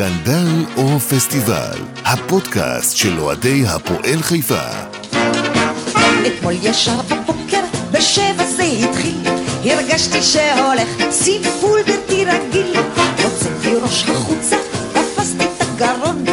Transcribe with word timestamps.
סקנדל 0.00 0.64
או 0.76 1.00
פסטיבל, 1.00 1.78
הפודקאסט 2.04 2.96
של 2.96 3.20
אוהדי 3.20 3.64
הפועל 3.66 4.22
חיפה. 4.22 4.66
אתמול 6.26 6.54
ישר 6.62 7.00
בבוקר, 7.02 7.60
בשבע 7.92 8.44
זה 8.44 8.62
התחיל, 8.62 9.20
הרגשתי 9.64 10.22
שהולך 10.22 10.88
סיפול 11.10 11.80
בלתי 11.86 12.24
רגיל. 12.24 12.76
הוצאתי 13.24 13.74
ראש 13.82 14.04
החוצה, 14.08 14.56
תפסתי 14.92 15.44
את 15.44 15.60
הגרון, 15.60 16.24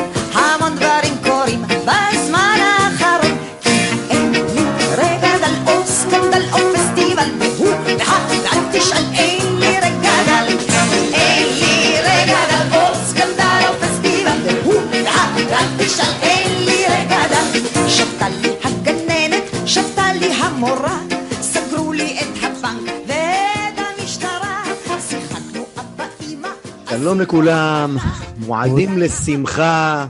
המורה, 20.57 21.01
סגרו 21.41 21.93
לי 21.93 22.19
את 22.19 22.43
הבנק 22.43 22.91
ואת 23.07 23.77
המשטרה, 23.77 24.63
שיחקנו 25.09 25.65
אבא 25.77 26.07
אמא. 26.29 26.49
שלום 26.89 27.21
לכולם, 27.21 27.95
מועדים 28.37 28.97
לשמחה. 28.97 30.07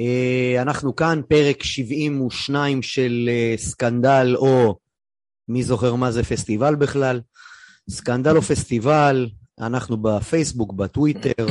אה, 0.00 0.62
אנחנו 0.62 0.96
כאן, 0.96 1.20
פרק 1.28 1.62
72 1.62 2.82
של 2.82 3.28
אה, 3.32 3.54
סקנדל, 3.56 4.34
או 4.36 4.78
מי 5.48 5.62
זוכר 5.62 5.94
מה 5.94 6.10
זה 6.10 6.24
פסטיבל 6.24 6.74
בכלל? 6.74 7.20
סקנדל 7.90 8.36
או 8.36 8.42
פסטיבל, 8.42 9.28
אנחנו 9.60 9.96
בפייסבוק, 9.96 10.72
בטוויטר, 10.72 11.46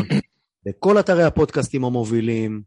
בכל 0.65 0.99
אתרי 0.99 1.23
הפודקאסטים 1.23 1.85
המובילים. 1.85 2.61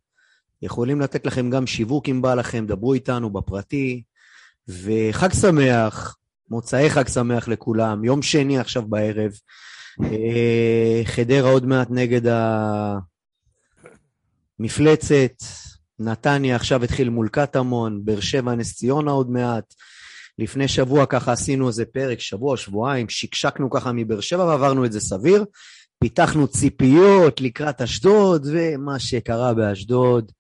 יכולים 0.63 1.01
לתת 1.01 1.27
לכם 1.27 1.51
גם 1.51 1.67
שיווק 1.67 2.09
אם 2.09 2.23
בא 2.23 2.35
לכם, 2.35 2.67
דברו 2.67 2.95
איתנו 2.95 3.31
בפרטי. 3.31 4.03
וחג 4.69 5.33
שמח, 5.33 6.17
מוצאי 6.51 6.91
חג 6.91 7.09
שמח 7.09 7.49
לכולם, 7.49 8.05
יום 8.05 8.23
שני 8.23 8.59
עכשיו 8.59 8.83
בערב. 8.83 9.31
אה, 10.05 11.01
חדרה 11.05 11.51
עוד 11.51 11.67
מעט 11.67 11.89
נגד 11.91 12.21
המפלצת, 14.61 15.43
נתניה 15.99 16.57
עכשיו 16.57 16.85
התחיל 16.85 17.11
מול 17.11 17.29
קטמון, 17.29 18.05
באר 18.05 18.21
שבע 18.21 18.55
נס 18.55 18.75
ציונה 18.75 19.11
עוד 19.11 19.31
מעט. 19.31 19.75
לפני 20.39 20.69
שבוע 20.69 21.07
ככה 21.07 21.33
עשינו 21.33 21.69
איזה 21.69 21.85
פרק, 21.85 22.21
שבוע, 22.21 22.57
שבועיים, 22.57 23.09
שקשקנו 23.09 23.71
ככה 23.71 23.93
מבאר 23.93 24.21
שבע 24.21 24.45
ועברנו 24.45 24.85
את 24.85 24.93
זה 24.93 25.01
סביר. 25.01 25.45
פיתחנו 25.99 26.49
ציפיות 26.49 27.41
לקראת 27.41 27.83
אשדוד, 27.83 28.47
ומה 28.53 28.99
שקרה 28.99 29.55
באשדוד, 29.55 30.33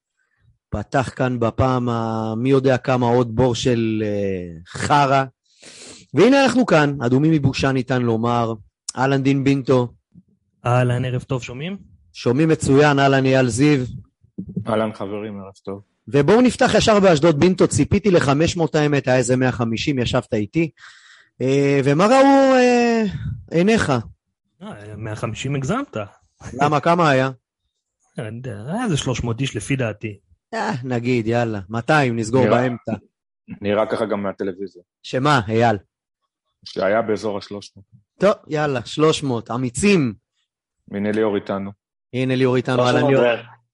פתח 0.76 1.12
כאן 1.16 1.40
בפעם 1.40 1.88
המי 1.88 2.50
יודע 2.50 2.76
כמה 2.76 3.06
עוד 3.06 3.36
בור 3.36 3.54
של 3.54 4.02
uh, 4.04 4.78
חרא. 4.78 5.24
והנה 6.14 6.44
אנחנו 6.44 6.66
כאן, 6.66 6.96
אדומים 7.02 7.32
מבושה 7.32 7.72
ניתן 7.72 8.02
לומר. 8.02 8.54
אהלן 8.96 9.22
דין 9.22 9.44
בינטו, 9.44 9.88
אהלן, 10.66 11.04
ערב 11.04 11.22
טוב, 11.22 11.42
שומעים? 11.42 11.76
שומעים 12.12 12.48
מצוין, 12.48 12.98
אהלן 12.98 13.24
אייל 13.24 13.48
זיו. 13.48 13.84
אהלן 14.68 14.92
חברים, 14.92 15.40
ערב 15.40 15.52
טוב. 15.64 15.80
ובואו 16.08 16.40
נפתח 16.40 16.70
ישר 16.74 17.00
באשדוד 17.00 17.40
בינטו, 17.40 17.68
ציפיתי 17.68 18.10
ל-500 18.10 18.60
האמת, 18.74 19.08
היה 19.08 19.16
איזה 19.16 19.36
150, 19.36 19.98
ישבת 19.98 20.34
איתי. 20.34 20.70
אה, 21.40 21.80
ומה 21.84 22.06
ראו 22.06 22.54
אה, 22.54 23.02
עיניך? 23.50 23.92
אה, 24.62 24.96
150 24.96 25.56
הגזמת. 25.56 25.96
למה, 26.62 26.80
כמה 26.80 27.10
היה? 27.10 27.30
אני 28.18 28.36
יודע, 28.36 28.62
היה 28.68 28.84
איזה 28.84 28.96
300 28.96 29.40
איש 29.40 29.56
לפי 29.56 29.76
דעתי. 29.76 30.18
אה, 30.54 30.70
נגיד, 30.84 31.26
יאללה, 31.26 31.60
200, 31.68 32.16
נסגור 32.16 32.44
נראה. 32.44 32.62
באמצע. 32.62 32.92
נראה 33.60 33.86
ככה 33.86 34.06
גם 34.06 34.22
מהטלוויזיה. 34.22 34.82
שמה, 35.02 35.40
אייל? 35.48 35.76
שהיה 36.64 37.02
באזור 37.02 37.38
השלוש 37.38 37.72
מאות. 37.76 37.86
טוב, 38.18 38.44
יאללה, 38.48 38.80
300, 38.84 39.50
אמיצים. 39.50 40.14
הנה 40.92 41.12
ליאור 41.12 41.36
איתנו. 41.36 41.70
הנה 42.14 42.36
ליאור 42.36 42.56
איתנו, 42.56 42.86
אהלן 42.86 43.06
ליאור. 43.06 43.24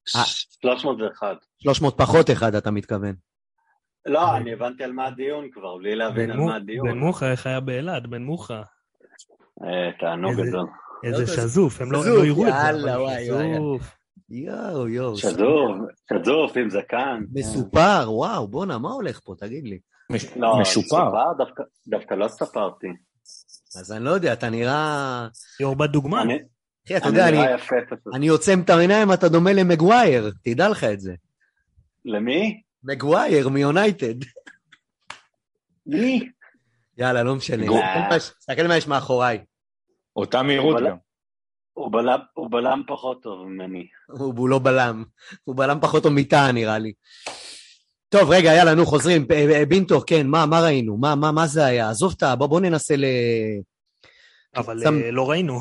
301. 0.06 1.36
300 1.58 1.98
פחות 1.98 2.30
אחד, 2.30 2.54
אתה 2.54 2.70
מתכוון. 2.70 3.14
לא, 4.06 4.36
אני 4.36 4.52
הבנתי 4.52 4.84
על 4.84 4.92
מה 4.92 5.06
הדיון 5.06 5.48
כבר, 5.52 5.76
בלי 5.78 5.94
להבין 5.96 6.30
על 6.30 6.36
מה 6.40 6.56
הדיון. 6.56 6.88
בן 6.88 6.98
מוחה, 6.98 7.30
איך 7.30 7.46
היה 7.46 7.60
באלעד? 7.60 8.06
בן 8.06 8.22
מוחה. 8.22 8.62
אה, 9.62 9.90
תענוג 10.00 10.32
גדול. 10.32 10.66
איזה 11.04 11.20
לא, 11.22 11.26
שזוף, 11.26 11.80
הם 11.80 11.92
לא 11.92 11.98
לא 12.06 12.24
יראו 12.26 12.46
את 12.46 12.52
זה. 12.52 12.58
יאללה, 12.58 13.00
וואי, 13.02 13.30
וואי. 13.32 13.78
יואו, 14.34 14.88
יואו. 14.88 15.16
שזוף, 15.16 15.76
שזוף 16.12 16.56
עם 16.56 16.70
זקן. 16.70 17.24
מסופר, 17.32 18.04
וואו, 18.06 18.48
בואנה, 18.48 18.78
מה 18.78 18.90
הולך 18.90 19.20
פה, 19.24 19.34
תגיד 19.38 19.64
לי. 19.64 19.78
מש- 20.10 20.36
לא, 20.36 20.60
משופר. 20.60 21.10
דווקא- 21.38 21.62
דווקא 21.88 22.14
לא 22.14 22.28
ספרתי. 22.28 22.86
אז 23.80 23.92
אני 23.92 24.04
לא 24.04 24.10
יודע, 24.10 24.32
אתה 24.32 24.50
נראה... 24.50 25.28
יור 25.60 25.76
בת 25.76 25.90
דוגמן. 25.90 26.18
אני 26.30 26.38
אחי, 26.86 26.96
אתה 26.96 27.08
אני 27.08 27.18
יודע, 27.18 27.28
אני-. 27.28 27.54
אני 28.14 28.28
עוצם 28.28 28.60
את 28.64 28.70
העיניים, 28.70 29.12
אתה 29.12 29.28
דומה 29.28 29.52
למגווייר, 29.52 30.32
תדע 30.44 30.68
לך 30.68 30.84
את 30.84 31.00
זה. 31.00 31.14
למי? 32.04 32.60
מגווייר 32.84 33.48
מיונייטד. 33.48 34.14
מי? 35.86 36.28
יאללה, 36.98 37.22
לא 37.22 37.34
משנה. 37.34 37.62
תסתכל 37.66 37.76
מה 38.10 38.16
יש- 38.16 38.30
תסתכל 38.38 38.66
מה 38.68 38.76
יש 38.76 38.86
מאחוריי. 38.88 39.44
אותה 40.16 40.42
מהירות 40.42 40.76
גם. 40.86 40.96
הוא 41.72 41.92
בלם- 41.92 42.20
הוא 42.34 42.50
בלם 42.50 42.82
פחות 42.86 43.22
טוב 43.22 43.48
ממני. 43.48 43.86
הוא 44.08 44.34
הוא 44.38 44.48
לא 44.48 44.58
בלם. 44.58 45.04
הוא 45.44 45.56
בלם 45.56 45.78
פחות 45.80 46.04
או 46.04 46.10
מיטה, 46.10 46.52
נראה 46.52 46.78
לי. 46.78 46.92
טוב, 48.08 48.30
רגע, 48.30 48.52
יאללה, 48.54 48.74
נו, 48.74 48.86
חוזרים. 48.86 49.28
ב- 49.28 49.32
ב- 49.34 49.68
בינטו, 49.68 50.00
כן, 50.06 50.26
מה 50.26 50.46
מה 50.46 50.60
ראינו? 50.60 50.96
מה- 50.96 51.14
מה 51.14 51.32
מה 51.32 51.46
זה 51.46 51.64
היה? 51.64 51.90
עזוב 51.90 52.14
את 52.16 52.22
ה... 52.22 52.36
בוא 52.36 52.46
בוא 52.46 52.60
ננסה 52.60 52.96
ל... 52.96 53.04
אבל 54.56 54.80
שם- 54.84 54.98
אה, 55.04 55.10
לא 55.10 55.30
ראינו. 55.30 55.60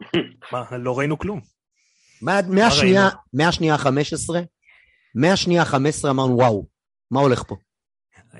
מה, 0.52 0.64
לא 0.78 0.98
ראינו 0.98 1.18
כלום. 1.18 1.40
מה- 2.22 2.40
מהשנייה? 2.48 3.08
מהשנייה 3.32 3.74
ה-15, 3.74 4.34
מהשנייה 5.14 5.62
ה-15 5.62 6.10
אמרנו, 6.10 6.36
וואו, 6.36 6.66
מה 7.10 7.20
הולך 7.20 7.42
פה? 7.48 7.56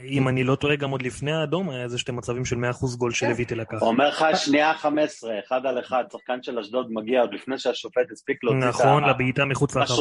אם 0.05 0.29
אני 0.29 0.45
לא 0.45 0.55
טועה, 0.55 0.77
גם 0.77 0.91
עוד 0.91 1.03
לפני 1.03 1.33
האדום 1.33 1.71
היה 1.71 1.83
איזה 1.83 1.99
שתי 1.99 2.13
מצבים 2.13 2.45
של 2.45 2.57
100% 2.57 2.61
גול 2.99 3.13
של 3.13 3.27
לויטה 3.29 3.55
לקח. 3.55 3.83
אומר 3.83 4.09
לך 4.09 4.25
שנייה 4.35 4.75
15, 4.75 5.31
אחד 5.47 5.67
על 5.67 5.81
אחד, 5.81 6.05
שחקן 6.13 6.43
של 6.43 6.59
אשדוד 6.59 6.87
מגיע 6.91 7.21
עוד 7.21 7.35
לפני 7.35 7.59
שהשופט 7.59 8.03
הספיק 8.13 8.45
להוציא 8.45 8.61
את 8.69 8.75
נכון, 8.75 9.05
ה- 9.05 9.09
לבעיטה 9.11 9.45
מחוץ 9.45 9.77
לרחבה. 9.77 9.95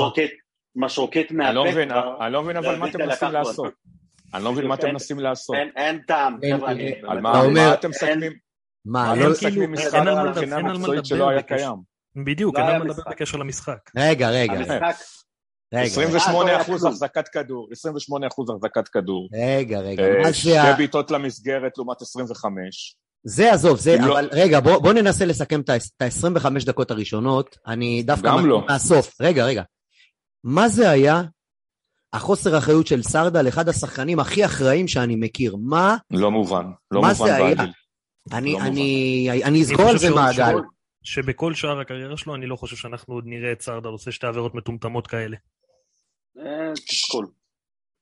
משרוקית, 0.76 1.32
לא 1.32 1.38
מהפה 1.38 1.72
מבין, 1.72 1.90
כבר. 1.90 2.26
אני 2.26 2.34
לא 2.34 2.44
מבין 2.44 2.58
אבל 2.58 2.76
מה 2.76 2.88
אתם 2.90 3.00
מנסים. 3.00 3.32
לעשות. 3.32 3.74
אני 4.34 4.44
לא 4.44 4.52
מבין 4.52 4.68
מה 4.68 4.76
אתם 4.76 4.88
מנסים 4.90 5.20
לעשות. 5.20 5.56
אין- 5.76 6.00
טעם, 6.08 6.38
חבר'ה, 6.54 6.70
על 7.08 7.18
לא 7.18 7.22
מה 7.22 7.74
אתם 7.74 7.90
מסכמים? 7.90 8.32
מה, 8.86 9.16
לא... 9.16 9.22
אתם 9.32 9.34
כאילו, 9.40 9.52
מסכמים 9.52 9.72
משחק 9.72 9.94
על 9.94 10.30
מבחינה 10.30 10.58
אין 10.58 10.66
על 10.66 10.72
מה 10.72 10.80
מקצועית 10.80 10.98
לדבר 11.04 11.16
שלא 11.18 11.30
היה. 11.30 11.42
קיים? 11.42 11.76
בדיוק, 12.26 12.56
לא 12.58 12.64
אין 12.64 12.70
על 12.70 12.78
מה 12.78 12.86
לדבר 12.86 12.94
משחק. 12.94 13.08
בקשר 13.12 13.38
למשחק. 13.38 13.78
רגע, 13.98 14.30
רגע, 14.30 14.54
המשחק, 14.54 14.82
רגע, 15.74 15.84
28 15.84 16.52
אה, 16.52 16.62
אחוז 16.62 16.82
כלום. 16.82 16.92
החזקת 16.92 17.28
כדור, 17.28 17.68
28 17.72 18.28
אחוז 18.28 18.50
החזקת 18.50 18.88
כדור. 18.88 19.28
רגע, 19.34 19.80
רגע, 19.80 20.04
אה, 20.04 20.22
מה 20.24 20.34
שתי 20.34 20.50
זה 20.50 20.62
ה... 20.64 20.76
בעיטות 20.76 21.12
למסגרת 21.12 21.78
לעומת 21.78 22.02
25. 22.02 22.96
זה 23.24 23.54
עזוב, 23.54 23.78
זה, 23.78 23.98
לא. 23.98 24.14
אבל 24.14 24.30
רגע, 24.32 24.60
בוא, 24.60 24.78
בוא 24.78 24.94
ננסה 24.94 25.26
לסכם 25.26 25.62
את 25.62 25.70
ה-25 25.70 26.66
דקות 26.66 26.92
הראשונות. 26.92 27.58
אני 27.68 28.04
דווקא... 28.04 28.28
גם 28.28 28.46
לא. 28.46 28.66
מהסוף. 28.70 29.22
רגע, 29.22 29.46
רגע. 29.46 29.64
מה 30.44 30.70
זה 30.70 30.90
היה 30.90 31.22
החוסר 32.14 32.58
אחריות 32.58 32.88
של 32.88 33.04
סרדל, 33.04 33.48
אחד 33.48 33.70
השחקנים 33.70 34.20
הכי 34.20 34.46
אחראים 34.46 34.88
שאני 34.88 35.16
מכיר? 35.16 35.56
מה? 35.56 35.98
לא 36.12 36.32
מובן. 36.32 36.66
לא 36.92 37.02
מה 37.02 37.08
מובן 37.08 37.26
זה 37.26 37.36
היה? 37.36 37.56
בעליל. 37.56 37.72
אני, 38.34 38.54
לא 38.54 38.60
אני, 38.62 39.30
אני, 39.30 39.44
אני 39.44 39.62
אסגור 39.62 39.90
על 39.90 39.98
זה 39.98 40.10
מעגל. 40.10 40.56
שבכל 41.04 41.54
שאר 41.54 41.80
הקריירה 41.80 42.18
שלו, 42.18 42.36
אני 42.36 42.46
לא 42.46 42.56
חושב 42.56 42.76
שאנחנו 42.76 43.14
עוד 43.14 43.24
נראה 43.28 43.52
את 43.52 43.62
סרדל 43.62 43.90
עושה 43.90 44.12
שתי 44.12 44.28
עבירות 44.28 44.56
מטומטמות 44.56 45.08
כאלה. 45.08 45.38
אה, 46.40 46.74
תסכול. 46.88 47.28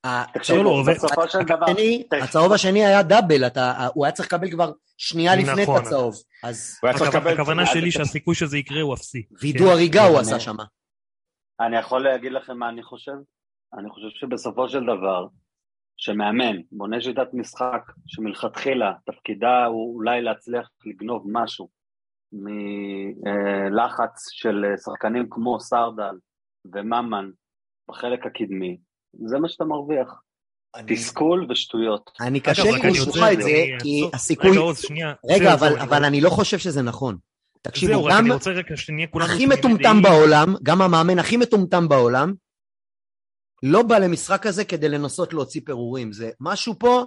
הצהוב 0.04 0.90
השני- 0.90 2.04
תקשיב. 2.04 2.24
הצהוב 2.24 2.54
השני 2.54 2.86
היה 2.86 3.04
דאבל, 3.04 3.48
אתה, 3.48 3.88
הוא 3.94 4.06
היה 4.06 4.12
צריך 4.12 4.28
לקבל 4.34 4.52
כבר 4.52 4.72
שנייה 4.98 5.36
לפני 5.36 5.64
את 5.64 5.70
נכון. 5.70 5.82
הצהוב. 5.82 6.16
הכוונה-. 6.84 7.30
הכוונה 7.32 7.66
שלי 7.66 7.92
שהסיכוי 7.92 8.36
שזה 8.36 8.58
יקרה 8.58 8.82
הוא 8.82 8.94
אפסי. 8.94 9.24
וידוא 9.42 9.66
כן. 9.68 9.72
הריגה 9.72 10.02
הוא 10.04 10.10
אני- 10.12 10.20
עשה 10.22 10.40
שם. 10.40 10.56
אני 11.60 11.78
יכול 11.78 12.04
להגיד 12.04 12.32
לכם 12.32 12.58
מה 12.58 12.70
אני 12.70 12.84
חושב? 12.84 13.12
אני 13.80 13.90
חושב 13.90 14.08
שבסופו 14.20 14.70
של 14.70 14.82
דבר, 14.84 15.28
שמאמן 15.98 16.56
בונה 16.72 17.02
שיטת 17.02 17.28
משחק 17.34 17.82
שמלכתחילה 18.08 18.94
תפקידה 19.06 19.66
הוא 19.66 19.96
אולי 19.96 20.22
להצליח 20.22 20.70
לגנוב 20.86 21.24
משהו 21.32 21.70
מלחץ 22.34 24.28
של 24.32 24.64
שחקנים 24.86 25.28
כמו 25.30 25.60
סרדל 25.60 26.16
וממן 26.74 27.30
בחלק 27.90 28.26
הקדמי, 28.26 28.78
זה 29.28 29.40
מה 29.40 29.50
שאתה 29.50 29.64
מרוויח. 29.64 30.22
תסכול 30.88 31.48
ושטויות. 31.52 32.12
אני 32.22 32.40
קשה 32.40 32.64
לי 32.64 32.92
לשמוע 32.92 33.34
את 33.34 33.42
זה, 33.42 33.52
כי 33.82 34.10
הסיכוי... 34.14 34.58
רגע, 35.32 35.56
זהו, 35.58 35.70
אבל, 35.70 35.80
זהו, 35.90 36.04
אני 36.08 36.22
לא 36.22 36.30
חושב 36.30 36.58
שזה 36.58 36.82
נכון. 36.82 37.18
תקשיבו, 37.62 37.94
זהו, 37.94 38.08
גם. 38.10 38.26
הכי 39.22 39.46
מטומטם. 39.46 40.02
בעולם, 40.02 40.56
גם 40.64 40.82
המאמן 40.82 41.20
הכי 41.20 41.38
מטומטם 41.38 41.88
בעולם, 41.88 42.34
לא 43.64 43.84
בא 43.84 43.98
למשחק 43.98 44.46
הזה 44.46 44.66
כדי 44.66 44.90
לנסות 44.90 45.34
להוציא 45.34 45.62
פירורים. 45.66 46.14
זה 46.14 46.30
משהו 46.40 46.80
פה, 46.80 47.06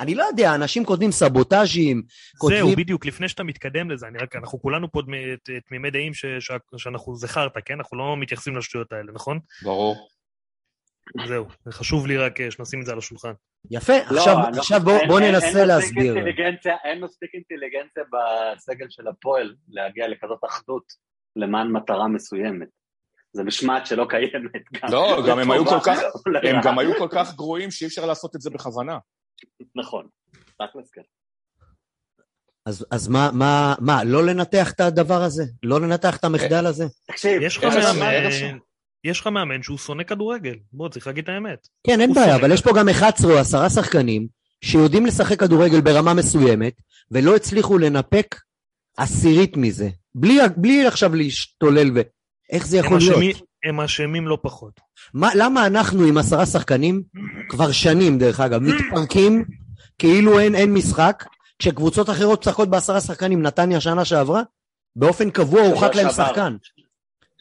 אני 0.00 0.14
לא 0.14 0.24
יודע, 0.24 0.54
אנשים 0.54 0.84
כותבים 0.84 1.12
סבוטאז'ים, 1.12 2.02
זהו, 2.06 2.40
כותבים... 2.40 2.76
בדיוק, 2.76 3.06
לפני 3.06 3.28
שאתה 3.28 3.42
מתקדם 3.42 3.90
לזה, 3.90 4.06
אני 4.06 4.18
רק, 4.18 4.36
אנחנו 4.36 4.60
כולנו 4.60 4.92
פה 4.92 5.02
תמימי 5.68 5.90
דעים 5.90 6.14
ש- 6.14 6.26
ש- 6.40 6.50
שאנחנו 6.76 7.16
זכרת, 7.16 7.52
כן? 7.64 7.74
אנחנו 7.74 7.98
לא 7.98 8.16
מתייחסים 8.16 8.56
לשטויות 8.56 8.92
האלה, 8.92 9.12
נכון? 9.12 9.38
ברור. 9.62 10.08
זהו, 11.26 11.46
זה 11.64 11.72
חשוב 11.72 12.06
לי 12.06 12.16
רק 12.16 12.40
אה, 12.40 12.50
שנשים 12.50 12.80
את 12.80 12.86
זה 12.86 12.92
על 12.92 12.98
השולחן. 12.98 13.32
יפה, 13.70 13.92
לא, 14.10 14.18
עכשיו, 14.18 14.36
לא- 14.36 14.58
עכשיו 14.58 14.80
בוא, 14.80 14.92
אין- 14.92 15.08
בוא 15.08 15.20
ננסה 15.20 15.58
אין 15.60 15.68
להסביר. 15.68 16.14
אין 16.84 17.04
מספיק 17.04 17.30
אינטליגנציה 17.34 18.02
בסגל 18.12 18.86
של 18.90 19.08
הפועל 19.08 19.54
להגיע 19.68 20.08
לכזאת 20.08 20.40
אחדות 20.48 20.84
למען 21.36 21.68
מטרה 21.72 22.08
מסוימת. 22.08 22.68
זה 23.32 23.44
משמעת 23.44 23.86
שלא 23.86 24.06
קיימת. 24.08 24.62
גם. 24.72 24.88
לא, 24.92 25.22
גם 25.28 25.38
הם 25.38 25.50
היו 25.50 25.66
כל 25.66 25.80
כך. 25.84 25.98
הם 26.48 26.56
גם 26.64 26.78
היו 26.78 26.90
כל 26.98 27.08
כך 27.10 27.34
גרועים 27.34 27.70
שאי 27.70 27.86
אפשר 27.86 28.06
לעשות 28.06 28.36
את 28.36 28.40
זה 28.40 28.50
בכוונה. 28.50 28.98
נכון. 29.76 30.08
תכלס 30.32 30.90
כן. 30.90 31.02
אז, 32.66 32.86
אז 32.90 33.08
מה, 33.08 33.30
מה, 33.32 33.74
מה, 33.80 34.04
לא 34.04 34.26
לנתח 34.26 34.72
את 34.72 34.80
הדבר 34.80 35.22
הזה? 35.22 35.42
לא 35.62 35.80
לנתח 35.80 36.16
את 36.16 36.24
המחדל 36.24 36.66
הזה? 36.66 36.84
תקשיב, 37.06 37.42
יש 37.42 37.56
לך 37.56 37.64
מאמן? 37.64 38.58
יש 39.04 39.20
לך 39.20 39.26
מאמן 39.26 39.62
שהוא 39.62 39.78
שונא 39.78 40.02
כדורגל. 40.02 40.54
בוא, 40.72 40.88
צריך 40.88 41.06
להגיד 41.06 41.24
את 41.24 41.28
האמת. 41.28 41.68
כן, 41.86 42.00
אין 42.00 42.14
בעיה. 42.14 42.36
אבל 42.36 42.52
יש 42.52 42.62
פה 42.62 42.70
גם 42.78 42.88
11 42.88 43.32
או 43.32 43.38
10 43.38 43.68
שחקנים 43.68 44.26
שיודעים 44.64 45.06
לשחק 45.06 45.40
כדורגל 45.40 45.80
ברמה 45.80 46.14
מסוימת, 46.14 46.72
ולא 47.10 47.36
הצליחו 47.36 47.78
לנפק 47.78 48.34
עשירית 48.96 49.56
מזה. 49.56 49.88
בלי, 50.14 50.38
בלי 50.56 50.86
עכשיו 50.86 51.14
להשתולל 51.14 51.90
ו... 51.94 52.00
איך 52.52 52.66
זה 52.66 52.78
הם 52.78 52.84
יכול 52.84 52.98
להיות? 52.98 53.14
אשמים- 53.16 53.36
הם 53.64 53.80
אשמים 53.80 54.26
לא 54.28 54.38
פחות. 54.42 54.80
מה, 55.14 55.30
למה 55.34 55.66
אנחנו 55.66 56.04
עם 56.04 56.18
עשרה 56.18 56.46
שחקנים, 56.46 57.02
כבר 57.48 57.72
שנים 57.72 58.18
דרך 58.18 58.40
אגב, 58.40 58.60
מתפרקים 58.62 59.44
כאילו 59.98 60.38
אין, 60.38 60.54
אין 60.54 60.74
משחק, 60.74 61.24
כשקבוצות 61.58 62.10
אחרות 62.10 62.40
משחקות 62.40 62.68
בעשרה 62.70 63.00
שחקנים, 63.00 63.42
נתניה 63.42 63.80
שנה 63.80 64.04
שעברה, 64.04 64.42
באופן 64.96 65.30
קבוע 65.30 65.60
שבוע 65.64 65.72
הורחק 65.78 65.94
להם. 65.94 66.10
שחקן. 66.10 66.56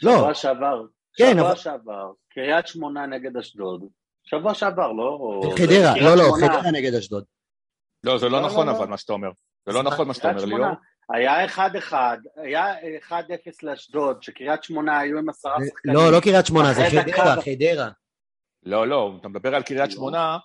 לא, 0.03 0.17
שבוע 0.17 0.33
שעבר. 0.33 0.81
כן, 1.17 1.31
שבוע 1.37 1.47
אבל- 1.47 1.55
שעבר. 1.55 2.11
קריית 2.33 2.67
שמונה 2.67 3.05
נגד 3.05 3.37
אשדוד. 3.37 3.83
שבוע 4.23 4.53
שעבר, 4.53 4.91
לא? 4.91 5.03
או- 5.03 5.51
חדרה, 5.57 5.93
לא, 6.01 6.15
לא, 6.17 6.23
שמונה. 6.23 6.47
חדרה 6.59 6.71
נגד 6.71 6.93
אשדוד. 6.93 7.23
לא, 8.03 8.17
זה 8.17 8.25
לא, 8.25 8.31
לא 8.31 8.41
לא, 8.41 8.47
נכון 8.47 8.67
לא. 8.67 8.71
אבל 8.71 8.87
מה 8.87 8.97
שאתה 8.97 9.13
אומר. 9.13 9.29
זה 9.67 9.73
לא 9.73 9.83
נכון 9.83 10.07
מה 10.07 10.13
שאתה 10.13 10.29
אומר, 10.29 10.45
ליאור. 10.45 10.59
שמונה. 10.59 10.73
היה 11.13 11.45
1-1, 11.45 11.93
היה 12.35 12.73
1-0 13.09 13.11
לאשדוד, 13.63 14.23
שקריית 14.23 14.63
שמונה 14.63 14.99
היו 14.99 15.17
עם 15.17 15.29
עשרה 15.29 15.55
שחקנים. 15.67 15.95
לא, 15.95 16.11
לא 16.11 16.19
קריית 16.19 16.45
שמונה, 16.45 16.73
זה 16.73 16.83
חדרה. 16.89 17.35
חדרה. 17.41 17.89
לא, 18.63 18.87
לא, 18.87 19.11
אתה 19.19 19.27
מדבר 19.27 19.55
על 19.55 19.63
קריית 19.63 19.89
לא. 19.89 19.95
שמונה, 19.95 20.37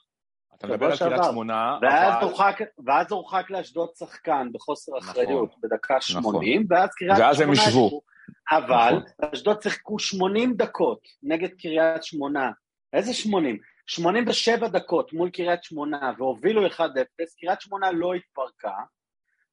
אתה 0.59 0.67
מדבר 0.67 0.87
על 0.87 0.97
קריית. 0.97 1.25
שמונה, 1.25 1.79
ואז 1.83 2.15
אבל... 2.15 2.25
הורחק, 2.25 2.59
ואז 2.87 3.13
הורחק 3.13 3.51
לאשדוד 3.51 3.89
שחקן 3.99 4.49
בחוסר 4.53 4.93
נכון. 4.97 5.11
אחריות 5.11 5.55
בדקה 5.63 5.95
נכון. 6.19 6.33
80, 6.35 6.67
ואז 6.71 6.91
קריית 6.95 7.19
ואז 7.19 7.41
הם 7.41 7.55
שמונה 7.55 7.69
ישבו. 7.69 8.01
אבל 8.51 8.95
נכון. 8.97 9.03
אשדוד 9.35 9.63
שיחקו 9.63 9.99
80 9.99 10.55
דקות 10.57 10.99
נגד 11.23 11.49
קריית 11.59 12.03
שמונה. 12.05 12.51
איזה 12.93 13.15
80? 13.15 13.59
87 13.87 14.69
דקות 14.69 15.13
מול 15.13 15.31
קריית 15.31 15.65
שמונה 15.65 16.13
והובילו 16.19 16.67
1-0, 16.67 16.71
קריית 17.41 17.61
שמונה 17.61 17.91
לא 17.93 18.15
התפרקה, 18.15 18.73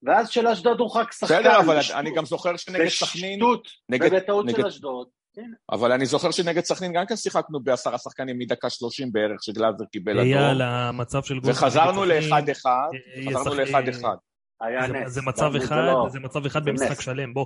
ואז 0.04 0.30
של 0.30 0.48
אשדוד 0.48 0.80
הורחק 0.80 1.12
שחקן. 1.12 1.26
בסדר, 1.26 1.60
אבל 1.60 1.78
בשטות. 1.80 1.96
אני 1.98 2.16
גם 2.16 2.26
זוכר 2.26 2.58
שנגד 2.58 2.88
סכנין, 2.88 3.40
בשטות, 3.40 3.68
נגד- 3.90 4.10
ובטעות 4.14 4.50
של 4.50 4.56
נגד- 4.58 4.66
אשדוד. 4.66 5.08
הנה, 5.38 5.56
אבל 5.72 5.92
אני 5.92 6.06
זוכר 6.06 6.32
שנגד 6.32 6.64
סכנין 6.64 6.94
גם 6.94 7.06
כן 7.06 7.16
שיחקנו 7.16 7.60
בעשרה 7.60 7.98
שחקנים 7.98 8.38
מדקה 8.40 8.70
שלושים 8.70 9.12
בערך, 9.12 9.44
שגלאזר 9.44 9.86
קיבל 9.86 10.20
היה 10.20 10.52
אדום, 10.52 10.62
המצב 10.62 11.24
של 11.24 11.40
גול. 11.40 11.52
וחזרנו. 11.52 12.06
לאחד 12.06 12.50
אחד, 12.50 12.88
אה, 13.16 13.40
חזרנו 13.40 13.62
ישחק- 13.62 13.74
לאחד 13.74 13.88
אחד. 13.88 14.16
היה 14.62 14.88
זה- 14.88 14.94
נס. 14.94 15.12
זה 15.12 15.22
מצב 15.22 15.52
אחד, 15.56 15.76
לא- 15.76 16.08
זה 16.12 16.20
מצב 16.20 16.46
אחד 16.46 16.66
במשחק. 16.66 17.02
שלם, 17.02 17.34
בוא. 17.34 17.46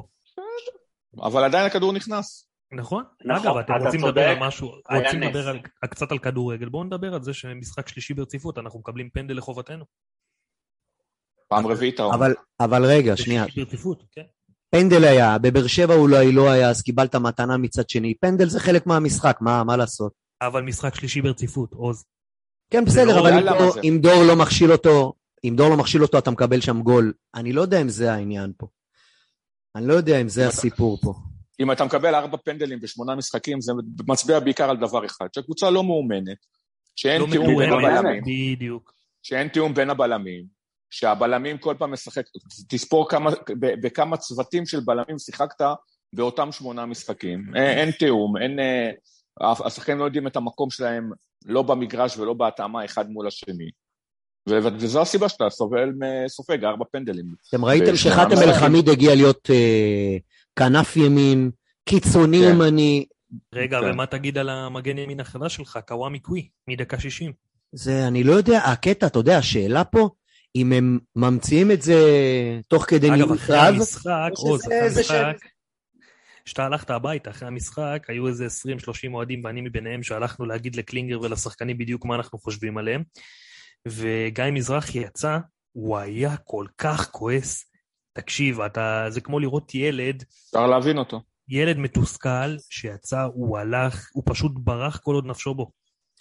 אבל 1.21 1.43
עדיין 1.43 1.65
הכדור 1.65 1.93
נכנס. 1.93 2.47
נכון? 2.71 3.03
נכון, 3.25 3.47
אגב, 3.47 3.57
אתם 3.57 3.73
רוצים. 3.85 4.05
לדבר 4.05 4.21
על 4.29 4.39
משהו, 4.39 4.71
רוצים. 4.91 5.21
לדבר 5.21 5.47
על- 5.49 5.59
קצת 5.89 6.11
על 6.11 6.19
כדורגל, 6.19 6.69
בואו 6.69 6.83
נדבר 6.83 7.13
על 7.13 7.23
זה 7.23 7.33
שמשחק 7.33 7.87
שלישי 7.87 8.13
ברציפות, 8.13 8.57
אנחנו 8.57 8.79
מקבלים 8.79 9.09
פנדל 9.09 9.37
לחובתנו. 9.37 9.85
פעם 11.47 11.67
רביעית 11.67 11.99
העונה. 11.99 12.15
אבל, 12.17 12.33
אבל 12.59 12.85
רגע, 12.85 13.17
שנייה, 13.17 13.45
ברציפות, 13.55 14.03
כן. 14.11 14.21
פנדל 14.69 15.03
היה, 15.03 15.37
בבאר 15.37 15.67
שבע 15.67 15.95
אולי 15.95 16.31
לא 16.31 16.51
היה, 16.51 16.69
אז 16.69 16.81
קיבלת 16.81 17.15
מתנה 17.15 17.57
מצד 17.57 17.89
שני. 17.89 18.13
פנדל 18.21 18.45
זה 18.49 18.59
חלק 18.59 18.87
מהמשחק, 18.87 19.37
מה, 19.41 19.63
מה 19.63 19.77
לעשות? 19.77 20.13
אבל 20.41 20.61
משחק 20.61 20.95
שלישי 20.95 21.21
ברציפות, 21.21 21.73
עוז. 21.73 22.05
כן, 22.69 22.85
בסדר, 22.85 23.05
לא- 23.15 23.19
אבל 23.19 23.33
אם 23.49 23.71
זה? 23.73 23.79
אם 23.83 23.97
דור 24.01 24.23
לא 24.27 24.35
מכשיל 24.35 24.71
אותו, 24.71 25.13
אם 25.43 25.53
דור 25.57 25.69
לא 25.69 25.77
מכשיל 25.77 26.01
אותו, 26.01 26.17
אתה 26.17 26.31
מקבל 26.31 26.61
שם 26.61 26.81
גול. 26.81 27.13
אני 27.35 27.53
לא 27.53 27.61
יודע 27.61 27.81
אם 27.81 27.89
זה 27.89 28.13
העניין 28.13 28.51
פה. 28.57 28.67
אני 29.75 29.87
לא 29.87 29.93
יודע 29.93 30.21
אם 30.21 30.29
זה 30.29 30.47
הסיפור 30.47 30.97
פה. 31.01 31.13
אם 31.59 31.71
אתה 31.71 31.85
מקבל 31.85 32.15
ארבע 32.15 32.37
פנדלים 32.37 32.79
בשמונה 32.79 33.15
משחקים, 33.15 33.61
זה 33.61 33.73
מצביע 34.07 34.39
בעיקר 34.39 34.69
על 34.69 34.77
דבר 34.77 35.05
אחד, 35.05 35.27
שהקבוצה 35.35 35.69
לא 35.69 35.83
מאומנת, 35.83 36.37
שאין 36.95 37.21
לא 37.21 37.27
תיאום 37.31 37.47
בין 37.57 37.69
מתואמת, 37.69 37.97
הבלמים, 37.99 38.23
בדיוק. 38.55 38.93
שאין 39.23 39.47
תיאום 39.47 39.73
בין 39.73 39.89
הבלמים, 39.89 40.45
שהבלמים 40.89 41.57
כל 41.57 41.75
פעם 41.79 41.93
משחק, 41.93 42.25
תספור 42.69 43.09
כמה, 43.09 43.31
ב- 43.59 43.85
בכמה 43.85 44.17
צוותים 44.17 44.65
של 44.65 44.79
בלמים 44.79 45.19
שיחקת 45.19 45.65
באותם 46.13 46.51
שמונה 46.51 46.85
משחקים. 46.85 47.43
אין, 47.55 47.77
אין 47.77 47.91
תיאום, 47.91 48.37
אין... 48.37 48.59
אה, 48.59 48.91
השחקנים 49.65 49.99
לא 49.99 50.05
יודעים 50.05 50.27
את 50.27 50.35
המקום 50.35 50.69
שלהם, 50.69 51.11
לא 51.45 51.61
במגרש 51.61 52.17
ולא 52.17 52.33
בהתאמה 52.33 52.85
אחד 52.85 53.09
מול 53.09 53.27
השני. 53.27 53.69
ו- 54.49 54.57
וזו 54.77 55.01
הסיבה 55.01 55.29
שאתה 55.29 55.49
סובל, 55.49 55.89
סופג 56.27 56.65
ארבע 56.65 56.85
פנדלים. 56.91 57.25
אתם 57.49 57.65
ראיתם 57.65 57.95
שחאתם. 57.95 58.37
אל-חמיד 58.37 58.89
הגיע 58.89 59.15
להיות 59.15 59.49
אה, 59.49 60.17
כנף 60.55 60.97
ימין, 60.97 61.51
קיצוני 61.85 62.41
כן. 62.41 62.49
ימני. 62.49 63.05
רגע, 63.53 63.79
כן. 63.79 63.85
ומה 63.85 64.05
תגיד 64.05 64.37
על 64.37 64.49
המגן 64.49 64.97
ימין 64.97 65.19
החדש 65.19 65.55
שלך, 65.55 65.79
קוואמי 65.87 66.19
קווי, 66.19 66.47
מדקה 66.67 66.99
60? 66.99 67.31
זה, 67.71 68.07
אני 68.07 68.23
לא 68.23 68.33
יודע, 68.33 68.59
הקטע, 68.59 69.07
אתה 69.07 69.19
יודע, 69.19 69.37
השאלה 69.37 69.83
פה, 69.83 70.09
אם 70.55 70.73
הם 70.73 70.99
ממציאים 71.15 71.71
את 71.71 71.81
זה 71.81 71.99
תוך 72.67 72.85
כדי 72.87 73.07
אגב, 73.07 73.15
ניהול 73.15 73.33
אחרי 73.37 73.57
קרב, 73.57 73.75
המשחק, 73.75 74.29
או 74.37 74.49
עוז, 74.49 74.61
שזה 74.61 74.75
אחרי 74.75 74.81
איזה 74.81 74.99
המשחק, 74.99 75.47
כשאתה 76.45 76.65
הלכת 76.65 76.89
הביתה 76.89 77.29
אחרי 77.29 77.47
המשחק, 77.47 78.05
היו 78.07 78.27
איזה 78.27 78.47
20-30 78.47 79.13
אוהדים, 79.13 79.43
ואני 79.43 79.61
מביניהם, 79.61 80.03
שהלכנו 80.03 80.45
להגיד 80.45 80.75
לקלינגר 80.75 81.21
ולשחקנים 81.21 81.77
בדיוק 81.77 82.05
מה 82.05 82.15
אנחנו 82.15 82.39
חושבים 82.39 82.77
עליהם. 82.77 83.03
וגיא 83.87 84.43
מזרחי 84.51 84.99
יצא, 84.99 85.37
הוא 85.71 85.97
היה 85.97 86.35
כל 86.43 86.65
כך 86.77 87.09
כועס. 87.11 87.65
תקשיב, 88.13 88.61
אתה, 88.61 89.05
זה 89.09 89.21
כמו 89.21 89.39
לראות 89.39 89.75
ילד, 89.75 90.23
אפשר 90.47 90.67
להבין 90.67 90.97
אותו. 90.97 91.21
ילד 91.49 91.77
מתוסכל 91.77 92.55
שיצא, 92.69 93.21
הוא 93.33 93.57
הלך, 93.57 94.07
הוא 94.13 94.23
פשוט 94.25 94.51
ברח 94.55 94.97
כל 95.03 95.15
עוד 95.15 95.25
נפשו 95.25 95.53
בו. 95.53 95.71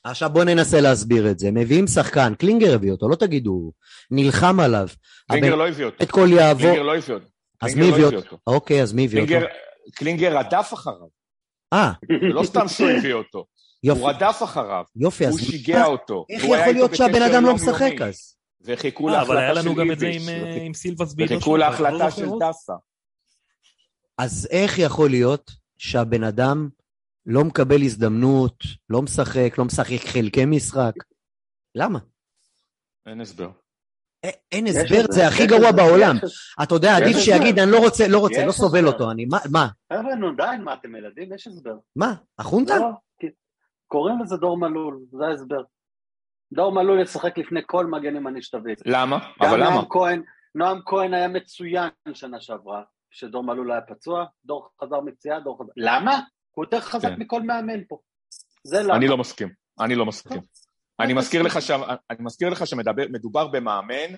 עכשיו 0.04 0.30
בוא 0.30 0.44
ננסה 0.44 0.80
להסביר 0.80 1.30
את 1.30 1.38
זה. 1.38 1.50
מביאים 1.50 1.86
שחקן, 1.86 2.34
קלינגר 2.34 2.74
הביא 2.74 2.90
אותו, 2.92 3.08
לא 3.08 3.16
תגידו, 3.16 3.72
נלחם 4.10 4.60
עליו. 4.60 4.88
קלינגר 5.30 5.48
הבן- 5.48 5.58
לא 5.58 5.68
הביא 5.68 5.84
אותו. 5.84 6.04
את 6.04 6.10
כל 6.10 6.28
יעבור... 6.32 6.62
קלינגר 6.62 6.82
לא 6.82 6.96
הביא 6.96 7.14
אותו. 7.14 7.26
אז 7.60 7.74
מי 7.74 7.90
לא 7.90 7.94
הביא 7.96 8.04
אותו? 8.04 8.38
אוקיי, 8.46 8.82
אז 8.82 8.92
מי 8.92 9.04
הביא 9.04 9.22
אותו? 9.22 9.46
קלינגר, 9.94 10.38
רדף 10.38 10.70
אחריו, 10.74 11.06
אה, 11.72 11.92
לא 12.34 12.44
סתם 12.44 12.68
שהוא 12.68 12.88
הביא 12.90 13.14
אותו, 13.14 13.44
יופי, 13.82 14.00
הוא 14.00 14.10
רדף 14.10 14.40
אחריו, 14.44 14.84
יופי, 14.96 15.26
אז 15.26 15.32
הוא 15.32 15.40
מה- 15.40 15.46
שיגע 15.46 15.84
אותו. 15.84 16.26
איך 16.30 16.44
יכול 16.44 16.56
להיות 16.72 16.94
שהבן 16.94 17.22
אדם 17.22 17.44
לא. 17.44 17.54
משחק 17.54 17.92
אז? 18.00 18.36
וחיכו 18.64 19.08
אה, 19.08 19.22
אבל 19.22 19.36
היה 19.36 19.52
להחלטה 19.52 19.68
לנו 19.68 19.74
של 19.76 19.80
גם 19.80 19.92
את 19.92 19.98
זה 19.98 20.06
עם, 20.06 20.28
איביץ', 20.28 20.68
אה, 20.68 20.74
סילבס 20.74 21.14
בעידו 21.14 21.34
וחיכו 21.34 21.56
לא 21.56 21.58
להחלטה 21.66 22.10
של? 22.10 22.28
דסה. 22.40 22.72
אז 24.18 24.48
איך 24.50 24.78
יכול 24.78 25.10
להיות 25.10 25.50
שהבן 25.78 26.24
אדם 26.24 26.68
לא 27.26 27.44
מקבל 27.44 27.82
הזדמנות, 27.82 28.56
לא 28.90 29.02
משחק, 29.02 29.54
לא 29.58 29.64
משחק 29.64 30.00
חלקי 30.06 30.44
משחק? 30.44 30.92
למה? 31.74 31.98
אין 33.06 33.20
הסבר. 33.20 33.50
אין 34.52 34.66
הסבר, 34.66 35.02
זה 35.10 35.28
הכי 35.28 35.46
גרוע 35.46 35.72
בעולם. 35.72 36.16
אתה 36.62 36.74
יודע, 36.74 36.96
עדיף. 36.96 37.16
שיגיד, 37.18 37.58
אני 37.58 37.70
לא 37.70 37.78
רוצה, 37.78 38.08
לא 38.08 38.18
רוצה, 38.18 38.46
לא 38.46 38.52
סובל. 38.52 38.86
אותו. 38.86 39.10
אני, 39.10 39.24
מה, 39.24 39.38
מה? 39.50 39.68
חבר'ה, 39.92 40.14
נו 40.14 40.34
די, 40.36 40.42
מה 40.64 40.74
אתם 40.74 40.96
ילדים? 40.96 41.32
יש 41.34 41.46
הסבר. 41.46 41.74
מה? 41.96 42.14
החונטה? 42.38 42.74
לא, 43.92 43.98
קוראים 43.98 44.22
לזה 44.22 44.36
דור 44.36 44.58
מלול, 44.58 44.98
זה 45.10 45.26
ההסבר. 45.26 45.62
דור 46.52 46.72
מלול 46.72 47.00
ישחק 47.00 47.38
לפני 47.38 47.60
כל 47.66 47.86
מגן 47.86 48.16
ימני 48.16 48.42
שתביא. 48.42 48.74
למה? 48.86 49.18
אבל 49.40 49.60
למה? 49.60 49.70
נועם 49.70 49.84
כהן, 49.90 50.22
נועם 50.54 50.80
כהן 50.86 51.14
היה 51.14 51.28
מצוין 51.28 51.90
שנה 52.14 52.40
שעברה, 52.40 52.82
כשדור 53.10 53.44
מלול 53.44 53.72
היה 53.72 53.80
פצוע, 53.80 54.24
דור 54.44 54.68
חזר 54.82 55.00
מפציעה, 55.00 55.40
דור 55.40 55.58
חזר... 55.58 55.72
למה? 55.76 56.20
הוא 56.50 56.64
יותר 56.64 56.80
חזק 56.80 57.08
כן. 57.08 57.16
מכל 57.18 57.42
מאמן 57.42 57.84
פה. 57.88 57.98
זה 58.64 58.82
למה. 58.82 58.96
אני 58.96 59.08
לא 59.08 59.18
מסכים. 59.18 59.48
אני 59.80 59.94
לא 59.94 60.06
מסכים. 60.06 60.42
אני 61.00 61.14
מזכיר 61.14 61.42
לך 61.42 61.58
מזכיר 62.20 62.48
לך 62.48 62.66
שמדובר 62.66 63.46
במאמן 63.46 64.14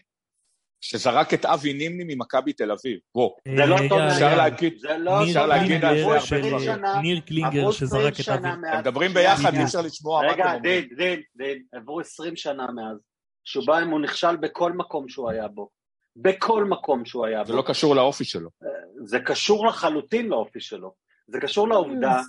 שזרק 0.89 1.35
את 1.35 1.45
אבי 1.45 1.73
נימני 1.73 2.15
ממכבי 2.15 2.53
תל 2.53 2.71
אביב. 2.73 2.99
בוא, 3.15 3.31
זה 3.57 3.67
לא 3.67 3.75
אה, 3.75 3.89
טוב 3.89 3.99
אפשר. 3.99 4.37
להגיד- 4.37 4.79
זה 4.79 4.99
לא 4.99 5.25
אפשר 5.25 5.47
להגיד 5.47 5.85
על 5.85 5.99
זה 5.99 6.05
הרבה 6.05 6.49
דברים. 6.49 6.85
ניר 7.03 7.21
קלינגר 7.21 7.71
שזרק 7.71 8.13
20 8.21 8.39
את 8.39 8.45
אבי. 8.45 8.69
אתם 8.71 8.79
מדברים 8.79 9.11
ביחד, 9.15 9.55
אי. 9.55 9.65
אפשר 9.65 9.81
לשמוע 9.81 10.23
מה 10.23 10.27
אתם 10.29 10.35
רגע, 10.35 10.45
אומרים. 10.55 10.63
דין, 10.63 10.89
דין, 10.97 11.21
דין, 11.37 11.63
עברו 11.73 12.01
20 12.01 12.37
שנה 12.37 12.67
מאז, 12.75 12.97
שבו 13.45 13.79
הוא 13.79 14.01
נכשל 14.01 14.37
בכל 14.37 14.73
מקום 14.73 15.09
שהוא 15.09 15.31
היה 15.31 15.49
בו. 15.49 15.69
בכל 16.17 16.65
מקום 16.65 17.05
שהוא 17.05 17.27
היה 17.27 17.45
זה 17.45 17.53
בו. 17.53 17.59
לא 17.59 17.63
קשור 17.67 17.97
לאופי 17.97 18.25
שלו. 18.25 18.51
זה 19.05 19.19
קשור 19.21 19.67
לחלוטין 19.67 20.29
לאופי 20.29 20.61
שלו. 20.61 20.93
זה 21.29 21.41
קשור 21.41 21.69
לעובדה 21.69 22.21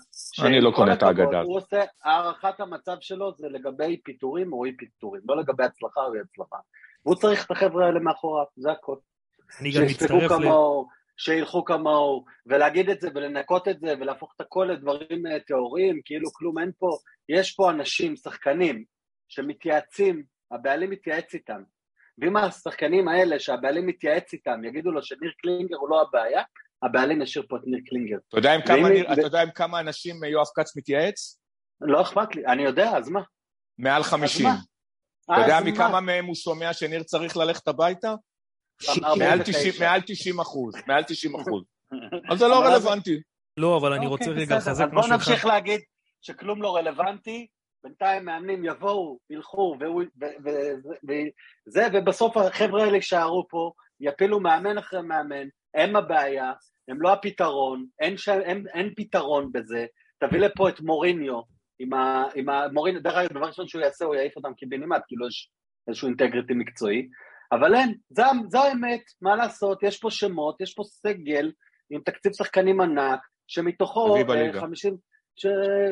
אני 0.46 0.62
לא 0.62 0.72
קונה 0.76 0.94
את 0.94 1.04
האגדה. 1.04 1.42
הוא 1.42 1.58
עושה, 1.58 1.84
הערכת 2.04 2.60
המצב 2.60 2.96
שלו 3.02 3.34
זה 3.38 3.48
לגבי 3.50 3.98
פיטורים 4.04 4.54
או 4.54 4.66
אי 4.66 4.78
פיטורים, 4.78 5.22
לא 5.30 5.38
לגבי 5.38 5.64
הצלחה 5.64 6.02
או 6.02 6.14
אי 6.14 6.20
הצלחה. 6.20 6.58
והוא 7.06 7.16
צריך 7.16 7.46
את 7.46 7.52
החבר'ה 7.52 7.86
האלה 7.86 8.00
מאחוריו, 8.00 8.46
זה 8.56 8.72
הכל. 8.72 8.96
אני 9.62 9.72
גם 9.72 9.82
מצטרף 9.84 10.12
ל... 10.24 10.28
כמוהו, 10.30 10.88
שילכו 11.18 11.66
כמוהו, 11.66 12.26
ולהגיד 12.46 12.90
את 12.90 13.02
זה 13.02 13.10
ולנקות 13.16 13.68
את 13.68 13.80
זה 13.80 13.94
ולהפוך 14.00 14.34
את 14.36 14.42
הכל 14.42 14.70
לדברים 14.74 15.28
אה, 15.28 15.40
טהורים, 15.40 16.00
כאילו 16.06 16.34
כלום 16.34 16.60
אין 16.60 16.72
פה, 16.80 16.90
יש 17.30 17.52
פה 17.52 17.72
אנשים, 17.72 18.16
שחקנים, 18.16 18.84
שמתייעצים, 19.30 20.24
הבעלים 20.52 20.90
מתייעץ 20.90 21.34
איתם. 21.34 21.62
ואם 22.18 22.38
השחקנים 22.38 23.08
האלה 23.08 23.40
שהבעלים 23.40 23.88
מתייעץ 23.88 24.34
איתם 24.34 24.64
יגידו 24.64 24.92
לו 24.92 25.04
שניר 25.04 25.32
קלינגר 25.42 25.76
הוא 25.76 25.90
לא 25.90 26.02
הבעיה, 26.02 26.42
הבעלים 26.84 27.22
ישאיר 27.22 27.46
פה 27.50 27.58
את 27.58 27.62
ניר 27.66 27.80
קלינגר. 27.90 28.18
אתה 28.30 28.38
יודע 28.38 28.54
עם 28.54 28.62
כמה 28.62 28.76
ואם- 28.78 28.88
ניר- 28.94 29.10
ו- 29.10 29.14
אתה 29.14 29.22
יודע 29.22 29.42
עם 29.42 29.52
כמה 29.52 29.80
אנשים 29.80 30.24
יואב 30.24 30.46
כץ 30.56 30.78
מתייעץ? 30.78 31.40
לא 31.82 32.02
אכפת 32.02 32.36
לי, 32.36 32.46
אני 32.46 32.64
יודע, 32.64 32.98
אז 32.98 33.10
מה? 33.10 33.22
מעל 33.78 34.04
חמישים. 34.04 34.46
מה? 34.46 34.56
אתה 35.34 35.42
יודע 35.42 35.58
אז 35.58 35.64
מה? 35.64 35.72
מכמה 35.72 36.00
מהם 36.02 36.26
הוא 36.26 36.36
שומע 36.36 36.74
שניר 36.74 37.04
צריך 37.04 37.38
ללכת 37.38 37.68
הביתה? 37.68 38.16
מעל 39.18 39.42
ותשע. 39.42 39.52
90 39.52 39.74
מעל 39.80 40.02
90 40.06 40.40
אחוז, 40.40 40.74
מעל 40.88 41.04
90 41.04 41.36
אחוז. 41.36 41.64
אז 42.32 42.40
זה 42.40 42.48
לא 42.48 42.60
רלוונטי. 42.60 43.22
לא, 43.58 43.78
אבל 43.78 43.94
אני 43.94 44.06
אוקיי, 44.06 44.28
רוצה 44.28 44.32
רגע 44.32 44.58
בסדר, 44.58 44.72
לחזק 44.72 44.86
משהו 44.94 45.10
אחד. 45.10 45.14
נמשיך 45.14 45.46
להגיד 45.46 45.82
שכלום 46.22 46.62
לא 46.62 46.76
רלוונטי, 46.76 47.48
בינתיים 47.84 48.26
מאמנים 48.26 48.66
יבואו, 48.66 49.20
ילכו, 49.30 49.78
וזה, 51.08 51.88
ובסוף 51.94 52.38
החבר'ה 52.38 52.84
האלה 52.84 52.96
יישארו 52.96 53.46
פה, 53.50 53.72
יפילו 54.00 54.40
מאמן 54.40 54.78
אחרי 54.78 55.02
מאמן, 55.02 55.48
הם 55.76 55.96
הבעיה, 55.96 56.54
הם 56.88 57.02
לא 57.02 57.14
הפתרון, 57.14 57.86
אין, 58.00 58.18
ש... 58.18 58.30
אין, 58.30 58.66
אין 58.74 58.94
פתרון 58.96 59.52
בזה, 59.52 59.86
תביא 60.20 60.40
לפה 60.40 60.70
את 60.70 60.82
מוריניו, 60.82 61.42
עם, 61.80 61.94
ה... 61.94 62.24
עם 62.36 62.50
המוריניו, 62.50 63.04
דרך 63.04 63.16
אגב, 63.16 63.30
דבר 63.30 63.48
ראשון 63.48 63.68
שהוא 63.68 63.82
יעשה, 63.82 64.06
הוא 64.06 64.16
יעיף 64.16 64.36
אותם 64.36 64.54
קיבינימט, 64.54 65.02
כאילו 65.08 65.28
יש 65.28 65.52
איזשהו 65.88 66.08
אינטגריטי 66.08 66.54
מקצועי, 66.54 67.08
אבל 67.52 67.76
אין, 67.76 67.96
זה, 68.10 68.24
זו 68.48 68.64
האמת, 68.64 69.02
מה 69.22 69.36
לעשות, 69.36 69.84
יש 69.84 70.00
פה 70.00 70.12
שמות, 70.12 70.62
יש 70.62 70.74
פה 70.74 70.84
סגל 70.84 71.52
עם 71.90 72.02
תקציב 72.02 72.32
שחקנים 72.34 72.82
ענק, 72.82 73.20
שמתוכו 73.48 74.06
רביעי 74.06 74.22
אה, 74.22 74.28
בליגה. 74.28 74.62
50, 74.62 74.98
ש... 75.36 75.46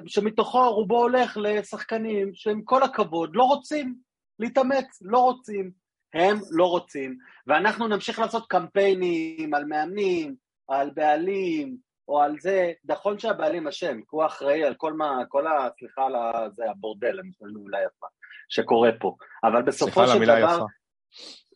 שמתוכו 0.07 0.73
רובו 0.73 0.97
הולך 0.97 1.37
לשחקנים 1.41 2.31
שעם 2.33 2.61
כל 2.63 2.83
הכבוד 2.83 3.35
לא 3.35 3.43
רוצים 3.43 3.95
להתאמץ, 4.39 5.01
לא 5.01 5.17
רוצים, 5.17 5.71
הם 6.13 6.37
לא 6.51 6.65
רוצים, 6.65 7.17
ואנחנו 7.47 7.87
נמשיך 7.87 8.19
לעשות 8.19 8.47
קמפיינים 8.47 9.53
על 9.53 9.65
מאמנים, 9.65 10.35
על 10.67 10.89
בעלים, 10.95 11.77
או 12.07 12.21
על 12.21 12.39
זה, 12.39 12.71
נכון 12.85 13.19
שהבעלים 13.19 13.67
אשם, 13.67 14.01
כי 14.01 14.07
הוא 14.09 14.25
אחראי 14.25 14.63
על 14.63 14.75
כל 14.75 14.93
מה, 14.93 15.17
כל 15.27 15.47
ה... 15.47 15.69
סליחה 15.79 16.05
על 16.05 16.15
ה... 16.15 16.49
זה 16.55 16.63
הבורדל, 16.69 17.19
אני 17.19 17.31
חושב 17.33 17.45
מילה 17.45 17.77
יפה, 17.77 18.07
שקורה 18.49 18.89
פה, 18.99 19.15
אבל 19.43 19.61
בסופו 19.61 19.91
סליחה 19.91 20.01
על 20.01 20.07
של 20.07 20.15
המילה 20.15 20.39
דבר, 20.39 20.55
יפה. 20.55 20.65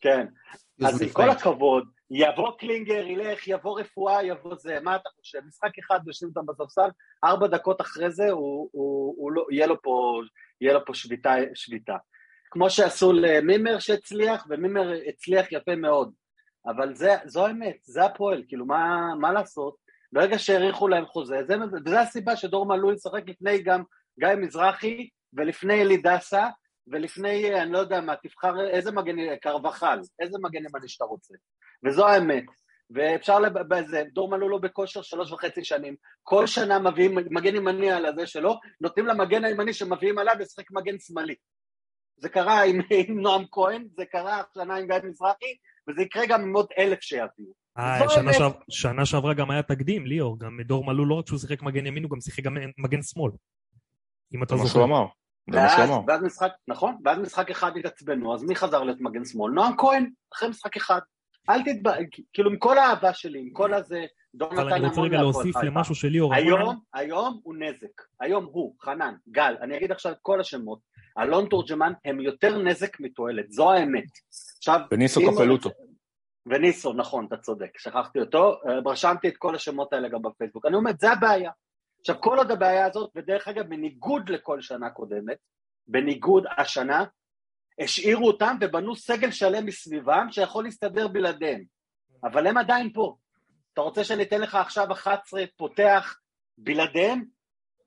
כן, 0.00 0.26
אז 0.86 1.02
עם 1.02 1.08
כל. 1.08 1.30
הכבוד, 1.30 1.84
יבוא 2.10 2.58
קלינגר, 2.58 3.06
ילך, 3.06 3.48
יבוא 3.48 3.80
רפואה, 3.80 4.24
יבוא 4.24 4.54
זה, 4.54 4.80
מה 4.80 4.96
אתה 4.96 5.08
חושב? 5.20 5.38
משחק 5.46 5.78
אחד 5.78 6.00
ויושבים 6.04 6.30
אותם 6.36 6.46
בספסל, 6.46 6.88
ארבע 7.24 7.46
דקות 7.46 7.80
אחרי 7.80 8.10
זה 8.10 8.30
הוא, 8.30 8.68
הוא, 8.72 9.14
הוא 9.18 9.32
לא, 9.32 9.46
יהיה 9.50 9.66
לו 9.66 9.82
פה, 9.82 10.20
יהיה 10.60 10.74
לו 10.74 10.84
פה 10.84 10.94
שביתה, 10.94 11.34
שביתה. 11.54 11.96
כמו 12.50 12.70
שעשו 12.70 13.12
למימר 13.12 13.78
שהצליח, 13.78 14.46
ומימר 14.48 14.92
הצליח 15.08 15.52
יפה 15.52 15.76
מאוד. 15.76 16.12
אבל 16.66 16.94
זה, 16.94 17.14
זו 17.24 17.46
האמת, 17.46 17.76
זה 17.82 18.04
הפועל, 18.04 18.44
כאילו 18.48 18.66
מה, 18.66 19.14
מה 19.20 19.32
לעשות? 19.32 19.87
ברגע 20.12 20.38
שהאריכו 20.38 20.88
להם 20.88 21.06
חוזה, 21.06 21.36
זה, 21.46 21.54
וזו 21.86 21.96
הסיבה 21.96 22.36
שדור 22.36 22.66
מלול 22.66 22.94
ישחק 22.94 23.22
לפני 23.26 23.62
גם 23.62 23.82
גיא 24.20 24.28
מזרחי, 24.36 25.08
ולפני 25.32 25.82
אלי 25.82 25.96
דסה, 25.96 26.46
ולפני, 26.86 27.62
אני 27.62 27.72
לא 27.72 27.78
יודע 27.78 28.00
מה, 28.00 28.14
תבחר 28.22 28.68
איזה 28.70 28.92
מגן, 28.92 29.36
קרבחל, 29.36 30.00
איזה 30.20 30.38
מגן 30.42 30.64
ימני 30.64 30.88
שאתה 30.88 31.04
רוצה. 31.04 31.34
וזו 31.84 32.06
האמת. 32.08 32.44
ואפשר. 32.90 33.38
בזה, 33.68 34.02
דור 34.12 34.30
מלול 34.30 34.50
לא 34.50 34.58
בכושר 34.58 35.02
שלוש 35.02 35.32
וחצי 35.32 35.64
שנים, 35.64 35.96
כל 36.22 36.46
שנה 36.46 36.78
מביאים 36.78 37.14
מגן 37.14 37.56
ימני 37.56 37.90
על 37.90 38.06
הזה 38.06 38.26
שלו, 38.26 38.54
נותנים 38.80 39.06
למגן 39.06 39.44
הימני 39.44 39.72
שמביאים 39.72 40.18
עליו 40.18 40.34
לשחק 40.38 40.70
מגן 40.70 40.98
שמאלי. 40.98 41.34
זה 42.16 42.28
קרה 42.28 42.62
עם, 42.62 42.80
עם 43.08 43.20
נועם 43.20 43.44
כהן, 43.50 43.88
זה 43.96 44.04
קרה 44.04 44.42
השנה 44.50 44.76
עם 44.76 44.86
גיא 44.86 44.96
מזרחי, 45.04 45.56
וזה 45.88 46.02
יקרה 46.02 46.26
גם 46.26 46.42
עם 46.42 46.56
עוד 46.56 46.66
אלף 46.78 47.00
שיביאו. 47.00 47.52
אה, 47.78 47.98
זו 47.98 48.14
שנה 48.14 48.22
האמת. 48.30 48.34
שעב- 48.38 48.62
שנה 48.70 49.06
שעברה 49.06 49.34
גם 49.34 49.50
היה 49.50 49.62
תקדים, 49.62 50.06
ליאור, 50.06 50.38
גם 50.38 50.60
דור 50.64 50.84
מלול 50.84 51.08
לא 51.08 51.14
רק 51.14 51.26
שהוא 51.26 51.38
שיחק 51.38 51.62
מגן 51.62 51.86
ימין, 51.86 52.02
הוא 52.04 52.10
גם 52.10 52.20
שיחק 52.20 52.42
גם 52.44 52.56
מגן 52.78 53.02
שמאל. 53.02 53.32
אם 54.34 54.42
אתה 54.42 54.54
זה 54.56 54.60
מה 54.62 54.66
זוכר. 54.66 54.78
שהוא 54.78 54.84
אמר. 54.84 55.04
זה 55.50 55.60
מה 55.60 55.68
שהוא 55.68 55.84
אמר. 55.84 56.00
ואז 56.06 56.22
משחק, 56.22 56.50
נכון, 56.68 56.96
ואז 57.04 57.18
משחק 57.18 57.50
אחד 57.50 57.72
התעצבנו, 57.78 58.34
אז 58.34 58.42
מי 58.44 58.56
חזר 58.56 58.82
להיות 58.82 59.00
מגן 59.00 59.24
שמאל? 59.24 59.52
נועם 59.52 59.72
כהן, 59.78 60.10
אחרי 60.34 60.48
משחק 60.48 60.76
אחד. 60.76 61.00
אל 61.50 61.62
תתבע, 61.62 61.92
כאילו 62.32 62.50
עם 62.50 62.56
כל 62.58 62.78
האהבה 62.78 63.14
שלי, 63.14 63.38
עם 63.38 63.50
כל 63.52 63.74
הזה, 63.74 64.04
דור 64.34 64.48
אבל 64.52 64.64
נתן 64.66 64.72
אני 64.74 64.84
רוצה 64.86 64.94
המון 65.00 65.08
רגע 65.08 65.18
להוסיף. 65.20 65.56
למשהו 65.56 65.94
שליאור 65.94 66.32
אמר. 66.34 66.42
היום, 66.42 66.78
היום 66.94 67.40
הוא 67.42 67.54
נזק. 67.56 68.02
היום 68.20 68.44
הוא, 68.52 68.74
חנן, 68.82 69.14
גל, 69.28 69.54
אני 69.62 69.76
אגיד 69.76 69.92
עכשיו 69.92 70.12
את 70.12 70.18
כל 70.22 70.40
השמות. 70.40 70.78
אלון 71.18 71.48
תורג'מן 71.48 71.92
הם 72.04 72.20
יותר 72.20 72.58
נזק 72.62 73.00
מתועלת, 73.00 73.50
זו 73.52 73.72
האמת. 73.72 74.04
עכשיו, 74.58 74.80
וניסו 74.92 75.20
אם- 75.20 75.30
קפלוטו. 75.34 75.70
וניסו, 76.50 76.92
נכון, 76.92 77.26
אתה 77.26 77.36
צודק, 77.36 77.78
שכחתי 77.78 78.20
אותו, 78.20 78.60
אה, 78.66 78.78
רשמתי 78.92 79.28
את 79.28 79.36
כל 79.36 79.54
השמות 79.54 79.92
האלה 79.92 80.08
גם 80.08 80.22
בפייסבוק. 80.22 80.66
אני 80.66 80.76
אומר, 80.76 80.90
זה 81.00 81.12
הבעיה. 81.12 81.50
עכשיו, 82.00 82.20
כל 82.20 82.38
עוד 82.38 82.50
הבעיה 82.50 82.86
הזאת, 82.86 83.10
ודרך 83.16 83.48
אגב, 83.48 83.68
בניגוד 83.68 84.28
לכל 84.28 84.60
שנה 84.60 84.90
קודמת, 84.90 85.36
בניגוד 85.86 86.44
השנה, 86.58 87.04
השאירו 87.80 88.26
אותם 88.26 88.56
ובנו 88.60 88.96
סגל 88.96 89.30
שלם 89.30 89.66
מסביבם 89.66 90.26
שיכול 90.30 90.64
להסתדר 90.64 91.08
בלעדיהם. 91.08 91.64
אבל 92.24 92.46
הם 92.46 92.58
עדיין 92.58 92.92
פה. 92.92 93.16
אתה 93.72 93.80
רוצה 93.80 94.04
שאני 94.04 94.22
אתן 94.22 94.40
לך 94.40 94.54
עכשיו 94.54 94.92
11 94.92 95.44
פותח 95.56 96.18
בלעדיהם? 96.58 97.24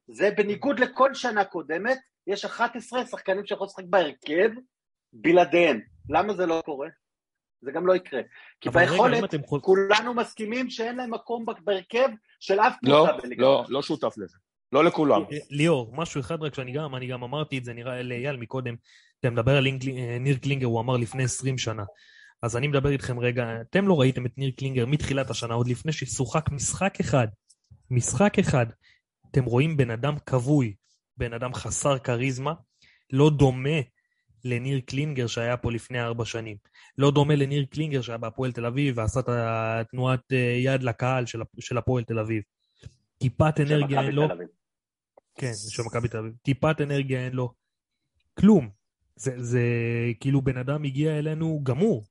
זה 0.08 0.32
בניגוד 0.38 0.80
לכל 0.80 1.14
שנה 1.14 1.46
קודמת, 1.46 1.98
יש 2.28 2.46
11 2.46 3.06
שחקנים 3.06 3.46
שיכולים 3.46 3.68
לשחק 3.70 3.84
בהרכב 3.90 4.50
בלעדיהם. 5.14 5.82
למה 6.10 6.34
זה 6.34 6.46
לא 6.46 6.62
קורה? 6.66 6.88
זה 7.62 7.72
גם 7.72 7.88
לא 7.88 7.96
יקרה. 7.96 8.22
כי 8.62 8.70
אבל 8.70 8.82
רגע, 8.82 8.92
ביכולת, 8.92 9.24
אתם 9.24 9.42
כולנו 9.62 10.14
מסכימים 10.14 10.70
שאין 10.70 10.96
להם 10.96 11.14
מקום 11.14 11.46
בהרכב 11.64 12.10
של 12.40 12.60
אף 12.60 12.74
לא, 12.84 13.06
קבוצה 13.08 13.24
בליגה. 13.24 13.42
לא, 13.42 13.66
לא 13.70 13.82
שותף 13.82 14.14
לזה. 14.18 14.38
לא 14.72 14.84
לכולם. 14.84 15.22
אה, 15.32 15.38
ליאור, 15.50 15.92
משהו 15.96 16.22
אחד 16.22 16.44
רק 16.44 16.56
שאני 16.56 16.72
גם, 16.72 16.96
אני 16.96 17.08
גם 17.08 17.24
אמרתי 17.24 17.58
את 17.58 17.66
זה, 17.66 17.74
נראה 17.74 18.02
לאייל 18.04 18.38
מקודם, 18.38 18.76
אתה 19.20 19.30
מדבר 19.30 19.58
על 19.58 19.66
אינגל- 19.66 19.98
אה, 19.98 20.18
ניר 20.20 20.38
קלינגר, 20.38 20.66
הוא 20.68 20.80
אמר 20.82 20.98
לפני 20.98 21.24
20 21.24 21.58
שנה. 21.58 21.84
אז 22.42 22.58
אני 22.58 22.68
מדבר 22.68 22.90
איתכם 22.90 23.20
רגע, 23.20 23.62
אתם 23.62 23.88
לא 23.88 24.00
ראיתם 24.00 24.26
את 24.26 24.32
ניר 24.38 24.52
קלינגר 24.58 24.86
מתחילת 24.86 25.30
השנה, 25.30 25.54
עוד 25.54 25.68
לפני 25.68 25.92
ששוחק 25.92 26.52
משחק 26.52 27.00
אחד, 27.00 27.28
משחק 27.92 28.40
אחד. 28.40 28.66
אתם 29.32 29.44
רואים 29.44 29.78
בן 29.78 29.92
אדם 29.92 30.16
כבוי, 30.26 30.76
בן 31.18 31.34
אדם 31.34 31.54
חסר 31.54 31.98
כריזמה, 31.98 32.54
לא 33.14 33.30
דומה 33.30 33.80
לניר 34.46 34.80
קלינגר 34.86 35.28
שהיה 35.28 35.58
פה 35.58 35.72
לפני 35.72 36.02
ארבע 36.02 36.26
שנים. 36.26 36.58
לא 36.98 37.12
דומה 37.12 37.36
לניר 37.36 37.66
קלינגר 37.70 38.02
שהיה 38.02 38.18
בהפועל 38.18 38.52
תל 38.52 38.66
אביב 38.66 38.98
ועשה 38.98 39.20
את 39.20 39.30
התנועת 39.30 40.32
אה, 40.32 40.38
יד 40.64 40.84
לקהל 40.84 41.26
של 41.26 41.40
של 41.60 41.78
הפועל 41.78 42.04
תל 42.04 42.20
אביב. 42.20 42.44
טיפת 43.18 43.60
אנרגיה 43.60 44.02
אין 44.02 44.12
לו, 44.16 44.26
אביב. 44.32 44.48
כן, 45.36 45.52
של 45.70 45.84
מכבי 45.86 46.08
תל 46.08 46.18
אביב. 46.18 46.34
טיפת 46.42 46.82
אנרגיה 46.82 47.26
אין 47.26 47.34
לו. 47.34 47.54
כלום. 48.40 48.70
זה, 49.16 49.32
זה 49.38 49.62
כאילו 50.20 50.42
בן 50.42 50.58
אדם 50.58 50.84
הגיע 50.84 51.20
אלינו 51.20 51.60
גמור. 51.64 52.04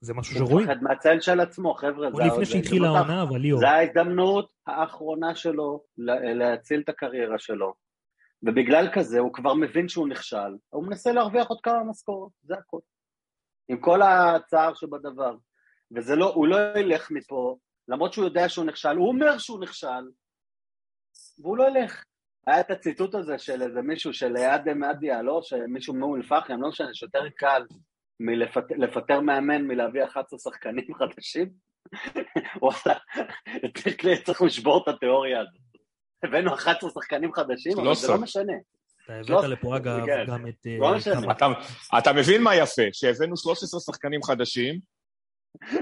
זה 0.00 0.14
משהו 0.14 0.38
הוא 0.38 0.48
שרואים. 0.48 0.68
מפחד 0.68 0.82
מהצל 0.82 1.20
של 1.20 1.40
עצמו, 1.40 1.74
חבר'ה. 1.74 2.08
עוד 2.12 2.22
לפני 2.22 2.44
שהתחילה 2.46 2.86
הזדמנות 2.88 3.08
העונה, 3.08 3.22
אבל 3.22 3.38
ליאור. 3.38 3.60
זו 3.60 3.66
ההזדמנות 3.66 4.50
האחרונה 4.66 5.34
שלו 5.34 5.84
לה- 5.98 6.34
להציל 6.34 6.80
את 6.80 6.88
הקריירה 6.88 7.38
שלו. 7.38 7.74
ובגלל 8.46 8.88
כזה 8.94 9.18
הוא 9.18 9.32
כבר 9.32 9.54
מבין 9.54 9.88
שהוא 9.88 10.08
נכשל, 10.08 10.56
הוא 10.70 10.86
מנסה 10.86 11.12
להרוויח 11.12 11.48
עוד 11.48 11.60
כמה 11.62 11.84
משכורות, 11.84 12.32
זה 12.42 12.54
הכל. 12.54 12.78
עם 13.68 13.80
כל 13.80 14.02
הצער 14.02 14.74
שבדבר. 14.74 15.36
וזה 15.96 16.16
לא, 16.16 16.32
הוא 16.34 16.46
לא 16.46 16.56
ילך 16.78 17.10
מפה, 17.10 17.56
למרות 17.88 18.12
שהוא 18.12 18.24
יודע 18.24 18.48
שהוא 18.48 18.64
נכשל, 18.64 18.96
הוא 18.96 19.08
אומר 19.08 19.38
שהוא 19.38 19.60
נכשל, 19.60 20.04
והוא 21.38 21.56
לא 21.56 21.68
ילך. 21.68 22.04
היה 22.46 22.60
את 22.60 22.70
הציטוט 22.70 23.14
הזה 23.14 23.38
של 23.38 23.62
איזה 23.62 23.82
מישהו, 23.82 24.14
של 24.14 24.36
אדם 24.36 24.84
אדיה, 24.84 25.22
לא? 25.22 25.40
שמישהו 25.42 25.94
מאום 25.94 26.16
אל-פחם, 26.16 26.62
לא 26.62 26.68
משנה, 26.68 26.94
שיותר 26.94 27.28
קל 27.36 27.62
מלפטר 28.20 29.20
מאמן 29.20 29.62
מלהביא 29.62 30.04
11 30.04 30.38
שחקנים 30.38 30.94
חדשים? 30.94 31.50
וואלה, 32.62 32.98
צריך 34.24 34.42
לשבור 34.42 34.82
את 34.82 34.88
התיאוריה 34.88 35.40
הזאת. 35.40 35.63
הבאנו 36.22 36.54
11 36.54 36.90
שחקנים 36.90 37.32
חדשים, 37.32 37.78
אבל 37.78 37.94
זה 37.94 38.08
לא 38.08 38.18
משנה. 38.18 38.52
אתה 39.04 39.12
הבאת 39.20 39.44
לפה 39.44 39.76
אגב 39.76 40.06
כן. 40.06 40.24
גם 40.26 40.48
את... 40.48 40.66
אה, 40.66 40.78
לא 40.78 40.96
משנה. 40.96 41.32
אתה, 41.32 41.46
אתה 41.98 42.12
מבין 42.12 42.42
מה 42.42 42.54
יפה? 42.54 42.82
שהבאנו 42.92 43.36
13 43.36 43.80
שחקנים 43.80 44.22
חדשים, 44.22 44.80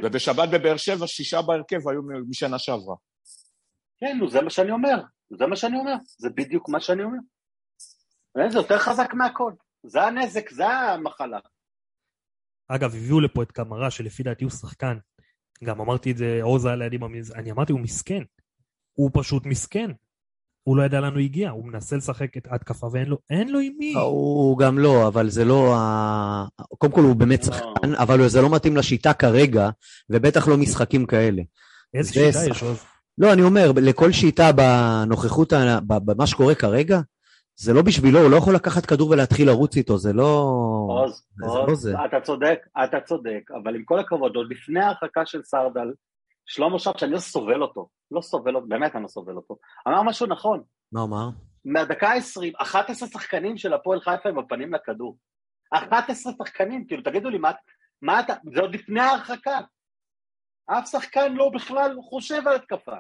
ובשבת 0.03 0.49
בבאר 0.49 0.77
שבע 0.77 1.07
שישה 1.07 1.43
בהרכב 1.43 1.89
היו 1.89 2.01
משנה 2.29 2.59
שעברה. 2.59 2.97
כן, 4.01 4.17
נו, 4.19 4.31
זה 4.31 4.41
מה 4.41 4.51
שאני 4.51 4.71
אומר. 4.71 5.03
זה 5.39 5.47
מה 5.47 5.57
שאני 5.57 5.79
אומר. 5.79 5.95
זה 6.19 6.31
בדיוק 6.31 6.69
מה 6.69 6.81
שאני 6.81 7.03
אומר. 7.03 7.19
אה, 8.39 8.51
זה 8.51 8.59
יותר 8.59 8.79
חזק 8.79 9.15
מהכל. 9.15 9.53
זה 9.87 10.03
הנזק, 10.03 10.51
זה 10.51 10.69
המחלה. 10.69 11.39
אגב, 12.69 12.95
הביאו 12.95 13.21
לפה 13.21 13.43
את 13.43 13.53
קמרה, 13.53 13.91
שלפי 13.91 14.23
דעתי 14.23 14.45
הוא 14.45 14.53
שחקן. 14.53 14.99
גם 15.65 15.81
אמרתי 15.81 16.11
את 16.11 16.17
זה, 16.17 16.39
עוז 16.43 16.67
היה 16.67 16.77
לידי 16.77 16.99
במז... 16.99 17.33
אני 17.33 17.51
אמרתי, 17.51 17.73
הוא 17.73 17.81
מסכן. 17.81 18.23
הוא 18.93 19.11
פשוט 19.15 19.47
מסכן. 19.47 19.91
הוא 20.65 20.77
לא 20.77 20.83
ידע 20.83 21.01
לאן 21.01 21.13
הוא 21.13 21.21
הגיע, 21.21 21.51
הוא 21.51 21.65
מנסה 21.65 21.97
לשחק 21.97 22.37
את 22.37 22.49
התקפה 22.51 22.87
ואין 22.93 23.09
לו, 23.09 23.19
אין 23.31 23.49
לו 23.49 23.59
עם 23.59 23.73
מי. 23.79 23.95
הוא 23.95 24.59
גם 24.59 24.79
לא, 24.79 25.07
אבל 25.09 25.29
זה 25.29 25.45
לא 25.45 25.75
ה... 25.77 26.47
קודם 26.79 26.93
כל 26.93 27.01
הוא 27.01 27.17
באמת 27.17 27.47
לא. 27.47 27.53
שחקן, 27.53 27.95
אבל 27.95 28.29
זה 28.29 28.43
לא 28.43 28.51
מתאים 28.51 28.77
לשיטה 28.77 29.13
כרגע, 29.13 29.71
ובטח 30.11 30.49
לא 30.49 30.57
משחקים 30.57 31.07
כאלה. 31.07 31.43
איזה 31.95 32.09
זה 32.09 32.33
שיטה 32.33 32.51
יש 32.51 32.63
עוז? 32.63 32.85
לא, 33.19 33.33
אני 33.33 33.43
אומר, 33.43 33.73
לכל 33.77 34.13
שיטה 34.13 34.51
בנוכחות, 34.53 35.53
במה 35.87 36.27
שקורה 36.27 36.55
כרגע, 36.55 37.01
זה 37.57 37.73
לא 37.73 37.83
בשבילו, 37.83 38.21
הוא 38.21 38.31
לא 38.31 38.37
יכול 38.37 38.55
לקחת 38.55 38.87
כדור 38.87 39.11
ולהתחיל 39.11 39.47
לרוץ 39.49 39.77
איתו, 39.77 39.99
זה 39.99 40.13
לא... 40.13 40.49
עוז, 40.89 41.23
זה 41.37 41.47
לא 41.47 41.65
עוז, 41.69 41.81
זה. 41.81 41.95
אתה 42.05 42.21
צודק, 42.21 42.59
אתה 42.85 43.01
צודק, 43.01 43.51
אבל 43.63 43.75
עם 43.75 43.85
כל 43.85 43.99
הכבוד, 43.99 44.37
עוד 44.37 44.47
לפני 44.51 44.81
ההרחקה 44.81 45.27
של 45.27 45.43
סרדל, 45.43 45.93
שלמה 46.47 46.79
שרף, 46.79 46.99
שאני 46.99 47.13
לא 47.13 47.19
סובל 47.19 47.63
אותו, 47.63 47.89
לא 48.13 48.21
סובל 48.21 48.57
אותו, 48.57 48.67
באמת 48.67 48.95
אני 48.95 49.03
לא 49.03 49.09
סובל 49.09 49.37
אותו, 49.37 49.57
אמר 49.89 50.03
משהו 50.03 50.27
נכון, 50.27 50.63
מה 50.93 51.01
הוא 51.01 51.09
אמר? 51.09 51.29
מהדקה 51.65 52.09
ה-20, 52.09 52.63
11 52.63 53.09
שחקנים 53.09 53.57
של 53.57 53.73
הפועל 53.73 54.01
חיפה 54.01 54.29
עם 54.29 54.39
הפנים 54.39 54.75
לכדור. 54.75 55.19
11 55.71 56.33
שחקנים, 56.39 56.87
כאילו, 56.87 57.03
תגידו 57.03 57.31
לי, 57.31 57.39
מה, 57.39 57.51
מה 58.03 58.21
אתה, 58.21 58.35
זה 58.55 58.61
עוד 58.61 58.75
לפני 58.75 59.01
ההרחקה. 59.01 59.61
אף 60.67 60.91
שחקן 60.91 61.33
לא 61.33 61.51
בכלל 61.55 61.97
חושב 62.11 62.49
על 62.49 62.55
התקפה. 62.55 62.97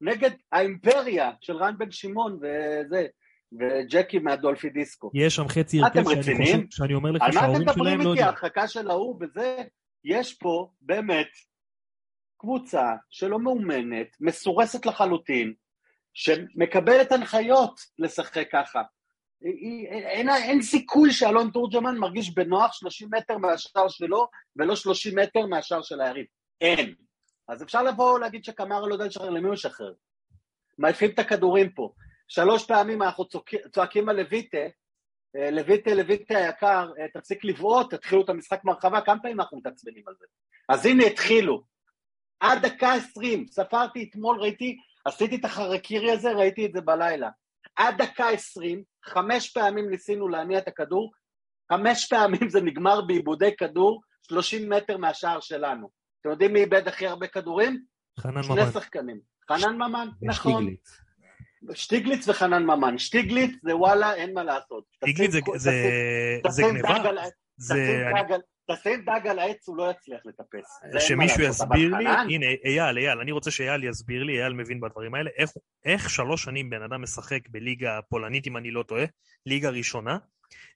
נגד 0.00 0.30
האימפריה 0.52 1.32
של 1.40 1.56
רן 1.56 1.78
בן 1.78 1.90
שמעון 1.90 2.32
וזה, 2.34 3.06
וג'קי 3.52 4.18
מהדולפי 4.18 4.70
דיסקו. 4.70 5.10
יש 5.14 5.34
שם 5.36 5.48
חצי 5.48 5.80
הרכב 5.82 6.04
שאני 6.04 6.18
רציניים? 6.18 6.66
חושב, 6.66 6.66
שאני 6.70 6.94
אומר 6.94 7.10
לך 7.10 7.22
על 7.22 7.28
מה 7.28 7.40
אתם 7.40 7.40
שההורים 7.40 7.62
מדברים 7.62 7.84
שלהם 7.84 7.98
לא 7.98 8.00
איתי? 8.00 8.08
יודעים. 8.08 8.24
ההרחקה 8.24 8.68
של 8.68 8.90
ההוא 8.90 9.18
וזה, 9.20 9.56
יש 10.04 10.34
פה 10.34 10.70
באמת 10.80 11.28
קבוצה 12.38 12.92
שלא 13.10 13.38
מאומנת, 13.38 14.16
מסורסת 14.20 14.86
לחלוטין, 14.86 15.54
שמקבלת 16.14 17.12
הנחיות 17.12 17.80
לשחק 17.98 18.48
ככה. 18.52 18.82
אין, 19.42 20.28
אין 20.28 20.62
סיכוי 20.62 21.12
שאלון 21.12 21.50
תורג'מן 21.50 21.96
מרגיש 21.96 22.34
בנוח 22.34 22.72
30 22.72 23.08
מטר 23.14 23.38
מהשער 23.38 23.88
שלו 23.88 24.28
ולא 24.56 24.76
30 24.76 25.18
מטר 25.18 25.46
מהשער 25.46 25.82
של 25.82 26.00
היריב. 26.00 26.26
אין. 26.60 26.94
אז 27.48 27.62
אפשר 27.62 27.82
לבוא 27.82 28.14
ולהגיד 28.14 28.44
שקמרה 28.44 28.86
לא 28.86 28.92
יודע 28.92 29.06
לשחרר, 29.06 29.30
למי 29.30 29.46
הוא 29.46 29.54
ישחרר? 29.54 29.92
מעיפים 30.78 31.10
את 31.10 31.18
הכדורים 31.18 31.70
פה. 31.70 31.92
שלוש 32.28 32.66
פעמים 32.66 33.02
אנחנו 33.02 33.24
צועקים 33.72 34.08
על 34.08 34.22
לויטה, 34.22 34.66
אה, 35.36 35.50
לויטה, 35.50 35.94
לויטה 35.94 36.38
היקר, 36.38 36.90
אה, 37.00 37.06
תפסיק 37.14 37.44
לבעוט, 37.44 37.94
תתחילו 37.94 38.24
את 38.24 38.28
המשחק 38.28 38.64
מהרחבה, 38.64 39.00
כמה 39.00 39.20
פעמים 39.20 39.40
אנחנו 39.40 39.58
מתעצבנים 39.58 40.02
על 40.06 40.14
זה? 40.18 40.26
אז 40.68 40.86
הנה 40.86 41.04
התחילו. 41.04 41.62
עד 42.40 42.66
דקה 42.66 42.92
עשרים, 42.94 43.46
ספרתי 43.46 44.08
אתמול, 44.10 44.40
ראיתי, 44.40 44.76
עשיתי 45.04 45.36
את 45.36 45.44
החרקירי 45.44 46.10
הזה, 46.12 46.32
ראיתי 46.32 46.66
את 46.66 46.72
זה 46.72 46.80
בלילה. 46.80 47.28
עד 47.76 48.02
דקה 48.02 48.28
עשרים, 48.28 48.82
חמש 49.04 49.50
פעמים 49.50 49.90
ניסינו 49.90 50.28
להניע 50.28 50.58
את 50.58 50.68
הכדור, 50.68 51.12
חמש 51.72 52.06
פעמים 52.10 52.48
זה 52.48 52.60
נגמר 52.60 53.00
בעיבודי 53.00 53.56
כדור, 53.56 54.00
30 54.28 54.70
מטר 54.72 54.96
מהשער 54.96 55.40
שלנו. 55.40 55.88
אתם 56.20 56.30
יודעים 56.30 56.52
מי 56.52 56.60
איבד 56.60 56.88
הכי 56.88 57.06
הרבה 57.06 57.26
כדורים? 57.26 57.82
חנן 58.20 58.42
שני 58.42 58.54
ממן. 58.54 58.70
שחקנים. 58.72 59.20
חנן 59.52 59.74
ממן, 59.76 60.08
נכון. 60.22 60.52
שטיגליץ. 60.62 60.98
שטיגליץ 61.74 62.28
וחנן 62.28 62.62
ממן. 62.62 62.98
שטיגליץ 62.98 63.50
זה 63.62 63.76
וואלה, 63.76 64.14
אין 64.14 64.34
מה 64.34 64.44
לעשות. 64.44 64.84
טיגליץ 65.04 65.30
זה- 65.30 65.40
זה- 65.56 65.70
זה 66.48 66.62
גניבה. 66.62 66.88
זה... 67.56 67.74
תשים 68.70 68.92
אני- 68.94 69.20
דג 69.20 69.26
על- 69.26 69.38
העץ, 69.38 69.68
הוא 69.68 69.76
לא 69.76 69.90
יצליח 69.90 70.20
לטפס. 70.24 70.80
שמישהו 71.08 71.42
יסביר 71.42 71.96
לי, 71.96 72.04
הנה 72.08 72.46
אייל, 72.64 72.98
אייל, 72.98 73.18
אני 73.18 73.32
רוצה 73.32 73.50
שאייל 73.50 73.84
יסביר 73.84 74.22
לי, 74.22 74.40
אייל 74.40 74.52
מבין 74.52 74.80
בדברים 74.80 75.14
האלה, 75.14 75.30
איך, 75.36 75.50
איך 75.84 76.10
שלוש 76.10 76.44
שנים 76.44 76.70
בן 76.70 76.82
אדם 76.82 77.02
משחק 77.02 77.48
בליגה 77.48 78.00
פולנית, 78.08 78.46
אם 78.46 78.56
אני 78.56 78.70
לא 78.70 78.82
טועה, 78.82 79.04
ליגה 79.46 79.70
ראשונה, 79.70 80.18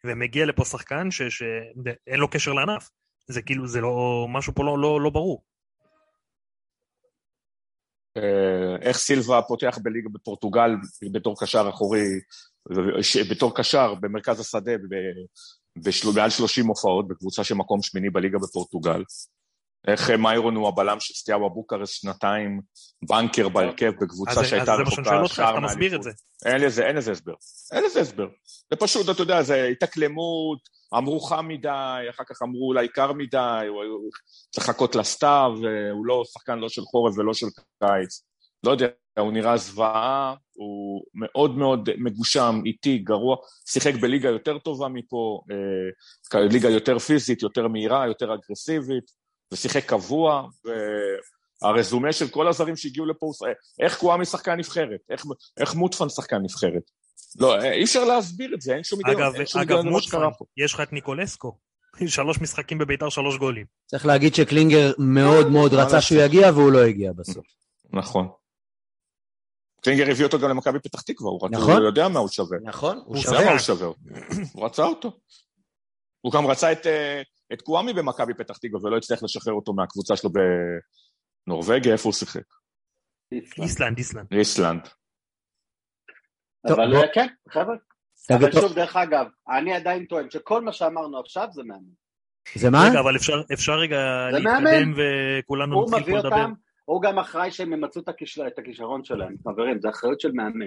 ומגיע 0.04 0.46
לפה 0.46 0.64
שחקן 0.64 1.10
שאין 1.10 2.18
לו 2.18 2.30
קשר 2.30 2.52
לענף. 2.52 2.90
זה 3.26 3.42
כאילו, 3.42 3.66
זה 3.66 3.80
לא, 3.80 4.26
משהו 4.28 4.54
פה 4.54 4.64
לא, 4.64 4.78
לא, 4.78 5.00
לא 5.00 5.10
ברור. 5.10 5.44
אה, 8.16 8.76
איך 8.82 8.96
סילבה 8.96 9.42
פותח 9.42 9.78
בליגה 9.82 10.08
בפורטוגל 10.12 10.70
בתור 11.12 11.40
קשר 11.40 11.68
אחורי, 11.68 12.04
בתור 13.30 13.56
קשר 13.56 13.94
במרכז 13.94 14.40
השדה 14.40 14.72
ב- 15.78 15.88
בשל- 15.88 16.08
מעל 16.16 16.30
30 16.30 16.66
הופעות 16.66 17.08
בקבוצה 17.08 17.44
של 17.44 17.54
מקום 17.54 17.82
שמיני 17.82 18.10
בליגה 18.10 18.38
בפורטוגל. 18.38 19.04
איך 19.88 20.10
אה, 20.10 20.16
מיירון 20.16 20.56
הוא 20.56 20.68
הבלם 20.68 21.00
של 21.00 21.14
סטיאבה 21.14 21.48
בוקרסט 21.48 21.94
שנתיים, 21.94 22.60
בנקר 23.08 23.48
בהרכב 23.48 23.92
בקבוצה 24.00 24.40
אז 24.40 24.46
שהייתה 24.46 24.76
זה 24.76 24.82
מה 24.82 24.90
שאני 24.90 25.04
שואל 25.04 25.16
רחוקה 25.16 25.34
שער 25.34 25.58
אתה 25.58 25.60
מסביר 25.60 25.94
את 25.96 26.00
מהאליפות. 26.00 26.02
זה? 26.42 26.50
אין 26.50 26.60
לזה, 26.60 26.86
אין 26.86 26.96
לזה 26.96 27.12
הסבר. 27.12 27.34
אין 27.72 27.84
לזה 27.84 28.00
הסבר. 28.00 28.26
זה 28.70 28.76
פשוט, 28.78 29.08
אתה 29.10 29.22
יודע, 29.22 29.42
זה 29.42 29.64
התאקלמות, 29.64 30.58
אמרו 30.96 31.20
חם 31.20 31.48
מדי, 31.48 32.06
אחר 32.10 32.24
כך 32.26 32.42
אמרו 32.42 32.68
אולי 32.68 32.88
קר 32.88 33.12
מדי, 33.12 33.64
הוא 33.68 33.84
הוא 33.84 34.10
צריך 34.50 34.68
לחכות 34.68 34.94
לסתיו, 34.94 35.52
הוא 35.92 36.06
לא 36.06 36.22
שחקן 36.24 36.58
לא 36.58 36.68
של 36.68 36.82
חורף 36.82 37.18
ולא 37.18 37.34
של 37.34 37.46
קיץ. 37.82 38.22
לא 38.64 38.70
יודע, 38.70 38.86
הוא 39.20 39.32
נראה 39.32 39.56
זוועה, 39.56 40.34
הוא 40.52 41.02
מאוד 41.14 41.58
מאוד 41.58 41.88
מגושם, 41.98 42.60
איטי, 42.66 42.98
גרוע, 42.98 43.36
שיחק 43.68 43.94
בליגה 43.94 44.28
יותר 44.28 44.58
טובה 44.58 44.88
מפה, 44.88 45.40
אה, 46.34 46.40
ליגה 46.40 46.70
יותר 46.70 46.98
פיזית, 46.98 47.42
יותר 47.42 47.68
מהירה, 47.68 48.06
יותר 48.06 48.34
אגרסיבית, 48.34 49.04
ושיחק 49.52 49.84
קבוע, 49.84 50.48
והרזומה 51.62 52.12
של 52.12 52.28
כל 52.28 52.48
הזרים 52.48 52.76
שהגיעו 52.76 53.06
לפה, 53.06 53.30
ש- 53.34 53.82
איך 53.84 53.98
קוואמי 53.98 54.24
שחקן 54.24 54.54
נבחרת, 54.54 55.00
איך, 55.10 55.24
איך 55.60 55.74
מוטפן 55.74 56.08
שחקן 56.08 56.42
נבחרת. 56.42 56.82
לא, 57.38 57.62
אי 57.62 57.84
אפשר 57.84 58.04
להסביר 58.04 58.54
את 58.54 58.60
זה, 58.60 58.74
אין 58.74 58.84
שום 58.84 58.98
היגיון, 59.04 59.22
אגב, 59.22 59.34
אין 59.34 59.46
שום 59.46 59.60
אגב, 59.60 59.70
היגיון 59.70 59.86
למה 59.86 59.90
מוטפן, 59.90 60.08
שקרה 60.08 60.30
פה. 60.38 60.44
יש 60.56 60.74
לך 60.74 60.80
את 60.80 60.92
ניקולסקו. 60.92 61.56
שלוש 62.06 62.40
משחקים 62.40 62.78
בביתר, 62.78 63.08
שלוש 63.08 63.38
גולים. 63.38 63.66
צריך 63.86 64.06
להגיד 64.06 64.34
שקלינגר 64.34 64.92
מאוד 64.98 65.48
מאוד 65.48 65.74
רצה 65.74 66.00
שהוא? 66.00 66.22
יגיע 66.22 66.50
והוא 66.50 66.72
לא 66.72 66.78
הגיע 66.78 67.12
בסוף. 67.12 67.46
נכון. 67.92 68.28
קלינגר 69.84 70.10
הביא 70.10 70.24
אותו 70.24 70.38
גם 70.38 70.48
למכבי 70.50 70.78
פתח 70.80 71.00
תקווה, 71.00 71.30
הוא, 71.30 71.40
רצה- 71.46 71.56
נכון. 71.56 71.76
הוא 71.76 71.84
יודע 71.86 72.08
מה 72.08 72.18
הוא 72.18 72.28
שווה. 72.28 72.58
נכון, 72.62 72.96
הוא 72.96 73.04
הוא 73.06 73.16
יודע 73.16 73.52
מה 73.52 73.58
שווה. 73.58 73.86
הוא 73.86 73.94
שווה. 74.08 74.20
הוא 74.54 74.64
רצה 74.64 74.82
אותו. 74.84 75.20
הוא 76.20 76.32
גם 76.32 76.46
רצה 76.46 76.72
את, 76.72 76.86
אה, 76.86 77.22
את 77.52 77.62
קוואמי 77.62 77.92
במכבי 77.92 78.34
פתח 78.34 78.56
תקווה 78.56 78.80
ולא 78.84 78.96
הצליח 78.96 79.22
לשחרר 79.22 79.52
אותו 79.54 79.72
מהקבוצה 79.72 80.16
שלו 80.16 80.30
בנורבגיה, 81.46 81.92
איפה 81.92 82.04
הוא 82.08 82.12
שיחק? 82.14 82.42
איסלנד, 83.58 83.98
איסלנד. 83.98 84.26
איסלנד. 84.32 84.88
אבל 86.66 86.96
אה, 86.96 87.00
כן, 87.14 87.26
חבר'ה. 87.50 87.74
אבל 88.30 88.52
שוב, 88.52 88.72
דרך 88.74 88.96
אגב, 88.96 89.26
אני 89.58 89.74
עדיין 89.74 90.06
טוען 90.06 90.30
שכל 90.30 90.62
מה 90.62 90.72
שאמרנו 90.72 91.20
עכשיו 91.20 91.48
זה 91.52 91.62
מאמן. 91.62 91.82
זה 92.54 92.70
מה? 92.70 92.78
רגע, 92.90 93.00
אבל 93.00 93.16
אפשר, 93.52 93.72
רגע 93.72 93.96
להתקדם. 94.32 94.94
וכולנו 94.96 95.86
נתחיל 95.90 96.04
פה 96.14 96.18
לדבר. 96.18 96.46
הוא 96.92 97.02
גם 97.02 97.18
אחראי 97.18 97.50
שהם 97.50 97.72
ימצאו 97.72 98.02
את 98.02 98.08
הכיש- 98.08 98.38
את 98.46 98.58
הכישרון 98.58 99.04
שלהם. 99.04 99.34
חברים, 99.48 99.80
זה 99.80 99.88
אחריות 99.88 100.20
של 100.20 100.32
מאמן. 100.32 100.66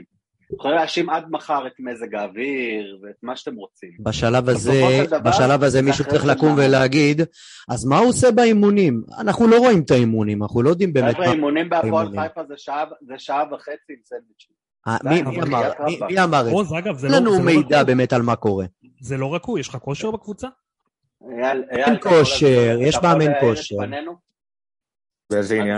יכולים 0.54 0.78
להאשים 0.78 1.10
עד 1.10 1.24
מחר 1.30 1.68
את 1.68 1.72
מזג 1.80 2.16
האוויר 2.16 3.00
ואת 3.04 3.16
מה 3.24 3.36
שאתם 3.36 3.56
רוצים. 3.56 3.90
בשלב 4.00 4.50
הזה, 4.50 4.82
דבר, 5.08 5.20
בשלב 5.20 5.64
הזה 5.64 5.70
זה 5.70 5.82
מישהו 5.82 6.06
צריך 6.06 6.26
לקום 6.26 6.50
מאמן. 6.50 6.64
ולהגיד, 6.68 7.22
אז 7.70 7.86
מה 7.86 7.98
הוא 7.98 8.08
עושה 8.10 8.32
באימונים? 8.32 9.04
אנחנו 9.20 9.48
לא 9.48 9.58
רואים 9.58 9.82
את 9.82 9.92
האימונים, 9.92 10.44
אנחנו 10.44 10.62
לא 10.62 10.70
יודעים 10.70 10.94
באמת 10.94 11.20
מה... 11.20 11.32
אימונים 11.32 11.70
בהפועל. 11.70 12.08
חיפה 12.08 12.42
זה 12.48 12.54
שעה- 12.58 12.86
זה 13.08 13.14
שעה 13.18 13.44
וחצי 13.54 13.72
עם 13.90 13.98
סנדוויצ'ים. 14.06 14.56
אה, 14.88 14.98
מי- 15.04 15.22
אמר- 15.22 15.32
מי- 16.10 16.24
אמר 16.24 16.42
את 16.62 16.68
זה? 16.68 16.78
אגב, 16.78 16.98
זה 16.98 17.08
אין 17.08 17.14
לא, 17.16 17.20
לנו 17.20 17.32
זה 17.32 17.40
לא 17.40 17.46
מידע. 17.46 17.84
באמת 17.84 18.14
על 18.14 18.22
מה 18.22 18.36
קורה. 18.36 18.66
זה 19.02 19.18
לא 19.18 19.36
רכוי, 19.36 19.60
יש 19.60 19.70
לך 19.70 19.76
כושר 19.76 20.12
בקבוצה? 20.12 20.48
אין 21.72 21.96
כושר, 22.02 22.78
יש 22.82 22.96
מאמן 23.04 23.32
כושר. 23.40 23.76
באיזה 25.30 25.56
עניין? 25.56 25.78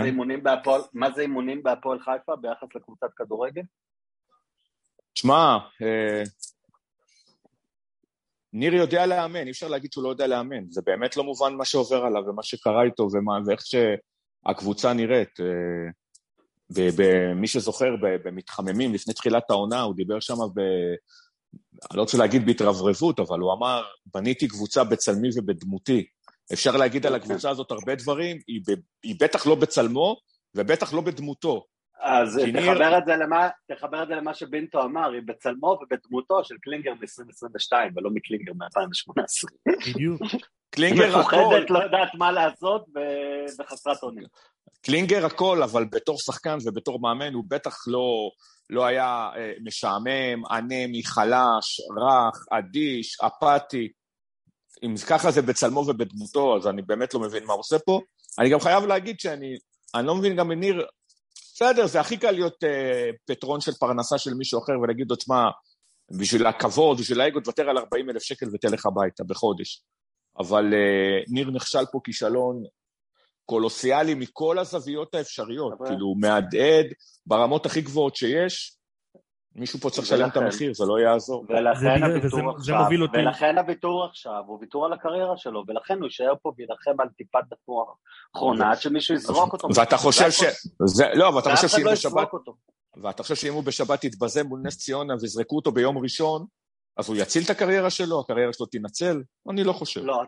מה 0.92 1.10
זה 1.14 1.20
אימונים 1.20 1.62
בהפועל 1.62 1.98
חיפה 1.98 2.36
ביחס 2.36 2.68
לקבוצת 2.74 3.10
כדורגל? 3.16 3.62
תשמע, 5.12 5.58
אה, 5.82 6.22
ניר 8.52 8.74
יודע 8.74 9.06
לאמן, 9.06 9.46
אי 9.46 9.50
אפשר 9.50 9.68
להגיד 9.68 9.92
שהוא 9.92 10.04
לא 10.04 10.08
יודע 10.08 10.26
לאמן. 10.26 10.70
זה 10.70 10.82
באמת 10.86 11.16
לא 11.16 11.24
מובן 11.24 11.54
מה 11.54 11.64
שעובר 11.64 12.04
עליו 12.04 12.22
ומה 12.26 12.42
שקרה 12.42 12.82
איתו 12.84 13.08
ומה, 13.12 13.38
ואיך 13.46 13.60
שהקבוצה 13.66 14.92
נראית. 14.92 15.40
אה, 15.40 15.90
ומי 16.70 17.46
שזוכר, 17.46 17.96
במתחממים 18.00 18.94
לפני 18.94 19.14
תחילת 19.14 19.50
העונה, 19.50 19.80
הוא 19.80 19.94
דיבר 19.94 20.20
שם 20.20 20.34
ב... 20.54 20.60
אני 21.90 21.96
לא 21.96 22.02
רוצה 22.02 22.18
להגיד 22.18 22.46
בהתרברבות, 22.46 23.20
אבל 23.20 23.40
הוא 23.40 23.52
אמר, 23.52 23.82
בניתי 24.14 24.48
קבוצה 24.48 24.84
בצלמי 24.84 25.28
ובדמותי. 25.36 26.06
אפשר 26.52 26.76
להגיד 26.76 27.06
על 27.06 27.14
הקבוצה 27.14 27.50
הזאת 27.50 27.70
הרבה 27.70 27.94
דברים, 27.94 28.38
היא, 28.46 28.60
ב... 28.68 28.72
היא 29.02 29.16
בטח 29.20 29.46
לא 29.46 29.54
בצלמו 29.54 30.16
ובטח 30.54 30.94
לא 30.94 31.00
בדמותו. 31.00 31.64
אז 32.00 32.40
תחבר, 32.46 32.60
ניר... 32.60 32.98
את 32.98 33.06
זה 33.06 33.16
למה, 33.16 33.48
תחבר 33.72 34.02
את 34.02 34.08
זה 34.08 34.14
למה 34.14 34.34
שבינטו 34.34 34.82
אמר, 34.82 35.12
היא 35.12 35.22
בצלמו 35.24 35.78
ובדמותו 35.82 36.44
של 36.44 36.54
קלינגר 36.62 36.92
מ-2022 36.92 37.72
ולא 37.96 38.10
מקלינגר 38.10 38.52
מ-2018. 38.52 39.92
בדיוק. 39.94 40.20
קלינגר 40.70 41.18
הכל. 41.18 41.36
מפוחדת, 41.36 41.70
לא 41.70 41.78
יודעת 41.78 42.08
מה 42.14 42.32
לעשות 42.32 42.84
וחסרת 43.60 44.02
אונים. 44.02 44.24
קלינגר 44.82 45.26
הכל, 45.26 45.62
אבל 45.62 45.84
בתור 45.84 46.16
שחקן 46.18 46.58
ובתור 46.64 47.00
מאמן 47.00 47.34
הוא 47.34 47.44
בטח 47.48 47.76
לא, 47.86 48.30
לא 48.70 48.86
היה 48.86 49.30
אה, 49.36 49.52
משעמם, 49.64 50.46
אנמי, 50.50 51.04
חלש, 51.04 51.80
רך, 51.96 52.46
אדיש, 52.50 53.16
אפאתי. 53.20 53.88
אם 54.82 54.94
ככה 55.08 55.30
זה 55.30 55.42
בצלמו 55.42 55.80
ובדמותו, 55.80 56.56
אז 56.56 56.66
אני 56.66 56.82
באמת 56.82 57.14
לא 57.14 57.20
מבין 57.20 57.44
מה 57.44 57.52
הוא 57.52 57.60
עושה 57.60 57.78
פה. 57.78 58.00
אני 58.38 58.50
גם 58.50 58.60
חייב 58.60 58.84
להגיד 58.84 59.20
שאני 59.20 59.56
אני 59.94 60.06
לא 60.06 60.14
מבין 60.14 60.36
גם 60.36 60.48
מניר, 60.48 60.86
בסדר, 61.54 61.86
זה 61.86 62.00
הכי 62.00 62.16
קל 62.16 62.30
להיות 62.30 62.64
אה, 62.64 63.10
פטרון 63.26 63.60
של 63.60 63.72
פרנסה 63.72 64.18
של 64.18 64.34
מישהו 64.34 64.62
אחר 64.62 64.72
ולהגיד 64.82 65.06
לו, 65.10 65.16
תשמע, 65.16 65.44
בשביל 66.10 66.46
הכבוד, 66.46 66.98
בשביל 66.98 67.20
האגו, 67.20 67.40
תוותר 67.40 67.70
על 67.70 67.78
40 67.78 68.10
אלף 68.10 68.22
שקל 68.22 68.46
ותלך 68.52 68.86
הביתה 68.86 69.24
בחודש. 69.24 69.82
אבל 70.38 70.74
אה, 70.74 71.24
ניר 71.28 71.50
נכשל 71.50 71.86
פה 71.92 72.00
כישלון 72.04 72.64
קולוסיאלי 73.44 74.14
מכל 74.14 74.58
הזוויות 74.58 75.14
האפשריות, 75.14 75.72
כאילו, 75.86 76.06
הוא 76.06 76.20
מהדהד 76.20 76.86
ברמות 77.26 77.66
הכי 77.66 77.80
גבוהות 77.80 78.16
שיש, 78.16 78.77
מישהו 79.56 79.78
פה 79.78 79.90
צריך 79.90 80.06
לשלם 80.06 80.28
את 80.28 80.36
המחיר, 80.36 80.74
זה 80.74 80.84
לא 80.86 81.00
יעזור. 81.00 81.46
ולכן 81.48 82.02
הוויתור 82.02 82.50
עכשיו, 82.50 82.84
ולכן 83.12 83.58
הוויתור 83.58 84.04
עכשיו 84.04 84.42
הוא 84.46 84.58
ויתור 84.60 84.86
על 84.86 84.92
הקריירה 84.92 85.36
שלו, 85.36 85.64
ולכן 85.68 85.94
הוא 85.94 86.04
יישאר 86.04 86.32
פה 86.42 86.52
וילחם 86.58 87.00
על 87.00 87.08
טיפת 87.08 87.52
התנועה 87.52 87.86
האחרונה 88.34 88.70
עד 88.70 88.80
שמישהו 88.80 89.14
יזרוק 89.14 89.52
אותו. 89.52 89.68
ואתה 89.74 89.96
חושב 89.96 90.30
ש... 90.30 90.42
לא, 91.14 91.28
אבל 91.28 91.38
אתה 91.38 91.56
חושב 91.56 91.68
שאם 91.68 91.84
לא 91.84 91.92
בשבת... 91.92 92.28
ואתה 93.02 93.22
חושב 93.22 93.34
שאם 93.34 93.52
הוא 93.52 93.64
בשבת 93.64 94.04
יתבזה 94.04 94.44
מול 94.44 94.60
נס 94.64 94.78
ציונה 94.78 95.14
ויזרקו 95.20 95.56
אותו 95.56 95.72
ביום 95.72 95.98
ראשון, 95.98 96.46
אז 96.96 97.08
הוא 97.08 97.16
יציל 97.16 97.42
את 97.44 97.50
הקריירה 97.50 97.90
שלו, 97.90 98.20
הקריירה 98.20 98.52
שלו 98.52 98.66
תינצל? 98.66 99.22
אני 99.50 99.64
לא 99.64 99.72
חושב. 99.72 100.04
לא, 100.04 100.22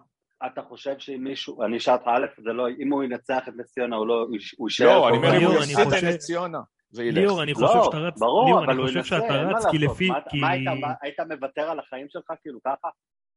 אתה 0.46 0.62
חושב 0.68 0.94
שאם 0.98 1.24
מישהו, 1.24 1.62
אני 1.62 1.76
אשאל 1.76 1.94
אותך, 1.94 2.06
א', 2.06 2.42
זה 2.44 2.50
לא, 2.52 2.68
אם 2.68 2.92
הוא 2.92 3.04
ינצח 3.04 3.42
את 3.48 3.52
נס 3.56 3.72
ציונה, 3.72 3.96
הוא 3.96 4.06
לא, 4.06 4.26
הוא 4.56 4.68
יישאר 4.68 4.86
פה. 4.86 4.94
לא, 4.94 5.08
אני 5.08 5.16
אומר, 5.16 5.38
אם 5.38 5.44
הוא 5.44 5.54
יפסיד 5.54 5.78
את 5.78 6.04
נס 6.04 6.16
ציונה. 6.16 6.60
ליאור, 6.94 7.42
אני 7.42 7.54
חושב 7.54 7.66
שאתה 7.84 7.96
רץ, 7.96 8.18
ברור, 8.18 8.44
ליאור, 8.46 8.64
אבל 8.64 8.70
אני 8.72 8.78
הוא 8.80 8.86
חושב 8.86 8.96
ינסה, 8.98 9.08
שאתה 9.08 9.34
אין 9.38 9.44
מה 9.46 9.58
רץ 9.58 9.66
כי 9.70 9.78
לעשות. 9.78 9.94
לפי, 9.96 10.08
מה- 10.08 10.20
כי... 10.30 10.40
מה 10.40 10.50
היית- 10.50 10.68
היית 11.02 11.20
מוותר 11.20 11.70
על 11.70 11.78
החיים 11.78 12.06
שלך 12.08 12.24
כאילו 12.42 12.58
ככה? 12.66 12.88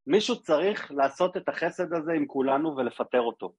מישהו 0.06 0.40
צריך 0.42 0.92
לעשות 0.96 1.36
את 1.36 1.48
החסד 1.48 1.92
הזה 1.92 2.12
עם 2.12 2.26
כולנו 2.26 2.76
ולפטר 2.76 3.20
אותו. 3.20 3.52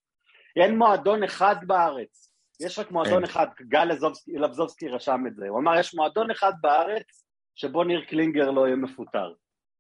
אין 0.56 0.78
מועדון 0.78 1.24
אחד 1.24 1.56
בארץ, 1.68 2.32
יש 2.62 2.80
רק 2.80 2.92
מועדון 2.92 3.14
אין. 3.14 3.24
אחד, 3.24 3.48
גל 3.62 3.86
לבזובסקי- 4.38 4.88
רשם 4.92 5.24
את 5.28 5.36
זה, 5.36 5.46
הוא 5.50 5.60
אמר 5.60 5.80
יש 5.80 5.96
מועדון 5.96 6.32
אחד 6.32 6.54
בארץ 6.62 7.24
שבו 7.56 7.84
ניר 7.84 8.06
קלינגר 8.06 8.52
לא 8.52 8.66
יהיה 8.68 8.76
מפוטר. 8.76 9.34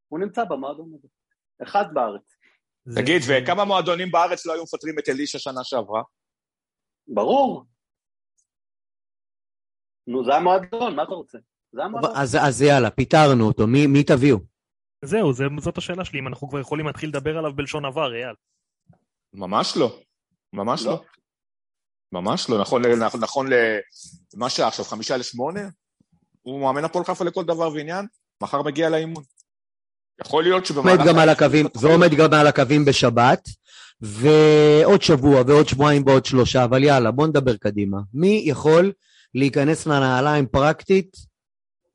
הוא 0.07 0.19
נמצא 0.19 0.43
במועדון 0.43 0.91
הזה, 0.97 1.07
אחד 1.63 1.85
בארץ. 1.93 2.35
זה- 2.85 3.01
תגיד, 3.01 3.21
וכמה 3.27 3.65
מועדונים 3.65 4.11
בארץ 4.11 4.45
לא 4.45 4.53
היו 4.53 4.63
מפטרים 4.63 4.99
את 4.99 5.09
אלישע 5.09 5.39
שנה 5.39 5.63
שעברה? 5.63 6.01
ברור. 7.07 7.63
נו, 10.07 10.25
זה 10.25 10.35
המועדון, 10.35 10.95
מה 10.95 11.03
אתה 11.03 11.11
רוצה? 11.11 11.37
זה 11.71 11.83
המועדון. 11.83 12.11
אז, 12.15 12.37
אז 12.41 12.61
יאללה, 12.61 12.89
פיטרנו 12.89 13.47
אותו, 13.47 13.67
מי, 13.67 13.87
מי 13.87 14.03
תביאו? 14.03 14.37
זהו, 15.05 15.33
זה- 15.33 15.43
זאת 15.61 15.77
השאלה 15.77 16.05
שלי, 16.05 16.19
אם 16.19 16.27
אנחנו 16.27 16.49
כבר 16.49 16.59
יכולים 16.59 16.85
להתחיל 16.85 17.09
לדבר 17.09 17.37
עליו 17.37 17.53
בלשון 17.55 17.85
עבר, 17.85 18.13
אייל. 18.15 18.35
ממש 19.33 19.77
לא. 19.77 19.99
ממש 20.53 20.85
לא. 20.85 20.91
לא. 20.91 21.01
ממש 22.11 22.49
לא. 22.49 22.61
נכון, 22.61 22.81
נכון, 22.85 23.19
נכון 23.19 23.47
למה 24.35 24.49
שעה 24.49 24.67
עכשיו, 24.67 24.85
חמישה 24.85 25.17
לשמונה? 25.17 25.61
הוא 26.41 26.61
מאמן 26.61 26.83
הפועל 26.85 27.05
חיפה 27.05 27.23
לכל 27.25 27.43
דבר 27.43 27.69
ועניין, 27.73 28.05
מחר 28.43 28.61
מגיע 28.61 28.89
לאימון. 28.89 29.23
יכול 30.21 30.43
להיות 30.43 30.69
עומד 30.75 30.91
שבמהלך... 30.91 30.99
גם 31.07 31.19
על 31.19 31.29
האימון 31.29 31.29
הקווים, 31.29 31.65
יתפתחו- 31.65 31.79
ועומד 31.87 32.09
גם 32.17 32.33
על 32.33 32.47
הקווים 32.47 32.85
בשבת, 32.85 33.49
ועוד 34.01 35.01
שבוע 35.01 35.41
ועוד 35.47 35.67
שבועיים 35.67 36.03
ועוד 36.05 36.25
שלושה, 36.25 36.63
אבל 36.63 36.83
יאללה, 36.83 37.11
בוא 37.11 37.27
נדבר 37.27 37.55
קדימה. 37.57 37.97
מי 38.13 38.43
יכול 38.45 38.91
להיכנס 39.35 39.87
לנעליים 39.87 40.47
פרקטית? 40.47 41.17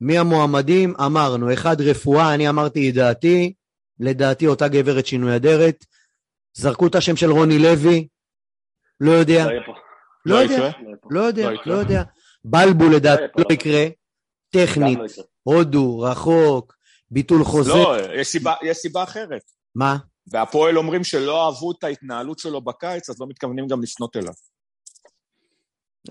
מי 0.01 0.17
המועמדים? 0.17 0.93
אמרנו, 1.05 1.53
אחד 1.53 1.81
רפואה, 1.81 2.33
אני 2.33 2.49
אמרתי 2.49 2.89
את 2.89 2.93
דעתי, 2.93 3.53
לדעתי 3.99 4.47
אותה 4.47 4.67
גברת 4.67 5.05
שינוי 5.05 5.35
אדרת. 5.35 5.85
זרקו 6.53 6.87
את 6.87 6.95
השם 6.95 7.15
של 7.15 7.31
רוני 7.31 7.59
לוי, 7.59 8.07
לא 8.99 9.11
יודע, 9.11 9.45
לא. 9.45 9.51
לא 10.25 10.35
לא 10.35 10.35
יודע. 10.35 10.57
לא. 10.59 10.95
לא 11.09 11.19
יודע, 11.19 11.49
לא. 11.51 11.57
לא 11.65 11.73
יודע. 11.73 12.03
בלבול 12.45 12.95
לדעתי 12.95 13.21
לא 13.37 13.43
לא. 13.49 13.53
יקרה, 13.53 13.85
טכנית, 14.49 14.99
לא. 14.99 15.23
הודו, 15.43 15.99
רחוק, 15.99 16.73
ביטול 17.11 17.43
חוזה, 17.43 17.69
לא, 17.69 17.95
יש 18.19 18.27
סיבה- 18.27 18.55
יש 18.63 18.77
סיבה 18.77 19.03
אחרת. 19.03 19.41
מה? 19.75 19.97
והפועל 20.31 20.77
אומרים 20.77 21.03
שלא 21.03 21.45
אהבו 21.45 21.71
את 21.71 21.83
ההתנהלות 21.83 22.39
שלו 22.39 22.61
בקיץ, 22.61 23.09
אז 23.09 23.19
לא 23.21 23.27
מתכוונים 23.27 23.67
גם 23.67 23.81
לפנות 23.81 24.15
אליו. 24.15 24.33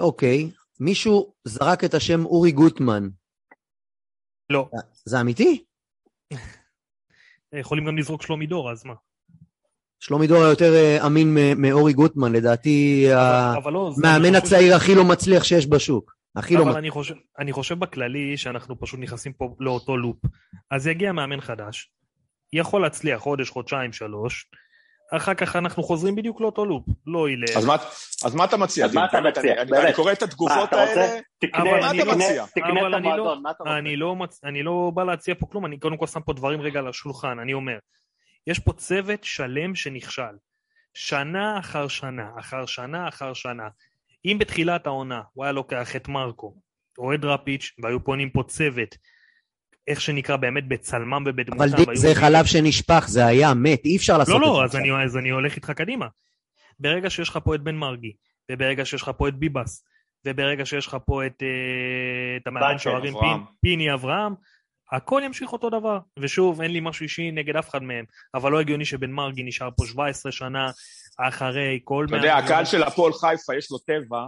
אוקיי, 0.00 0.50
מישהו 0.80 1.32
זרק 1.44 1.84
את 1.84 1.94
השם 1.94 2.24
אורי 2.24 2.52
גוטמן, 2.52 3.08
לא. 4.50 4.68
זה 5.04 5.20
אמיתי? 5.20 5.64
יכולים 7.52 7.86
גם 7.86 7.98
לזרוק 7.98 8.22
שלומי 8.22 8.46
דור, 8.46 8.70
אז 8.70 8.84
מה? 8.84 8.94
שלומי 10.00 10.26
דור 10.26 10.38
יותר 10.38 10.74
אה, 10.74 11.06
אמין 11.06 11.36
מאורי 11.56 11.92
גוטמן, 11.92 12.32
לדעתי 12.32 13.06
לא, 13.72 13.92
המאמן 13.96 14.34
הצעיר 14.34 14.74
הכי 14.74 14.94
לא 14.94 15.04
מצליח 15.04 15.44
שיש 15.44 15.66
בשוק. 15.66 16.14
הכי 16.36 16.54
לא 16.54 16.60
אבל 16.60 16.68
מצליח. 16.68 16.78
אני 16.78 16.90
חושב, 16.90 17.14
אני 17.38 17.52
חושב 17.52 17.78
בכללי 17.78 18.36
שאנחנו 18.36 18.80
פשוט 18.80 19.00
נכנסים 19.00 19.32
פה 19.32 19.56
לאותו 19.60 19.96
לופ. 19.96 20.16
אז 20.70 20.86
יגיע 20.86 21.12
מאמן 21.12 21.40
חדש, 21.40 21.92
יכול 22.52 22.82
להצליח 22.82 23.20
חודש, 23.20 23.50
חודשיים, 23.50 23.92
שלוש, 23.92 24.50
אחר 25.16 25.34
כך 25.34 25.56
אנחנו 25.56 25.82
חוזרים 25.82 26.14
בדיוק 26.16 26.40
לאותו 26.40 26.64
לופ. 26.64 26.84
לא 27.06 27.30
ילך. 27.30 27.56
אז 27.56 27.64
מה- 27.64 27.76
אז 28.24 28.34
מה 28.34 28.44
אתה 28.44 28.56
מציע? 28.56 28.84
אז 28.84 28.94
מה 28.94 29.04
אתה 29.04 29.20
מציע? 29.20 29.62
אני- 29.62 29.78
אני 29.78 29.92
קורא 29.92 30.12
את 30.12 30.22
התגובות? 30.22 30.72
האלה, 30.72 31.18
תקנה, 31.38 31.62
אבל 31.70 31.80
מה 31.80 31.90
אני 31.90 32.02
אתה 32.02 32.06
לא- 32.08 32.14
מציע? 32.16 32.46
תקנה 32.46 32.66
את 32.70 32.84
אני 32.84 32.90
לא- 32.90 32.96
המועדון, 32.96 33.42
מה 33.42 33.50
אתה 33.50 33.62
רוצה? 33.62 33.78
אני 33.78 33.96
לא, 33.96 34.16
מצ... 34.16 34.40
אני 34.44 34.62
לא 34.62 34.92
בא 34.94 35.04
להציע 35.04 35.34
פה 35.38 35.46
כלום, 35.46 35.66
אני 35.66 35.78
קודם 35.78 35.96
כל 35.96 36.06
שם 36.06 36.20
פה 36.20 36.32
דברים 36.32 36.60
רגע 36.60 36.78
על 36.78 36.88
השולחן, 36.88 37.38
אני 37.38 37.52
אומר, 37.52 37.78
יש 38.46 38.58
פה 38.58 38.72
צוות 38.72 39.24
שלם 39.24 39.74
שנכשל. 39.74 40.22
שנה 40.94 41.58
אחר 41.58 41.88
שנה, 41.88 42.28
אחר 42.38 42.66
שנה 42.66 43.08
אחר 43.08 43.32
שנה. 43.34 43.68
אם 44.24 44.36
בתחילת 44.40 44.86
העונה 44.86 45.20
הוא 45.32 45.44
היה 45.44 45.52
לוקח 45.52 45.96
את 45.96 46.08
מרקו, 46.08 46.54
או 46.98 47.14
את 47.14 47.20
דראפיץ', 47.20 47.72
והיו 47.82 48.04
פונים 48.04 48.30
פה 48.30 48.42
צוות, 48.46 48.94
איך 49.90 50.00
שנקרא 50.00 50.36
באמת 50.36 50.68
בצלמם 50.68 51.24
ובדמותם. 51.26 51.62
אבל 51.62 51.76
די- 51.76 51.84
והיו 51.86 51.96
זה 51.96 52.14
חלב 52.14 52.44
שנשפך, 52.44 53.04
זה 53.08 53.26
היה 53.26 53.54
מת, 53.54 53.84
אי 53.84 53.96
אפשר 53.96 54.18
לעשות 54.18 54.40
לא, 54.40 54.46
את 54.46 54.52
זה. 54.52 54.58
לא, 54.58 54.64
אז 54.64 54.74
עכשיו. 54.74 54.80
אני, 54.80 55.04
אז 55.04 55.16
אני 55.16 55.30
הולך 55.30 55.56
איתך 55.56 55.70
קדימה. 55.70 56.06
ברגע 56.80 57.10
שיש 57.10 57.28
לך 57.28 57.38
פה 57.44 57.54
את 57.54 57.60
בן 57.60 57.74
מרגי, 57.74 58.12
וברגע 58.52 58.84
שיש 58.84 59.02
לך 59.02 59.10
פה 59.16 59.28
את 59.28 59.34
ביבס, 59.34 59.84
וברגע 60.26 60.66
שיש 60.66 60.86
לך 60.86 60.96
פה 61.06 61.26
את, 61.26 61.42
אה, 61.42 62.36
את 62.36 62.46
המאמן 62.46 62.78
שוערים. 62.78 63.14
פין, 63.20 63.38
פיני 63.60 63.94
אברהם, 63.94 64.34
הכל 64.92 65.22
ימשיך 65.24 65.52
אותו 65.52 65.70
דבר. 65.70 65.98
ושוב, 66.18 66.60
אין 66.60 66.70
לי 66.70 66.80
משהו 66.82 67.02
אישי 67.02 67.30
נגד 67.30 67.56
אף 67.56 67.68
אחד 67.68 67.82
מהם, 67.82 68.04
אבל 68.34 68.52
לא 68.52 68.60
הגיוני 68.60 68.84
שבן 68.84 69.10
מרגי 69.10 69.42
נשאר 69.42 69.68
פה 69.76 69.86
17 69.86 70.32
שנה 70.32 70.70
אחרי 71.18 71.80
כל... 71.84 72.06
אתה 72.08 72.16
יודע, 72.16 72.36
הקהל 72.36 72.64
של 72.64 72.82
הפועל 72.82 73.12
חיפה 73.12 73.54
יש 73.56 73.70
לו 73.70 73.78
טבע, 73.78 74.26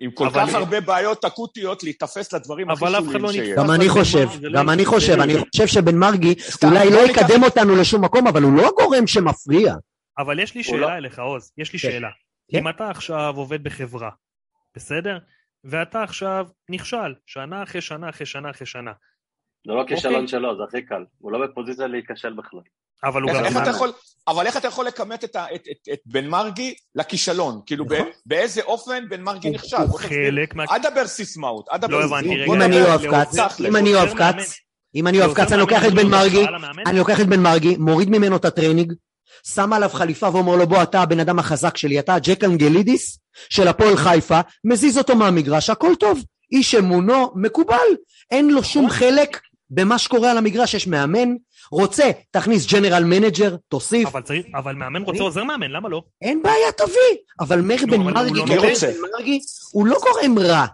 עם 0.00 0.10
כל 0.10 0.26
אבל- 0.26 0.46
כך 0.46 0.54
הרבה 0.54 0.80
בעיות 0.80 1.24
אקוטיות 1.24 1.82
להיתפס 1.82 2.32
לדברים 2.32 2.70
הכי 2.70 2.78
שוליים 2.86 3.22
לא 3.22 3.32
שיש. 3.32 3.56
גם 3.58 3.70
אני 3.70 3.88
חושב, 3.88 4.28
לא 4.42 4.60
גם 4.60 4.70
אני. 4.70 4.84
חושב, 4.84 5.20
אני 5.20 5.34
חושב 5.38 5.66
שבן 5.66 5.96
מרגי 5.96 6.34
אולי 6.64 6.90
לא 6.90 6.98
יקדם 7.10 7.42
אותנו 7.42 7.76
לשום 7.76 8.04
מקום, 8.04 8.26
אבל 8.26 8.42
הוא 8.42 8.52
לא 8.56 8.70
גורם 8.78 9.06
שמפריע. 9.06 9.74
אבל 10.18 10.40
יש 10.40 10.54
לי 10.54 10.62
הוא 10.66 10.76
לא- 10.78 10.86
שאלה 10.86 10.96
אליך, 10.96 11.18
עוז, 11.18 11.52
יש 11.58 11.72
לי 11.72 11.78
כן. 11.78 11.90
שאלה. 11.90 12.08
כן. 12.52 12.58
אם 12.58 12.68
אתה 12.68 12.90
עכשיו 12.90 13.32
עובד 13.36 13.64
בחברה, 13.64 14.10
בסדר? 14.76 15.18
ואתה 15.64 16.02
עכשיו 16.02 16.46
נכשל, 16.70 17.14
שנה 17.26 17.62
אחרי 17.62 17.80
שנה 17.80 18.08
אחרי 18.10 18.26
שנה 18.26 18.50
אחרי 18.50 18.66
שנה. 18.66 18.92
זה 19.66 19.72
לא 19.72 19.84
כישלון 19.88 20.14
אוקיי. 20.14 20.28
שלו, 20.28 20.56
זה 20.56 20.62
הכי 20.68 20.82
קל. 20.82 21.04
הוא 21.18 21.32
לא 21.32 21.46
בפוזיציה 21.46 21.86
להיכשל 21.86 22.32
בכלל. 22.32 22.60
אבל 23.04 23.22
הוא 23.22 23.32
גם... 23.32 23.44
איך 23.44 23.56
אתה. 23.62 23.70
יכול, 23.70 23.92
אבל 24.28 24.46
איך 24.46 24.56
אתה 24.56 24.68
יכול 24.68 24.86
לכמת 24.86 25.24
את, 25.24 25.36
את, 25.54 25.60
את, 25.70 25.88
את 25.92 25.98
בן 26.06 26.26
מרגי 26.26 26.74
לכישלון? 26.94 27.60
כאילו, 27.66 27.84
נכון. 27.84 27.96
באיזה 28.26 28.60
אופן 28.62 29.04
בן 29.08 29.22
מרגי 29.22 29.50
נכשל? 29.50 29.76
הוא 29.76 29.98
תסביר. 29.98 30.08
חלק 30.30 30.54
מה... 30.54 30.64
אל 30.70 30.78
תדבר 30.78 31.06
סיסמאות, 31.06 31.66
אל 31.72 31.78
תדבר 31.78 31.96
לא 31.96 32.02
סיסמאות. 32.02 32.24
הבנתי, 32.24 32.44
אם 32.52 32.62
אני 32.62 32.76
יואב 32.76 33.00
לעוזר- 33.02 33.48
כץ. 33.48 33.60
אם 33.60 33.76
אני 33.76 33.88
יואב 33.88 34.08
מאמן- 34.14 34.42
כץ, 34.42 34.54
אם 34.94 35.06
אני 35.06 35.18
יואב 35.18 35.28
עוזר 35.28 35.44
כץ, 35.44 35.52
אני 35.52 35.60
לוקח 35.60 35.84
את 35.86 35.92
בן 35.92 36.06
מרגי? 36.06 36.44
אני 36.86 36.98
לוקח 36.98 37.20
את 37.20 37.26
בן 37.26 37.40
מרגי, 37.40 37.76
מוריד 37.76 38.10
ממנו 38.10 38.36
את 38.36 38.44
הטרנינג, 38.44 38.92
שם 39.46 39.72
עליו 39.72 39.88
חליפה 39.92 40.28
ואומר 40.32 40.56
לו 40.56 40.66
בוא 40.66 40.82
אתה 40.82 41.00
הבן 41.02 41.20
אדם 41.20 41.38
החזק 41.38 41.76
שלי, 41.76 41.98
אתה 41.98 42.18
ג'ק 42.18 42.44
אנגלידיס 42.44 43.18
של 43.50 43.68
הפועל 43.68 43.96
חיפה, 43.96 44.40
מזיז 44.64 44.98
אותו 44.98 45.16
מהמגרש, 45.16 45.70
הכל 45.70 45.94
טוב. 46.00 46.24
איש 46.52 46.74
אמונו 46.74 47.32
מקובל, 47.36 47.76
אין 48.30 48.50
לו 48.50 48.64
שום 48.64 48.90
חלק 48.90 49.40
במה 49.70 49.98
שקורה 49.98 50.30
על 50.30 50.38
המגרש, 50.38 50.74
יש 50.74 50.86
מאמן, 50.86 51.28
רוצה, 51.70 52.10
תכניס 52.30 52.66
general 52.72 53.04
manager, 53.04 53.56
תוסיף, 53.68 54.08
אבל 54.08 54.22
צריך, 54.22 54.46
אבל 54.54 54.74
מאמן 54.74 55.00
רוצה 55.02 55.10
אני- 55.10 55.20
עוזר 55.20 55.44
מאמן, 55.44 55.70
למה 55.70 55.88
לא? 55.88 56.02
אין 56.22 56.42
בעיה 56.42 56.72
תביא, 56.76 57.16
אבל 57.40 57.60
מאיר 57.60 57.86
בן 57.90 58.00
מרגי, 58.00 58.32
לא 58.34 58.54
הוא 59.72 59.86
לא 59.86 59.96
גורם 60.00 60.38
רע, 60.38 60.66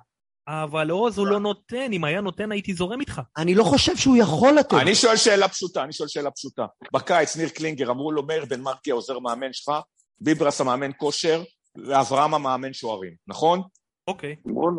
אבל 0.48 0.90
עוז 0.90 1.18
הוא 1.18 1.26
לא 1.26 1.40
נותן, 1.40 1.92
אם 1.92 2.04
היה 2.04 2.20
נותן 2.20 2.52
הייתי 2.52 2.74
זורם 2.74 3.00
איתך. 3.00 3.20
אני 3.36 3.54
לא 3.54 3.64
חושב 3.64 3.96
שהוא 3.96 4.16
יכול 4.16 4.52
לתת. 4.54 4.72
אני 4.74 4.94
שואל 4.94 5.16
שאלה 5.16 5.48
פשוטה, 5.48 5.84
אני 5.84 5.92
שואל 5.92 6.08
שאלה 6.08 6.30
פשוטה. 6.30 6.66
בקיץ 6.92 7.36
ניר 7.36 7.48
קלינגר 7.48 7.90
אמרו 7.90 8.12
לו 8.12 8.22
מאיר 8.22 8.44
בן 8.44 8.60
מרגי 8.60 8.90
העוזר 8.90 9.18
מאמן 9.18 9.52
שלך, 9.52 9.72
ביברס 10.20 10.60
המאמן 10.60 10.90
כושר, 10.96 11.42
ואברהם 11.86 12.34
המאמן 12.34 12.72
שוערים, 12.72 13.12
נכון? 13.26 13.62
אוקיי. 14.08 14.36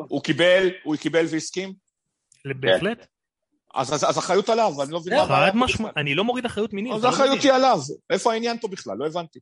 הוא 0.09 0.23
קיבל, 0.23 0.69
הוא 0.83 0.95
קיבל 0.95 1.25
והסכים? 1.29 1.73
בהחלט. 2.45 3.05
אז, 3.75 3.93
אז, 3.93 4.03
אז 4.03 4.17
אחריות 4.17 4.49
עליו, 4.49 4.83
אני 4.83 4.91
לא 4.91 4.99
מבין 4.99 5.13
מה 5.13 5.21
הבעיה. 5.21 5.51
אני 5.97 6.15
לא 6.15 6.23
מוריד 6.23 6.45
אחריות 6.45 6.73
מינית. 6.73 6.93
אז 6.93 7.03
לא 7.03 7.07
האחריות 7.09 7.37
מבין. 7.37 7.51
היא 7.51 7.57
עליו, 7.57 7.79
איפה 8.09 8.33
העניין 8.33 8.57
פה 8.59 8.67
בכלל? 8.67 8.97
לא 8.97 9.05
הבנתי. 9.05 9.39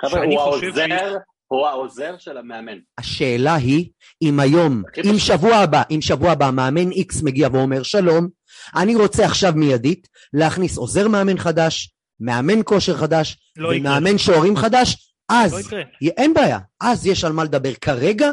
חבר'ה, 0.00 0.24
הוא 0.24 0.40
העוזר, 0.40 1.16
הוא 1.48 1.66
העוזר 1.66 2.14
של 2.18 2.36
המאמן. 2.36 2.78
השאלה 2.98 3.54
היא, 3.54 3.90
אם 4.22 4.40
היום, 4.40 4.82
אם. 5.04 5.18
שבוע 5.18 5.56
הבא, 5.56 5.82
אם 5.90 6.00
שבוע 6.02 6.30
הבא 6.30 6.50
מאמן 6.50 6.90
איקס 6.90 7.22
מגיע 7.22 7.48
ואומר 7.52 7.82
שלום, 7.82 8.28
אני 8.76 8.94
רוצה 8.94 9.24
עכשיו 9.24 9.52
מיידית 9.56 10.08
להכניס 10.32 10.78
עוזר 10.78 11.08
מאמן 11.08 11.38
חדש, 11.38 11.90
מאמן 12.20 12.60
כושר 12.64 12.96
חדש, 12.96 13.38
לא. 13.56 13.68
ומאמן 13.68 14.18
שוערים 14.18 14.56
חדש, 14.56 15.14
אז, 15.28 15.54
לא 15.54 15.60
יקרה. 15.60 15.82
אין 16.02 16.34
בעיה, 16.34 16.58
אז 16.80 17.06
יש 17.06 17.24
על 17.24 17.32
מה 17.32 17.44
לדבר. 17.44 17.74
כרגע, 17.74 18.30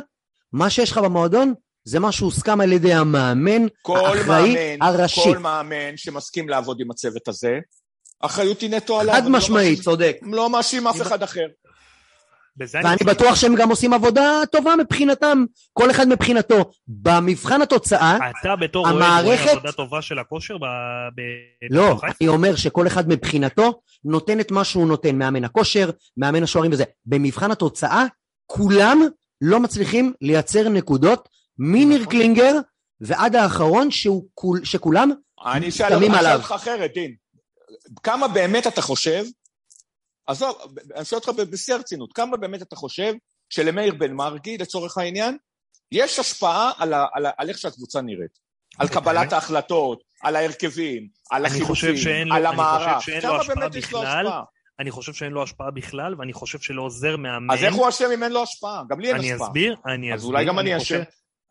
מה 0.53 0.69
שיש 0.69 0.91
לך 0.91 0.97
במועדון, 0.97 1.53
זה 1.86 2.00
מה 2.00 2.12
שהוסכם 2.12 2.62
על 2.62 2.72
ידי 2.72 2.93
המאמן 2.93 3.65
כל 3.82 3.98
האחראי 4.06 4.54
מאמן, 4.56 4.82
הראשי. 4.82 5.22
כל 5.24 5.38
מאמן 5.38 5.98
שמסכים 5.98 6.50
לעבוד 6.50 6.78
עם 6.82 6.91
הצוות 6.91 7.28
הזה, 7.28 7.58
האחריות 8.24 8.62
היא 8.62 8.69
נטו 8.69 9.00
עליו. 9.00 9.13
חד 9.15 9.24
לא 9.24 9.30
משמעית, 9.30 9.69
מאשים- 9.69 9.84
צודק. 9.84 10.17
לא 10.22 10.50
מאשים 10.50 10.88
אף 10.88 11.02
אחד 11.02 11.24
אחר. 11.24 11.46
ואני. 12.58 12.98
בטוח 13.06 13.36
שהם 13.36 13.56
גם 13.56 13.69
עושים 13.69 13.93
עבודה 13.93 14.41
טובה 14.52 14.76
מבחינתם, 14.76 15.43
כל 15.74 15.91
אחד 15.91 16.08
מבחינתו. 16.08 16.56
במבחן 16.88 17.62
התוצאה, 17.62 18.17
אתה 18.41 18.56
בתור 18.56 18.86
אוהד 18.86 18.96
רואה 18.96 19.08
המערכת- 19.08 19.50
עבודה 19.52 19.72
טובה 19.72 20.02
של 20.02 20.19
הכושר 20.19 20.58
ב... 20.58 20.62
ב- 21.15 21.76
לא? 21.76 22.00
אני 22.22 22.28
אומר 22.28 22.56
שכל 22.56 22.88
אחד 22.88 23.10
מבחינתו 23.10 23.82
נותן 24.06 24.39
את 24.39 24.52
מה 24.52 24.63
שהוא 24.63 24.88
נותן, 24.88 25.15
מאמן 25.17 25.43
הכושר, 25.43 25.89
מאמן 26.17 26.43
השוערים 26.43 26.72
וזה. 26.72 26.84
במבחן 27.06 27.52
התוצאה, 27.52 28.06
כולם 28.46 29.02
לא 29.41 29.60
מצליחים 29.60 30.13
לייצר 30.22 30.69
נקודות 30.69 31.30
מניר 31.63 31.99
נכון. 32.02 32.12
קלינגר 32.12 32.54
ועד 33.02 33.36
האחרון 33.36 33.91
שהוא, 33.91 34.26
כול- 34.34 34.65
שכולם, 34.65 35.12
אני 35.45 35.69
אשאל 35.69 35.93
אני 35.93 36.08
אשאל. 36.19 36.36
אותך 36.36 36.52
אחרת, 36.56 36.93
דין. 36.93 37.15
כמה 38.04 38.28
באמת 38.28 38.67
אתה 38.67 38.82
חושב, 38.82 39.23
עזוב, 40.28 40.56
אני 40.95 41.06
שואל 41.06 41.21
אותך 41.28 41.41
בשיא 41.52 41.73
הרצינות, 41.76 42.13
כמה 42.13 42.38
באמת 42.38 42.62
אתה 42.62 42.76
חושב 42.76 43.13
שלמאיר 43.49 43.93
בן 43.93 44.13
מרגי, 44.13 44.58
לצורך 44.58 44.97
העניין, 44.97 45.38
יש 45.91 46.19
השפעה 46.19 46.71
על, 46.78 46.93
ה, 46.93 47.06
על, 47.13 47.26
ה, 47.26 47.30
על 47.38 47.49
איך 47.49 47.58
שהקבוצה 47.58 48.02
נראית? 48.02 48.43
על 48.80 48.88
קבלת 48.88 49.34
ההחלטות, 49.34 50.04
על 50.21 50.36
ההרכבים, 50.36 51.08
על 51.32 51.45
אני 51.45 51.56
החילופים, 51.56 52.32
על 52.32 52.45
אני 52.45 52.58
חושב 52.58 52.78
המערך. 52.88 53.02
שאין 53.02 53.21
לו 53.23 53.30
כמה 53.30 53.39
השפעה 53.41 53.56
באמת 53.56 53.76
יש 53.76 53.91
לו 53.91 53.99
בכלל. 53.99 54.28
השפעה? 54.28 54.43
אני 54.80 54.91
חושב 54.91 55.13
שאין 55.13 55.32
לו 55.32 55.43
השפעה 55.43 55.71
בכלל, 55.71 56.15
ואני 56.19 56.34
חושב 56.34 56.60
שלעוזר 56.60 57.17
מאמן... 57.17 57.54
אז 57.54 57.63
איך 57.63 57.73
הוא 57.76 57.89
אשם 57.89 58.12
אם 58.13 58.23
אין 58.23 58.32
לו 58.32 58.43
השפעה? 58.43 58.84
גם 58.89 58.99
לי 58.99 59.08
אין 59.08 59.15
אני 59.15 59.32
השפעה. 59.34 59.47
אסביר, 59.47 59.76
אני 59.86 60.13
אז 60.13 60.19
אסביר. 60.19 60.32
אולי 60.32 60.45
גם 60.45 60.60
אני 60.60 60.78
אשם. 60.78 61.02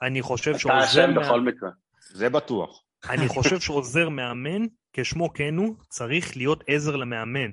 אני 0.02 0.22
חושב 0.22 0.50
אתה 0.50 0.58
שעוזר 0.58 0.84
אשם 0.84 1.10
מאמן... 1.10 1.22
בכל 1.22 1.40
מקרה. 1.40 1.70
זה 2.00 2.30
בטוח. 2.30 2.84
אני 3.10 3.28
חושב 3.34 3.60
שעוזר 3.60 4.08
מאמן, 4.08 4.66
כשמו 4.92 5.32
כן 5.32 5.56
הוא, 5.56 5.74
צריך 5.88 6.36
להיות 6.36 6.64
עזר 6.66 6.96
למאמן. 6.96 7.50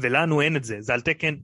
ולנו 0.00 0.40
אין 0.40 0.56
את 0.56 0.64
זה, 0.64 0.76
זה 0.80 0.94
על 0.94 1.00
תקן 1.00 1.34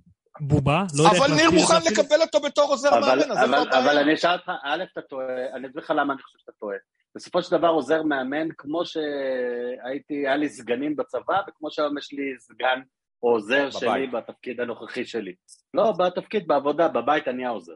בובה, 0.40 0.84
לא 0.98 1.02
יודע 1.02 1.16
איך 1.16 1.22
אבל 1.24 1.34
ניר 1.34 1.50
מוכן. 1.50 1.74
לקבל 1.92 2.20
אותו 2.20 2.40
בתור 2.40 2.70
עוזר 2.70 2.88
אבל, 2.88 3.00
מאמן, 3.00 3.30
אז 3.30 3.38
איפה 3.38 3.44
אבל, 3.44 3.56
אבל 3.56 3.78
הבעיה? 3.78 4.00
אני 4.00 4.14
אשאל 4.14 4.32
אותך, 4.32 4.50
א', 4.64 4.84
אתה 4.92 5.00
טועה, 5.02 5.26
אני 5.54 5.66
אסביר 5.66 5.82
לך 5.82 5.90
למה 5.90 6.12
אני 6.12 6.22
חושב 6.22 6.38
שאתה 6.38 6.52
טועה. 6.60 6.76
בסופו 7.14 7.42
של 7.42 7.56
דבר 7.58 7.68
עוזר 7.68 8.02
מאמן, 8.02 8.48
כמו 8.58 8.82
שהייתי, 8.86 10.14
היה 10.14 10.36
לי 10.36 10.48
סגנים 10.48 10.96
בצבא, 10.96 11.40
וכמו 11.48 11.70
שהיום 11.70 11.98
יש 11.98 12.12
לי 12.12 12.22
סגן 12.38 12.80
או 13.22 13.30
עוזר 13.30 13.68
בבית. 13.68 13.72
שלי 13.72 14.06
בתפקיד 14.06 14.60
הנוכחי 14.60 15.04
שלי. 15.04 15.34
לא, 15.74 15.92
בתפקיד, 15.98 16.46
בעבודה, 16.46 16.88
בבית 16.88 17.28
אני 17.28 17.44
העוזר. 17.44 17.74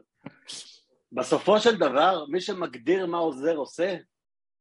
בסופו 1.11 1.59
של 1.59 1.75
דבר, 1.75 2.25
מי 2.29 2.41
שמגדיר 2.41 3.05
מה 3.05 3.17
עוזר 3.17 3.55
עושה, 3.55 3.95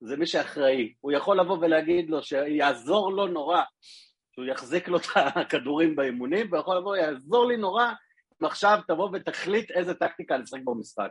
זה 0.01 0.17
מי 0.17 0.27
שאחראי. 0.27 0.95
הוא 1.01 1.13
יכול 1.13 1.41
לבוא 1.41 1.59
ולהגיד 1.61 2.11
לו 2.11 2.23
שיעזור 2.23 3.13
לו 3.13 3.27
נורא, 3.27 3.63
שהוא 4.33 4.45
יחזיק 4.45 4.89
לו 4.89 4.99
את 4.99 5.05
הכדורים 5.15 5.97
באימונים, 5.97 6.53
ויכול 6.53 6.77
לבוא, 6.77 6.97
יעזור 6.97 7.47
לי 7.47 7.57
נורא, 7.57 7.93
אם 8.43 8.47
עכשיו 8.47 8.79
תבוא 8.89 9.11
ותחליט 9.13 9.71
איזה 9.71 9.95
טקטיקה 9.95 10.37
לשחק 10.37 10.61
במשחק. 10.65 11.11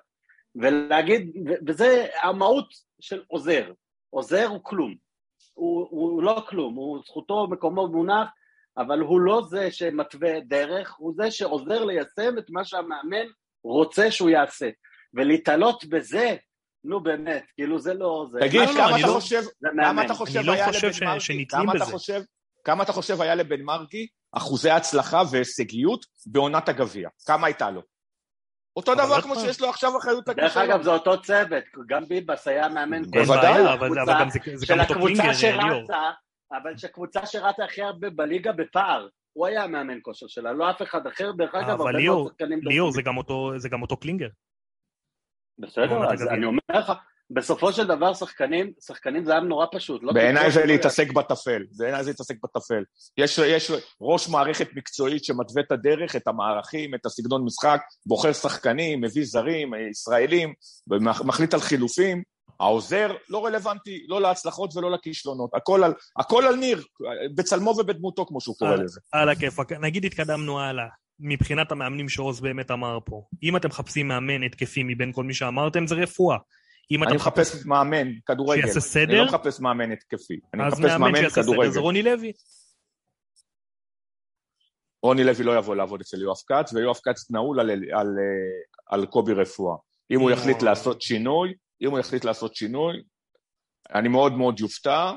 ולהגיד, 0.56 1.34
וזה 1.68 2.08
המהות 2.22 2.68
של 3.02 3.24
עוזר. 3.28 3.72
עוזר 4.10 4.46
הוא 4.46 4.60
כלום. 4.64 4.96
הוא, 5.54 5.88
הוא 5.90 6.24
לא 6.24 6.46
כלום, 6.50 6.76
הוא 6.76 7.00
זכותו 7.06 7.48
מקומו 7.48 7.88
מונח, 7.88 8.28
אבל 8.78 9.00
הוא 9.00 9.20
לא 9.20 9.42
זה 9.50 9.72
שמתווה 9.72 10.40
דרך, 10.40 10.96
הוא 10.98 11.14
זה 11.16 11.32
שעוזר 11.32 11.86
ליישם 11.86 12.38
את 12.38 12.50
מה 12.50 12.66
שהמאמן 12.66 13.28
רוצה 13.64 14.12
שהוא 14.12 14.30
יעשה. 14.30 14.70
ולהתעלות 15.16 15.86
בזה, 15.86 16.36
נו 16.84 17.04
באמת, 17.04 17.44
כאילו 17.56 17.80
זה 17.80 17.94
לא... 17.94 18.26
זה, 18.32 18.40
תגיד, 18.40 18.62
לא, 18.62 18.66
לא, 18.66 18.74
כמה 18.74 18.90
אני 18.90 19.00
אתה 19.00 19.08
לא- 19.08 19.14
חושב, 19.14 19.42
זה 19.42 19.50
כמה. 19.84 20.06
אתה 20.06 20.14
חושב 20.14 20.38
אני 20.38 20.48
לא 20.48 20.52
היה 20.54 20.66
חושב 20.68 20.88
לבן 20.88 20.94
ש- 20.94 21.02
מרגי, 21.04 21.20
שנתלים 21.20 21.48
כמה 21.48 21.72
אתה 21.76 21.84
בזה. 21.84 21.92
חושב, 21.92 22.22
כמה 22.64 22.84
אתה 22.84 22.92
חושב 22.94 23.22
היה 23.22 23.36
לבן 23.36 23.62
מרגי 23.62 24.08
אחוזי 24.32 24.70
הצלחה 24.70 25.22
והישגיות 25.32 26.06
בעונת 26.26 26.70
הגביע? 26.70 27.10
כמה 27.28 27.48
הייתה 27.48 27.72
לו? 27.72 27.82
אותו 28.78 28.96
דבר 28.96 29.04
עוד 29.14 29.24
כמו. 29.24 29.36
שיש 29.36 29.62
לו 29.62 29.70
עכשיו 29.70 29.98
אחריות 29.98 30.26
דרך 30.30 30.38
לכישלון. 30.38 30.66
אגב, 30.72 30.82
זה 30.84 30.90
אותו 30.90 31.22
צוות, 31.22 31.64
גם 31.88 32.06
ביבס 32.06 32.48
היה 32.48 32.70
מאמן 32.70 33.02
בוודאי, 33.12 33.74
אבל 33.74 33.90
גם 34.20 34.30
זה 34.30 34.40
זה 34.56 34.66
של 34.66 34.74
גם 34.74 34.80
אותו 34.80 34.94
קלינגר, 34.94 35.24
ליאור. 35.66 35.82
שרצה, 35.82 36.02
אבל 36.52 36.78
שקבוצה 36.78 37.26
שרצה 37.26 37.64
הכי 37.64 37.82
הרבה 37.82 38.10
בליגה 38.10 38.52
בפער. 38.52 39.08
הוא 39.34 39.48
היה 39.48 39.64
המאמן 39.64 39.98
כושר 40.02 40.28
שלה, 40.28 40.54
לא 40.54 40.70
אף 40.72 40.82
אחד 40.82 41.08
אחר, 41.08 41.32
דרך 41.32 41.56
אגב, 41.56 41.70
אבל 41.70 41.80
הרבה 41.80 41.92
ליאור, 41.92 42.18
מאוד 42.24 42.32
שחקנים 42.32 42.60
ליאור, 42.64 42.92
זה 43.58 43.70
גם 43.70 43.82
אותו 43.82 43.98
קלינגר. 43.98 44.28
בסדר, 45.60 46.14
אז. 46.14 46.28
אני 46.28 46.46
אומר 46.46 46.62
לך, 46.74 46.92
בסופו 47.30 47.74
של 47.74 47.88
דבר 47.88 48.14
שחקנים, 48.14 48.72
שחקנים 48.86 49.26
זה 49.26 49.32
היה 49.32 49.42
נורא 49.42 49.66
פשוט. 49.72 50.04
לא 50.04 50.14
בעיניי 50.14 50.52
זה 50.52 50.66
להתעסק 50.66 51.12
בטפל, 51.12 51.64
בעיניי 51.78 52.04
זה 52.04 52.10
להתעסק 52.10 52.36
בטפל. 52.44 52.84
יש, 53.18 53.38
יש 53.38 53.72
ראש 54.02 54.30
מערכת 54.30 54.68
מקצועית 54.76 55.24
שמתווה 55.24 55.64
את 55.64 55.72
הדרך, 55.72 56.16
את 56.16 56.28
המערכים, 56.28 56.96
את 56.96 57.06
הסגנון 57.06 57.46
משחק, 57.46 57.82
בוחר 58.06 58.34
שחקנים, 58.34 59.02
מביא 59.02 59.26
זרים, 59.26 59.74
ישראלים, 59.90 60.54
ומחליט 60.90 61.54
על 61.54 61.60
חילופים. 61.60 62.24
העוזר 62.60 63.12
לא 63.30 63.46
רלוונטי, 63.46 64.06
לא 64.08 64.22
להצלחות 64.22 64.76
ולא 64.76 64.92
לכישלונות. 64.92 65.50
הכל 65.54 65.84
על, 65.84 65.94
הכל 66.18 66.46
על 66.48 66.56
ניר, 66.56 66.84
בצלמו 67.36 67.70
ובדמותו, 67.70 68.26
כמו 68.26 68.42
שהוא 68.42 68.56
קורא 68.56 68.76
לזה. 68.76 69.00
על 69.12 69.30
הכיפאק. 69.30 69.72
נגיד 69.72 70.06
התקדמנו 70.06 70.60
הלאה. 70.60 70.86
מבחינת 71.20 71.72
המאמנים 71.72 72.10
שעוז 72.10 72.42
באמת 72.42 72.72
אמר 72.72 73.00
פה, 73.06 73.28
אם 73.44 73.58
אתם 73.58 73.68
מחפשים 73.68 74.08
מאמן 74.08 74.44
התקפי 74.44 74.84
מבין 74.84 75.12
כל 75.14 75.24
מי 75.24 75.34
שאמרתם, 75.34 75.88
זה 75.88 75.96
רפואה. 75.96 76.38
אם 76.92 77.04
אתה 77.04 77.10
אני 77.10 77.18
מחפש 77.18 77.66
מאמן 77.66 78.08
כדורגל. 78.26 78.62
שיעשה 78.62 78.74
אני 78.74 78.82
סדר? 78.82 79.22
לא 79.22 79.26
מחפש 79.26 79.60
מאמן 79.60 79.92
התקפי. 79.92 80.40
אני 80.54 80.64
אז 80.64 80.74
מחפש 80.74 80.86
מאמן 80.86 81.12
מאמן 81.12 81.30
כדורגל. 81.30 81.70
זה 81.70 81.80
רוני 81.80 82.04
לוי. 82.04 82.32
רוני 85.04 85.24
לוי 85.24 85.44
לא 85.44 85.58
יבוא 85.58 85.76
לעבוד 85.76 86.02
אצל 86.02 86.22
יואב 86.22 86.38
כץ, 86.48 86.74
ויואב 86.74 86.96
כץ 87.04 87.32
נעול 87.32 87.60
על, 87.60 87.70
על, 87.70 87.84
על, 87.94 88.08
על 88.88 89.06
קובי 89.06 89.34
רפואה. 89.34 89.76
אם 90.12 90.20
הוא 90.20 90.32
יחליט 90.32 90.56
וואו. 90.56 90.66
לעשות 90.66 91.02
שינוי, 91.02 91.54
אם 91.82 91.92
הוא 91.92 92.00
יחליט 92.00 92.26
לעשות 92.26 92.56
שינוי, 92.56 92.94
אני 93.96 94.10
מאוד 94.10 94.34
מאוד 94.34 94.60
יופתע 94.60 95.12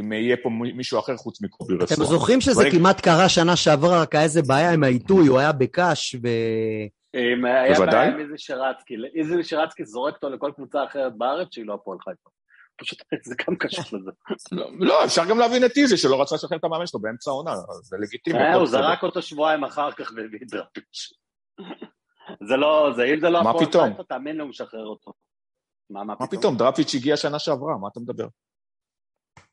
אם 0.00 0.12
יהיה 0.12 0.36
פה 0.42 0.48
מישהו 0.50 0.98
אחר 0.98 1.16
חוץ 1.16 1.42
מקובי 1.42 1.74
אתם 1.74 1.84
רפואה. 1.84 2.06
זוכרים 2.08 2.40
שזה 2.40 2.62
אבל- 2.62 2.70
כמעט 2.70 3.00
קרה 3.00 3.28
שנה 3.28 3.56
שעברה, 3.56 4.02
רק 4.02 4.14
היה 4.14 4.24
איזה 4.24 4.42
בעיה 4.42 4.72
עם 4.72 4.84
העיתוי, 4.84 5.26
הוא 5.26 5.38
היה 5.38 5.52
בקאש 5.52 6.14
ו... 6.14 6.28
אם 7.14 7.44
היה. 7.44 7.86
בעיה 7.86 8.14
עם 8.14 8.20
איזי 8.20 8.34
שרצקי, 8.36 8.94
איזי 9.14 9.44
שרצקי 9.44 9.84
זורק 9.84 10.14
אותו 10.14 10.30
לכל 10.30 10.50
קבוצה 10.56 10.84
אחרת 10.84 11.12
בארץ 11.18 11.48
שהיא 11.50 11.66
לא 11.66 11.74
הפועל 11.74 11.98
חיפה. 11.98 12.30
פשוט 12.76 12.98
זה 13.28 13.34
גם 13.48 13.56
קשור 13.56 13.84
לזה. 14.00 14.10
לא, 14.52 14.70
לא, 14.78 15.04
אפשר 15.04 15.24
גם 15.24 15.38
להבין 15.38 15.64
את 15.64 15.76
איזי, 15.76 15.96
שלא 15.96 16.22
רצה 16.22 16.34
לשחרר 16.34 16.58
את 16.58 16.64
המאמן 16.64 16.86
שלו 16.86 17.00
באמצע 17.00 17.30
העונה, 17.30 17.54
זה 17.82 17.96
לגיטימי. 18.00 18.38
אה, 18.38 18.54
הוא. 18.54 18.66
זרק 18.66 19.02
אותו 19.02 19.22
שבועיים 19.22 19.64
אחר 19.64 19.92
כך 19.92 20.12
והביא 20.16 20.38
את 20.42 20.50
דראפיץ'. 20.50 21.12
זה 22.48 22.56
לא, 22.56 22.92
זה 22.96 23.04
אם 23.04 23.20
זה 23.20 23.30
לא 23.30 23.42
מה 23.42 23.50
הפועל? 23.50 23.90
חיפה, 23.90 24.02
תאמין 24.08 24.36
לי, 24.36 24.42
הוא 24.42 24.48
משחרר 24.48 24.86
אותו. 24.86 25.12
מה 25.90 26.26
פתאום, 26.30 26.56
דראפיץ' 26.56 26.94
הגיע 26.94 27.16
שנה 27.16 27.38
שעברה, 27.38 27.78
מה 27.78 27.88
אתה 27.92 28.00
מדבר? 28.00 28.26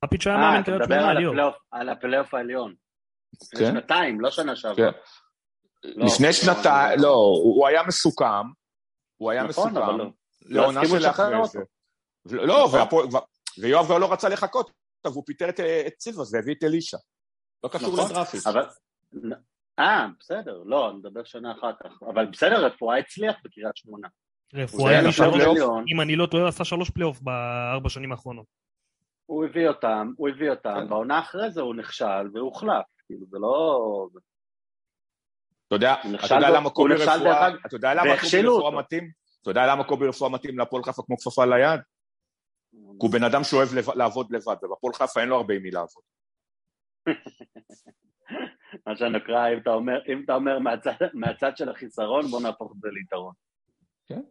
פפיץ' 0.05 0.27
היה 0.27 0.35
אה, 0.35 0.41
מאמן 0.41 0.63
קריית 0.63 0.81
שמונה, 0.85 1.09
על 1.09 1.17
ליאור. 1.17 1.33
הפלייאוף- 1.35 1.63
על 1.71 1.89
הפלייאוף 1.89 2.33
העליון. 2.33 2.73
כן. 3.57 3.65
שנתיים, 3.71 4.21
לא 4.21 4.31
שנה 4.31 4.55
שעברה. 4.55 4.75
כן. 4.91 4.97
לא, 5.83 6.05
לפני 6.05 6.27
לא, 6.27 6.31
שנתיים, 6.33 6.99
לא, 7.01 7.07
הוא 7.13 7.55
הוא 7.55 7.67
היה 7.67 7.83
מסוכם, 7.87 8.25
הוא 9.17 9.31
היה 9.31 9.43
נכון, 9.43 9.77
אבל 9.77 9.93
מסוכם, 9.93 9.97
לא. 9.97 10.11
לעונה 10.61 10.85
של 10.85 11.05
אחרי. 11.09 11.35
זה. 12.25 12.35
לא, 12.37 12.65
נכון. 12.67 13.09
ויואב 13.61 13.85
כבר 13.85 13.97
לא 13.97 14.13
רצה 14.13 14.29
לחכות, 14.29 14.71
והוא 15.05 15.23
פיטר 15.25 15.49
את- 15.49 15.59
סילבס 15.99 16.33
והביא 16.33 16.55
את 16.55 16.63
אלישע. 16.63 16.97
לא 17.63 17.69
קשור 17.69 17.93
נכון, 17.93 18.11
לדראפיס. 18.11 18.47
אבל... 18.47 18.65
אה, 19.79 20.07
בסדר, 20.19 20.63
לא, 20.65 20.89
אני 20.89 20.97
מדבר 20.97 21.23
שנה 21.23 21.51
אחר 21.51 21.71
כך. 21.83 22.03
אבל 22.13 22.25
בסדר, 22.25 22.65
רפואה 22.65 22.97
הצליח 22.97 23.35
בקריית 23.43 23.75
שמונה. 23.77 24.07
רפואה, 24.53 24.99
עליון. 24.99 25.85
אם 25.95 26.01
אני 26.01 26.15
לא 26.15 26.25
טועה, 26.25 26.47
עשה 26.47 26.63
שלוש 26.65 26.89
פלייאוף 26.89 27.19
בארבע 27.21 27.89
שנים 27.89 28.11
האחרונות. 28.11 28.45
הוא 29.32 29.46
הביא 29.46 29.67
אותם, 29.67 30.12
הוא 30.17 30.30
הביא 30.30 30.50
אותם, 30.50 30.76
כן. 30.82 30.89
בעונה 30.89 31.20
אחרי 31.20 31.52
זה 31.52 31.62
הוא 31.62 31.76
נכשל 31.76 32.30
והוחלף. 32.34 32.86
כאילו, 33.06 33.26
זה 33.30 33.39
לא... 33.39 34.08
אתה 35.67 35.76
יודע, 35.76 35.96
אתה 36.26 36.36
יודע 36.36 36.50
למה 36.50 36.70
קובי 36.70 36.94
רפואה, 36.94 37.48
אגב, 37.48 37.58
אתה 37.65 37.76
יודע 37.76 37.94
למה 37.94 38.02
קובי 38.02 38.12
והכשילו 38.12 38.56
רפואה 38.56 38.67
אותו. 38.67 38.80
מתאים? 38.80 39.12
אתה 39.41 39.50
יודע 39.52 39.67
למה 39.67 39.84
קובי 39.84 40.08
רפואה 40.08 40.30
מתאים 40.30 40.60
להפועל 40.60 40.84
חיפה 40.84 41.04
כמו 41.06 41.17
כפפה 41.17 41.46
ליד? 41.46 41.80
כי 42.72 42.78
הוא 42.98 43.12
בן 43.12 43.24
אדם 43.24 43.44
שאוהב 43.44 43.70
לעבוד 43.96 44.32
לבד, 44.32 44.56
ובהפועל 44.63 44.94
חיפה 44.94 45.22
אין 45.22 45.30
לו 45.30 45.36
הרבה 45.36 45.54
עם 45.54 45.62
מי 45.62 45.72
לעבוד. 45.72 46.04
מה 48.88 48.96
שנקרא, 48.96 49.54
אם 49.54 49.58
אתה 49.58 49.70
אומר, 49.70 50.00
אם 50.08 50.22
אתה 50.26 50.36
אומר 50.36 50.60
מהצד, 50.60 50.96
מהצד 51.13 51.58
של 51.58 51.70
החיסרון, 51.70 52.26
בוא 52.26 52.41
נהפוך 52.41 52.72
את 52.72 52.82
זה 52.82 52.89
ליתרון. 52.91 53.34
כן. 54.08 54.22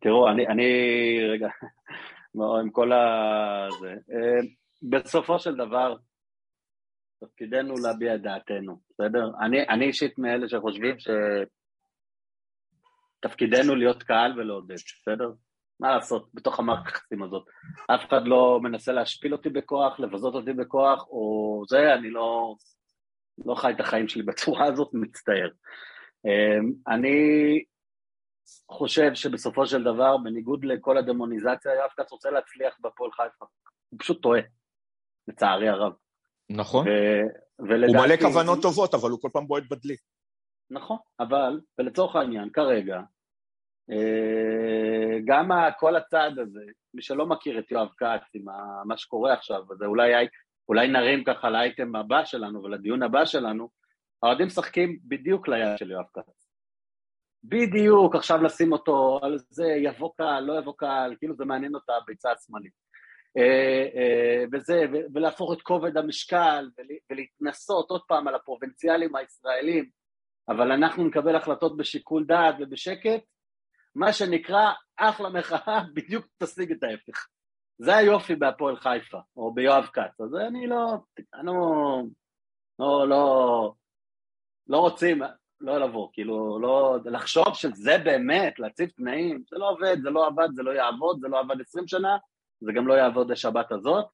תראו, 0.00 0.30
אני, 0.30 0.46
אני 0.46 0.64
רגע, 1.32 1.48
עם 2.60 2.70
כל 2.70 2.92
ה... 2.92 3.68
זה. 3.80 3.90
אה, 3.90 4.40
בסופו 4.82 5.38
של 5.38 5.54
דבר, 5.54 5.94
תפקידנו 7.20 7.74
להביע 7.74 8.14
את 8.14 8.22
דעתנו, 8.22 8.80
בסדר? 8.90 9.30
אני, 9.40 9.68
אני 9.68 9.84
אישית 9.86 10.18
מאלה 10.18 10.48
שחושבים 10.48 10.96
שתפקידנו 13.24 13.74
להיות 13.74 14.02
קהל 14.02 14.40
ולעודד, 14.40 14.74
בסדר? 14.74 15.32
מה 15.80 15.94
לעשות 15.94 16.28
בתוך 16.34 16.58
המערכת 16.58 16.86
היחסים 16.86 17.22
הזאת? 17.22 17.46
אף 17.86 18.08
אחד 18.08 18.26
לא 18.26 18.60
מנסה 18.62 18.92
להשפיל 18.92 19.32
אותי 19.32 19.48
בכוח, 19.48 20.00
לבזות 20.00 20.34
אותי 20.34 20.52
בכוח, 20.52 21.08
או 21.08 21.62
זה, 21.68 21.94
אני 21.94 22.10
לא, 22.10 22.54
לא 23.46 23.54
חי 23.54 23.72
את 23.72 23.80
החיים 23.80 24.08
שלי 24.08 24.22
בצורה 24.22 24.64
הזאת, 24.66 24.90
מצטער. 24.92 25.48
אמ, 26.26 26.72
אני 26.88 27.14
חושב 28.70 29.14
שבסופו 29.14 29.66
של 29.66 29.84
דבר, 29.84 30.16
בניגוד 30.16 30.64
לכל 30.64 30.98
הדמוניזציה, 30.98 31.74
יואב 31.74 31.90
כץ 31.96 32.12
רוצה 32.12 32.30
להצליח 32.30 32.76
בהפועל 32.80 33.10
חיפה. 33.12 33.44
הוא 33.88 33.98
פשוט 34.00 34.22
טועה, 34.22 34.40
לצערי 35.28 35.68
הרב. 35.68 35.92
נכון? 36.50 36.88
ו- 36.88 37.22
הוא 37.56 37.68
ולדעתי- 37.68 38.06
מלא 38.06 38.16
כוונות 38.16 38.62
טובות, 38.62 38.94
אבל 38.94 39.10
הוא 39.10 39.18
כל 39.22 39.28
פעם 39.32 39.46
בועט 39.46 39.64
בדלי. 39.70 39.96
נכון, 40.70 40.96
אבל, 41.20 41.60
ולצורך 41.78 42.16
העניין, 42.16 42.50
כרגע, 42.50 43.00
אה, 43.90 45.18
גם 45.24 45.48
כל 45.78 45.96
הצעד 45.96 46.38
הזה, 46.38 46.60
מי 46.94 47.02
שלא 47.02 47.26
מכיר 47.26 47.58
את 47.58 47.70
יואב 47.70 47.88
כץ 47.96 48.34
עם 48.34 48.44
מה 48.84 48.96
שקורה 48.96 49.32
עכשיו, 49.32 49.62
וזה 49.70 49.86
אולי, 49.86 50.12
אולי 50.68 50.88
נרים 50.88 51.24
ככה 51.24 51.50
לאייטם 51.50 51.96
הבא 51.96 52.24
שלנו 52.24 52.62
ולדיון 52.62 53.02
הבא 53.02 53.24
שלנו, 53.24 53.68
האוהדים 54.22 54.46
משחקים 54.46 54.98
בדיוק 55.04 55.48
ליד 55.48 55.78
של 55.78 55.90
יואב 55.90 56.04
כץ. 56.14 56.37
בדיוק, 57.44 58.14
עכשיו 58.14 58.42
לשים 58.42 58.72
אותו 58.72 59.20
על 59.22 59.38
זה, 59.50 59.66
יבוא 59.66 60.10
קהל, 60.16 60.44
לא 60.44 60.58
יבוא 60.58 60.74
קהל, 60.76 61.16
כאילו 61.18 61.34
זה 61.34 61.44
מעניין 61.44 61.74
אותה 61.74 61.92
הביצה 61.96 62.32
השמאלית. 62.32 62.72
אה, 63.36 63.86
אה, 64.00 64.44
וזה, 64.52 64.84
ולהפוך 65.14 65.52
את 65.52 65.62
כובד 65.62 65.96
המשקל, 65.96 66.70
ול- 66.78 66.98
ולהתנסות 67.10 67.90
עוד 67.90 68.02
פעם 68.08 68.28
על 68.28 68.34
הפרובינציאלים 68.34 69.16
הישראלים, 69.16 69.88
אבל 70.48 70.72
אנחנו 70.72 71.04
נקבל 71.04 71.36
החלטות 71.36 71.76
בשיקול 71.76 72.24
דעת 72.26 72.54
ובשקט, 72.60 73.22
מה 73.94 74.12
שנקרא 74.12 74.72
אחלה 74.96 75.28
מחאה, 75.28 75.80
בדיוק 75.94 76.26
תשיג 76.38 76.72
את 76.72 76.82
ההפך. 76.82 77.26
זה 77.78 77.96
היופי 77.96 78.34
בהפועל 78.34 78.76
חיפה, 78.76 79.18
או 79.36 79.54
ביואב 79.54 79.86
כץ. 79.92 80.20
אז 80.20 80.34
אני 80.48 80.66
לא, 80.66 80.94
אני 81.34 81.46
לא, 81.46 82.02
לא, 82.78 83.08
לא, 83.08 83.72
לא 84.66 84.78
רוצים, 84.78 85.22
לא 85.60 85.78
לבוא, 85.78 86.08
כאילו, 86.12 86.58
לא, 86.62 86.98
לחשוב 87.04 87.54
שזה 87.54 87.98
באמת, 88.04 88.58
להציב 88.58 88.88
תנאים, 88.88 89.42
זה 89.50 89.58
לא 89.58 89.70
עובד, 89.70 89.96
זה 90.02 90.10
לא 90.10 90.26
עבד, 90.26 90.48
זה 90.54 90.62
לא 90.62 90.70
יעבוד, 90.70 91.20
זה 91.20 91.28
לא 91.28 91.40
עבד 91.40 91.60
עשרים 91.60 91.88
שנה, 91.88 92.16
זה 92.60 92.72
גם 92.72 92.86
לא 92.86 92.94
יעבוד 92.94 93.30
לשבת 93.30 93.72
הזאת. 93.72 94.04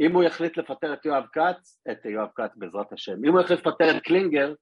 אם 0.00 0.14
הוא 0.14 0.22
יחליט 0.22 0.56
לפטר 0.56 0.92
את 0.92 1.04
יואב 1.06 1.24
כץ, 1.32 1.80
את 1.90 2.04
יואב 2.04 2.28
כץ 2.34 2.50
בעזרת 2.56 2.92
השם, 2.92 3.24
אם 3.24 3.32
הוא 3.32 3.40
יחליט 3.40 3.66
לפטר 3.66 3.96
את 3.96 4.02
קלינגר, 4.02 4.54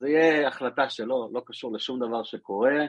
זה 0.00 0.08
יהיה 0.08 0.48
החלטה 0.48 0.90
שלו, 0.90 1.30
לא 1.32 1.42
קשור 1.46 1.72
לשום 1.72 1.98
דבר 1.98 2.22
שקורה, 2.22 2.86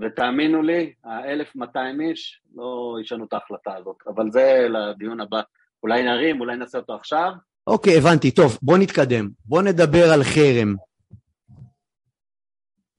ותאמינו 0.00 0.62
לי, 0.62 0.92
ה-1200 1.04 2.00
איש 2.00 2.40
לא 2.54 2.96
ישנו 3.00 3.24
את 3.24 3.32
ההחלטה 3.32 3.76
הזאת, 3.76 3.96
אבל 4.06 4.30
זה 4.30 4.66
לדיון 4.70 5.20
הבא. 5.20 5.40
אולי 5.82 6.02
נרים, 6.02 6.40
אולי 6.40 6.56
נעשה 6.56 6.78
אותו 6.78 6.94
עכשיו. 6.94 7.32
אוקיי, 7.66 7.98
הבנתי, 7.98 8.30
טוב, 8.30 8.58
בוא 8.62 8.78
נתקדם. 8.78 9.28
בוא 9.44 9.62
נדבר 9.62 10.12
על 10.12 10.22
חרם. 10.22 10.74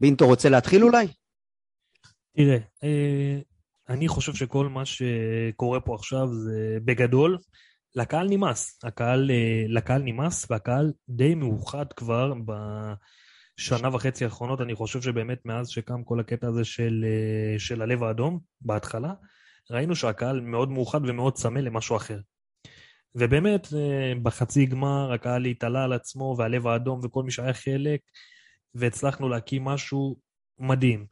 בינטו 0.01 0.27
רוצה 0.27 0.49
להתחיל 0.49 0.83
אולי? 0.83 1.07
תראה, 2.35 2.57
אה, 2.83 3.39
אני 3.89 4.07
חושב 4.07 4.33
שכל 4.33 4.67
מה 4.67 4.83
שקורה 4.85 5.79
פה 5.79 5.95
עכשיו 5.95 6.27
זה 6.33 6.77
בגדול, 6.85 7.37
לקהל 7.95 8.27
נמאס. 8.29 8.79
הקהל, 8.83 9.31
אה, 9.31 9.63
לקהל 9.67 10.01
נמאס, 10.01 10.45
והקהל 10.49 10.93
די 11.09 11.35
מאוחד 11.35 11.93
כבר 11.93 12.33
בשנה 12.45 13.95
וחצי 13.95 14.23
האחרונות. 14.23 14.61
אני 14.61 14.75
חושב 14.75 15.01
שבאמת 15.01 15.45
מאז 15.45 15.69
שקם 15.69 16.03
כל 16.03 16.19
הקטע 16.19 16.47
הזה 16.47 16.65
של, 16.65 17.05
אה, 17.07 17.59
של 17.59 17.81
הלב 17.81 18.03
האדום, 18.03 18.39
בהתחלה, 18.61 19.13
ראינו 19.71 19.95
שהקהל 19.95 20.41
מאוד 20.41 20.69
מאוחד 20.69 20.99
ומאוד 21.09 21.33
צמא 21.33 21.59
למשהו 21.59 21.95
אחר. 21.95 22.19
ובאמת, 23.15 23.67
בחצי 24.23 24.65
גמר 24.65 25.13
הקהל 25.13 25.45
התעלה 25.45 25.83
על 25.83 25.93
עצמו, 25.93 26.35
והלב 26.37 26.67
האדום 26.67 26.99
וכל 27.03 27.23
מי 27.23 27.31
שהיה 27.31 27.53
חלק, 27.53 27.99
והצלחנו 28.75 29.29
להקים 29.29 29.65
משהו 29.65 30.15
מדהים. 30.59 31.05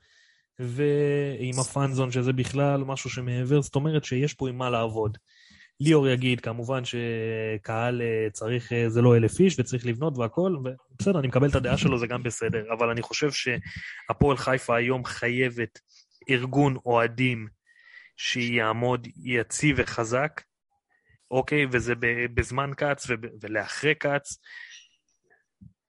ועם 0.60 1.60
הפאנזון, 1.62 2.12
שזה 2.12 2.34
בכלל 2.34 2.84
משהו 2.84 3.10
שמעבר, 3.10 3.62
זאת 3.62 3.76
אומרת 3.76 4.04
שיש 4.04 4.34
פה 4.34 4.50
עם 4.50 4.58
מה 4.58 4.70
לעבוד. 4.70 5.18
ליאור 5.82 6.08
יגיד, 6.08 6.42
כמובן 6.42 6.82
שקהל 6.86 8.02
אה, 8.02 8.30
צריך, 8.32 8.74
אה, 8.74 8.90
זה 8.90 9.02
לא 9.02 9.18
אלף 9.18 9.40
איש 9.40 9.60
וצריך 9.60 9.86
לבנות 9.86 10.18
והכל, 10.18 10.56
ובסדר, 10.56 11.20
אני 11.20 11.28
מקבל 11.28 11.50
את 11.50 11.56
הדעה 11.56 11.78
שלו, 11.78 12.00
זה 12.00 12.08
גם 12.08 12.24
בסדר, 12.24 12.64
אבל 12.74 12.90
אני 12.90 13.02
חושב 13.02 13.30
שהפועל 13.32 14.38
חיפה 14.38 14.76
היום 14.76 15.06
חייבת 15.06 15.80
ארגון 16.30 16.76
אוהדים 16.86 17.48
שיעמוד 18.18 19.08
יציב 19.24 19.76
וחזק, 19.80 20.42
אוקיי? 21.32 21.66
וזה 21.72 21.94
בזמן 22.34 22.72
כץ 22.78 23.08
ולאחרי 23.42 23.96
כץ, 23.96 24.38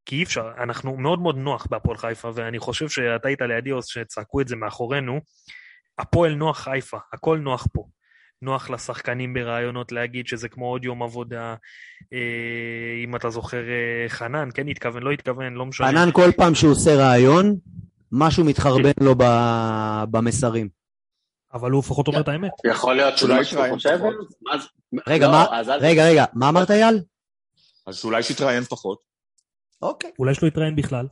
כי 0.06 0.16
אי 0.16 0.22
אפשר, 0.22 0.50
אנחנו 0.62 0.96
מאוד 0.96 1.18
מאוד 1.20 1.36
נוח 1.36 1.66
בהפועל 1.70 1.96
חיפה, 1.96 2.30
ואני 2.34 2.58
חושב 2.58 2.88
שאתה 2.88 3.28
היית 3.28 3.40
לידי, 3.42 3.72
או 3.72 3.82
שצעקו 3.82 4.40
את 4.40 4.48
זה 4.48 4.56
מאחורינו, 4.56 5.20
הפועל 5.98 6.34
נוח 6.34 6.58
חיפה, 6.58 6.98
הכל 7.12 7.38
נוח 7.38 7.66
פה. 7.72 7.84
נוח 8.42 8.70
לשחקנים 8.70 9.34
ברעיונות 9.34 9.92
להגיד 9.92 10.26
שזה 10.26 10.48
כמו 10.48 10.66
עוד 10.70 10.84
יום 10.84 11.02
עבודה, 11.02 11.54
אה, 12.12 12.18
אם 13.04 13.16
אתה 13.16 13.30
זוכר, 13.30 13.56
אה, 13.68 14.08
חנן, 14.08 14.48
כן 14.54 14.68
התכוון, 14.68 15.02
לא 15.02 15.10
התכוון, 15.10 15.54
לא 15.54 15.66
משנה. 15.66 15.88
ענן 15.88 16.08
כל 16.12 16.30
פעם 16.36 16.54
שהוא 16.54 16.70
עושה 16.72 16.94
רעיון, 16.94 17.56
משהו 18.12 18.44
מתחרבן 18.44 18.90
לו 19.00 19.14
ב- 19.18 20.04
במסרים. 20.10 20.68
אבל 21.52 21.70
הוא 21.70 21.80
לפחות 21.82 22.08
אומר 22.08 22.20
את 22.20 22.28
האמת. 22.28 22.50
יכול 22.66 22.94
להיות 22.96 23.18
שהוא 23.18 23.30
יתראיין 23.40 23.74
חושב? 23.74 23.98
רגע, 25.06 25.26
לא, 25.26 25.32
מה- 25.32 25.46
אז 25.60 25.68
אל- 25.68 25.78
רגע, 25.80 26.04
רגע, 26.04 26.24
מה 26.34 26.48
אמרת 26.48 26.70
אייל? 26.70 27.00
אז 27.86 28.04
אולי 28.04 28.22
שיתראיין 28.22 28.62
פחות. 28.64 29.09
אוקיי. 29.82 30.10
אולי 30.18 30.34
שלא 30.34 30.48
יתראיין 30.48 30.76
בכלל. 30.76 31.06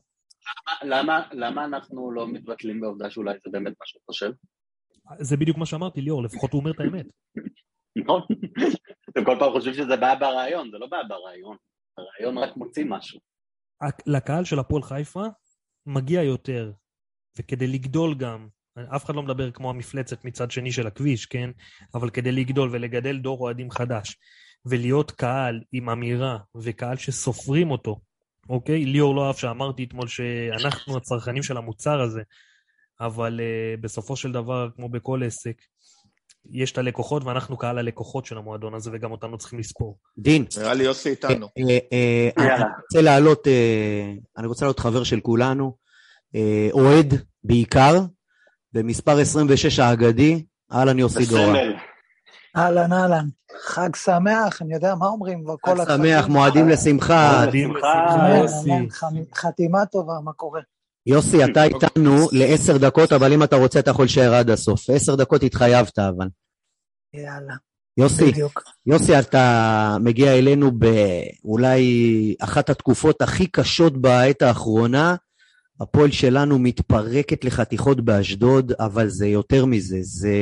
למה, 0.83 1.23
למה 1.33 1.65
אנחנו 1.65 2.11
לא 2.11 2.29
מתבטלים 2.29 2.81
בעובדה 2.81 3.11
שאולי 3.11 3.35
זה 3.45 3.51
באמת 3.53 3.73
מה 3.81 3.87
שהוא 3.87 4.03
חושב? 4.07 4.31
זה 5.21 5.37
בדיוק 5.37 5.59
מה 5.59 5.67
שאמרתי, 5.67 6.01
ליאור, 6.01 6.23
לפחות 6.23 6.53
הוא 6.53 6.61
אומר 6.61 6.71
את 6.71 6.81
האמת. 6.81 7.07
נכון? 7.97 8.23
אתם 9.11 9.25
כל 9.25 9.37
פעם 9.39 9.53
חושבים 9.53 9.75
שזה 9.75 9.97
בעיה 9.97 10.15
ברעיון, 10.15 10.71
זה 10.71 10.79
לא 10.79 10.87
בעיה 10.87 11.05
ברעיון. 11.05 11.57
הרעיון 11.99 12.39
רק 12.39 12.57
מוציא 12.57 12.85
משהו. 12.89 13.21
לקהל 14.07 14.45
של 14.45 14.59
הפועל 14.59 14.83
חיפה 14.83 15.25
מגיע 15.87 16.23
יותר, 16.23 16.73
וכדי 17.39 17.67
לגדול 17.67 18.15
גם, 18.15 18.49
אף 18.97 19.05
אחד 19.05 19.15
לא 19.15 19.23
מדבר 19.23 19.51
כמו 19.51 19.71
המפלצת 19.71 20.25
מצד 20.25 20.51
שני 20.51 20.73
של 20.73 20.87
הכביש, 20.87 21.27
כן? 21.27 21.51
אבל 21.95 22.11
כדי 22.11 22.33
לגדול 22.33 22.69
ולגדל 22.73 23.19
דור 23.19 23.41
אוהדים 23.41 23.71
חדש, 23.71 24.17
ולהיות 24.67 25.11
קהל 25.11 25.61
עם 25.73 25.91
אמירה, 25.91 26.39
וקהל 26.63 26.97
שסופרים 26.97 27.71
אותו, 27.71 28.01
אוקיי? 28.49 28.85
ליאור 28.85 29.15
לא 29.15 29.27
אהב 29.27 29.37
שאמרתי 29.37 29.85
אתמול 29.85 30.09
שאנחנו 30.09 30.97
הצרכנים 30.97 31.43
של 31.43 31.57
המוצר 31.57 32.01
הזה, 32.01 32.23
אבל 33.01 33.41
uh, 33.41 33.81
בסופו 33.81 34.17
של 34.17 34.33
דבר, 34.33 34.69
כמו 34.77 34.89
בכל 34.89 35.23
עסק, 35.23 35.57
יש 36.51 36.73
את 36.73 36.79
הלקוחות 36.79 37.25
ואנחנו 37.25 37.57
קהל 37.57 37.79
הלקוחות 37.79 38.27
של 38.27 38.39
המועדון 38.39 38.75
הזה, 38.75 38.91
וגם 38.93 39.13
אותנו 39.13 39.39
צריכים 39.39 39.59
לספור. 39.59 39.99
דין, 40.19 40.45
נראה 40.59 40.75
לי 40.75 40.85
יוסי 40.85 41.11
איתנו. 41.11 41.47
אה, 41.59 41.79
אה, 41.93 42.55
אני. 42.55 42.65
רוצה 42.83 43.03
להעלות, 43.03 43.47
אה, 43.47 44.13
אני 44.39 44.47
רוצה 44.47 44.65
להעלות 44.65 44.81
חבר 44.81 45.05
של 45.05 45.21
כולנו, 45.21 45.77
אה, 46.35 46.69
אוהד 46.73 47.15
בעיקר, 47.45 47.95
במספר 48.73 49.19
26 49.19 49.79
האגדי, 49.79 50.45
אהלן 50.73 50.99
יוסי 50.99 51.27
דורה. 51.27 51.43
בסמל. 51.43 51.75
אהלן, 52.59 52.93
אהלן. 52.93 53.27
חג 53.67 53.97
שמח, 53.97 54.63
אני 54.63 54.75
יודע 54.75 54.95
מה 54.95 55.07
אומרים 55.07 55.45
כבר 55.45 55.55
כל 55.61 55.85
חג 55.85 55.97
שמח, 55.97 56.27
מועדים 56.27 56.69
לשמחה. 56.69 57.41
מועדים 57.43 57.77
לשמחה, 57.77 58.39
יוסי. 58.39 58.71
חתימה 59.35 59.87
טובה, 59.87 60.13
מה 60.25 60.33
קורה? 60.33 60.61
יוסי, 61.07 61.45
אתה 61.45 61.65
איתנו 61.65 62.29
לעשר 62.33 62.77
דקות, 62.77 63.13
אבל 63.13 63.33
אם 63.33 63.43
אתה 63.43 63.57
רוצה 63.57 63.79
אתה 63.79 63.91
יכול 63.91 64.05
להישאר 64.05 64.35
עד 64.35 64.51
הסוף. 64.51 64.91
עשר 64.91 65.15
דקות 65.15 65.43
התחייבת, 65.43 65.99
אבל. 65.99 66.29
יאללה, 67.15 67.55
יוסי, 67.99 68.33
בדיוק. 68.33 68.63
יוסי, 68.87 69.19
אתה 69.19 69.97
מגיע 70.01 70.39
אלינו 70.39 70.71
באולי 70.73 72.35
אחת 72.41 72.71
התקופות 72.71 73.23
הכי 73.23 73.47
קשות 73.47 73.97
בעת 74.01 74.43
האחרונה. 74.43 75.15
הפועל 75.81 76.11
שלנו 76.11 76.59
מתפרקת 76.59 77.45
לחתיכות 77.45 78.01
באשדוד, 78.01 78.73
אבל 78.81 79.09
זה 79.09 79.27
יותר 79.27 79.65
מזה. 79.65 79.99
זה... 80.01 80.35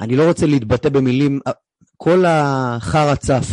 אני 0.00 0.16
לא 0.16 0.28
רוצה 0.28 0.46
להתבטא 0.46 0.88
במילים, 0.88 1.40
כל 1.96 2.24
החרא 2.26 3.14
צף. 3.14 3.46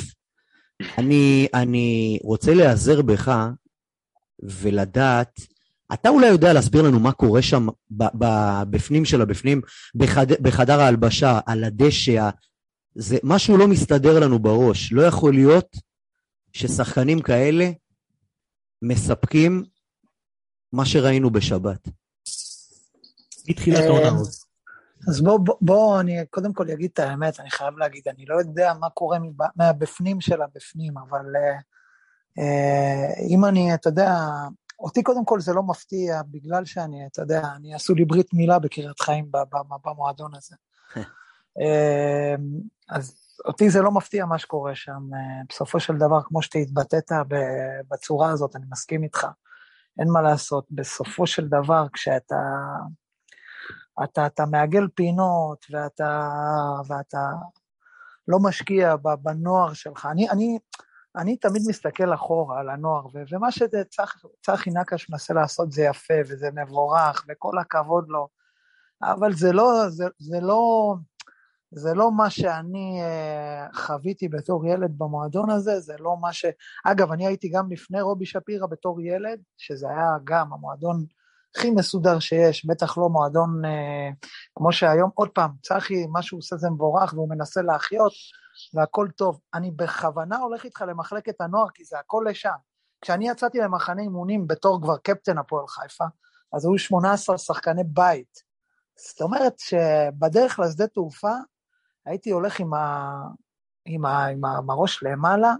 אני, 0.98 1.48
אני 1.54 2.20
רוצה 2.24 2.54
להיעזר 2.54 3.02
בך 3.02 3.48
ולדעת, 4.44 5.39
אתה 5.94 6.10
אולי 6.10 6.28
יודע 6.28 6.54
להסביר 6.54 6.82
לנו 6.82 7.00
מה 7.00 7.12
קורה 7.12 7.42
שם 7.42 7.68
ב, 7.92 8.04
ב, 8.18 8.26
בפנים 8.70 9.06
של 9.06 9.22
הבפנים, 9.22 9.62
בחד, 9.96 10.32
בחדר 10.42 10.80
ההלבשה, 10.80 11.39
על 11.46 11.64
הדשא, 11.64 12.30
זה 12.96 13.18
משהו 13.24 13.58
לא 13.58 13.68
מסתדר 13.68 14.20
לנו 14.20 14.39
בראש. 14.39 14.94
לא 14.94 15.02
יכול 15.02 15.34
להיות 15.34 15.78
ששחקנים 16.54 17.22
כאלה 17.22 17.70
מספקים 18.82 19.64
מה 20.74 20.86
שראינו 20.86 21.30
בשבת. 21.30 21.89
מתחילת 23.50 23.80
אה, 23.80 23.86
העונה 23.86 24.10
עוד. 24.10 24.28
אז 25.08 25.22
בוא, 25.22 25.39
בוא, 25.39 25.56
בוא, 25.62 25.99
אני 25.99 26.26
קודם 26.30 26.54
כל 26.54 26.70
אגיד 26.70 26.89
את 26.93 26.99
האמת, 26.99 27.39
אני 27.39 27.49
חייב 27.49 27.78
להגיד, 27.78 28.08
אני 28.08 28.26
לא 28.26 28.39
יודע 28.39 28.74
מה 28.80 28.89
קורה 28.89 29.18
מהבפנים 29.56 30.22
של 30.22 30.41
הבפנים, 30.41 30.97
אבל 30.97 31.26
אה, 31.36 31.60
אה, 32.39 33.14
אם 33.30 33.45
אני, 33.45 33.74
אתה 33.74 33.89
יודע, 33.89 34.14
אותי 34.80 35.04
קודם 35.04 35.26
כל 35.26 35.39
זה 35.39 35.54
לא 35.54 35.64
מפתיע, 35.64 36.22
בגלל 36.32 36.66
שאני, 36.66 37.06
אתה 37.06 37.22
יודע, 37.22 37.41
אני 37.56 37.74
עשו 37.74 37.95
לי 37.95 38.06
ברית 38.06 38.34
מילה 38.34 38.60
בקריית 38.60 38.99
חיים 38.99 39.32
במועדון 39.86 40.32
הזה. 40.36 40.56
אה, 41.62 42.36
אז 42.89 43.16
אותי 43.45 43.70
זה 43.70 43.82
לא 43.82 43.91
מפתיע 43.91 44.26
מה 44.26 44.38
שקורה 44.38 44.76
שם. 44.76 45.10
אה, 45.14 45.41
בסופו 45.49 45.80
של 45.80 45.97
דבר, 45.97 46.22
כמו 46.24 46.41
שהתבטאת 46.41 47.12
ב- 47.28 47.82
בצורה 47.91 48.30
הזאת, 48.30 48.56
אני 48.56 48.66
מסכים 48.72 49.04
איתך. 49.04 49.28
אין 49.99 50.10
מה 50.10 50.22
לעשות, 50.22 50.66
בסופו 50.72 51.28
של 51.28 51.47
דבר, 51.47 51.88
כשאתה 51.93 52.36
אתה, 54.04 54.26
אתה 54.26 54.46
מעגל 54.46 54.88
פינות 54.96 55.66
ואתה, 55.70 56.30
ואתה 56.88 57.20
לא 58.28 58.39
משקיע 58.39 58.96
בנוער 58.96 59.74
שלך. 59.74 60.08
אני, 60.12 60.30
אני, 60.30 60.60
אני 61.16 61.38
תמיד 61.38 61.62
מסתכל 61.68 62.14
אחורה 62.14 62.60
על 62.60 62.70
הנוער, 62.70 63.06
ומה 63.32 63.52
שצחי 63.52 64.70
נקש 64.70 65.10
מנסה 65.10 65.34
לעשות 65.34 65.72
זה 65.72 65.84
יפה 65.84 66.14
וזה 66.28 66.50
מבורך 66.52 67.26
וכל 67.30 67.58
הכבוד 67.58 68.06
לו, 68.10 68.28
אבל 69.04 69.34
זה 69.34 69.52
לא, 69.52 69.89
זה, 69.89 70.06
זה 70.20 70.39
לא, 70.42 70.96
זה 71.72 71.94
לא 71.94 72.12
מה 72.12 72.30
שאני 72.30 73.02
uh, 73.02 73.78
חוויתי 73.78 74.28
בתור 74.28 74.66
ילד 74.66 74.98
במועדון 74.98 75.50
הזה, 75.50 75.80
זה 75.80 75.96
לא 76.00 76.18
מה 76.22 76.34
ש... 76.34 76.46
אגב, 76.86 77.12
אני 77.12 77.28
הייתי 77.28 77.50
גם 77.50 77.72
לפני 77.72 78.02
רובי 78.02 78.26
שפירא 78.26 78.68
בתור 78.68 79.02
ילד, 79.02 79.39
שזה 79.58 79.89
היה 79.89 80.10
גם 80.24 80.54
המועדון 80.54 81.06
הכי 81.56 81.72
מסודר 81.72 82.20
שיש, 82.20 82.66
בטח 82.66 82.97
לא 82.97 83.10
מועדון 83.10 83.66
אה, 83.66 84.10
כמו 84.56 84.72
שהיום, 84.72 85.10
עוד 85.16 85.30
פעם, 85.30 85.52
צחי, 85.62 86.08
מה 86.08 86.22
שהוא 86.22 86.38
עושה 86.38 86.56
זה 86.58 86.70
מבורך 86.70 87.14
והוא 87.14 87.30
מנסה 87.30 87.62
להחיות 87.62 88.14
והכל 88.74 89.08
טוב. 89.16 89.39
אני 89.54 89.72
בכוונה 89.72 90.38
הולך 90.38 90.64
איתך 90.64 90.84
למחלקת 90.88 91.41
הנוער 91.41 91.70
כי 91.74 91.84
זה 91.84 91.99
הכל 91.99 92.26
לשם. 92.30 92.56
כשאני 93.02 93.30
יצאתי 93.30 93.58
למחנה 93.58 94.02
אימונים 94.02 94.47
בתור 94.47 94.82
כבר 94.82 94.97
קפטן 94.97 95.38
הפועל 95.38 95.68
חיפה, 95.68 96.06
אז 96.54 96.66
היו 96.66 96.78
18 96.78 97.38
שחקני 97.38 97.84
בית. 97.84 98.43
זאת 98.95 99.22
אומרת 99.22 99.60
שבדרך 99.60 100.60
לשדה 100.60 100.88
תעופה 100.88 101.34
הייתי 102.06 102.30
הולך 102.30 102.60
עם, 102.60 102.74
ה... 102.74 103.12
עם, 103.86 104.06
ה... 104.06 104.26
עם, 104.26 104.45
ה... 104.45 104.58
עם 104.58 104.70
הראש 104.70 105.04
למעלה, 105.04 105.54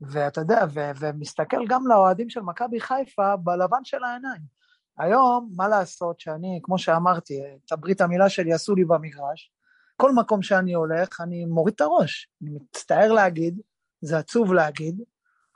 ואתה 0.00 0.40
יודע, 0.40 0.64
ו... 0.74 0.80
ומסתכל 0.98 1.66
גם 1.68 1.86
לאוהדים 1.86 2.30
של 2.30 2.40
מכבי 2.40 2.80
חיפה 2.80 3.36
בלבן 3.36 3.84
של 3.84 4.04
העיניים. 4.04 4.55
היום, 4.98 5.52
מה 5.56 5.68
לעשות 5.68 6.20
שאני, 6.20 6.60
כמו 6.62 6.78
שאמרתי, 6.78 7.42
את 7.66 7.72
הברית 7.72 8.00
המילה 8.00 8.28
שלי 8.28 8.52
עשו 8.52 8.74
לי 8.74 8.84
במגרש, 8.84 9.52
כל 9.96 10.12
מקום 10.12 10.42
שאני 10.42 10.74
הולך, 10.74 11.20
אני 11.20 11.44
מוריד 11.44 11.74
את 11.74 11.80
הראש. 11.80 12.28
אני 12.42 12.50
מצטער 12.50 13.12
להגיד, 13.12 13.60
זה 14.00 14.18
עצוב 14.18 14.52
להגיד, 14.52 15.00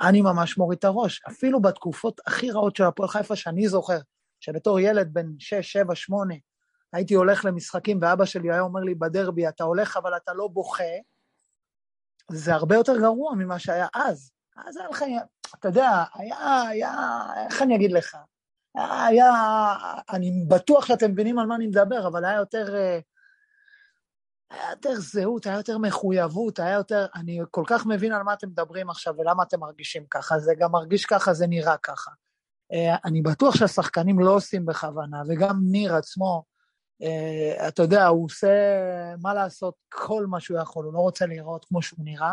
אני 0.00 0.20
ממש 0.20 0.58
מוריד 0.58 0.78
את 0.78 0.84
הראש. 0.84 1.22
אפילו 1.28 1.62
בתקופות 1.62 2.20
הכי 2.26 2.50
רעות 2.50 2.76
של 2.76 2.84
הפועל 2.84 3.08
חיפה 3.08 3.36
שאני 3.36 3.68
זוכר, 3.68 3.98
שבתור 4.40 4.80
ילד 4.80 5.08
בן 5.12 5.26
6, 5.38 5.72
7, 5.72 5.94
8, 5.94 6.34
הייתי 6.92 7.14
הולך 7.14 7.44
למשחקים 7.44 7.98
ואבא 8.02 8.24
שלי 8.24 8.52
היה 8.52 8.60
אומר 8.60 8.80
לי 8.80 8.94
בדרבי, 8.94 9.48
אתה 9.48 9.64
הולך 9.64 9.96
אבל 9.96 10.16
אתה 10.16 10.34
לא 10.34 10.48
בוכה, 10.48 10.84
זה 12.30 12.54
הרבה 12.54 12.74
יותר 12.74 12.98
גרוע 13.00 13.34
ממה 13.34 13.58
שהיה 13.58 13.86
אז. 13.94 14.32
אז 14.56 14.76
היה 14.76 14.88
לך, 14.88 15.04
אתה 15.58 15.68
יודע, 15.68 16.04
היה, 16.14 16.62
היה, 16.68 17.22
איך 17.46 17.62
אני 17.62 17.76
אגיד 17.76 17.92
לך? 17.92 18.16
היה, 18.74 19.32
אני 20.10 20.44
בטוח 20.48 20.86
שאתם 20.86 21.10
מבינים 21.10 21.38
על 21.38 21.46
מה 21.46 21.54
אני 21.54 21.66
מדבר, 21.66 22.06
אבל 22.06 22.24
היה 22.24 22.36
יותר, 22.36 22.74
אה, 22.74 22.98
היה 24.50 24.70
יותר 24.70 24.94
זהות, 24.94 25.46
היה 25.46 25.56
יותר 25.56 25.78
מחויבות, 25.78 26.58
היה 26.58 26.74
יותר, 26.74 27.06
אני 27.14 27.40
כל 27.50 27.64
כך 27.66 27.86
מבין 27.86 28.12
על 28.12 28.22
מה 28.22 28.32
אתם 28.32 28.48
מדברים 28.48 28.90
עכשיו 28.90 29.14
ולמה 29.18 29.42
אתם 29.42 29.60
מרגישים 29.60 30.04
ככה, 30.10 30.38
זה 30.38 30.54
גם 30.58 30.72
מרגיש 30.72 31.04
ככה, 31.04 31.34
זה 31.34 31.46
נראה 31.46 31.76
ככה. 31.76 32.10
אה, 32.72 32.96
אני 33.04 33.22
בטוח 33.22 33.54
שהשחקנים 33.56 34.18
לא 34.18 34.34
עושים 34.34 34.66
בכוונה, 34.66 35.22
וגם 35.28 35.60
ניר 35.62 35.94
עצמו, 35.94 36.44
אה, 37.02 37.68
אתה 37.68 37.82
יודע, 37.82 38.06
הוא 38.06 38.24
עושה 38.24 38.48
מה 39.22 39.34
לעשות, 39.34 39.74
כל 39.88 40.26
מה 40.26 40.40
שהוא 40.40 40.58
יכול, 40.58 40.84
הוא 40.84 40.94
לא 40.94 40.98
רוצה 40.98 41.26
להיראות 41.26 41.64
כמו 41.64 41.82
שהוא 41.82 42.04
נראה. 42.04 42.32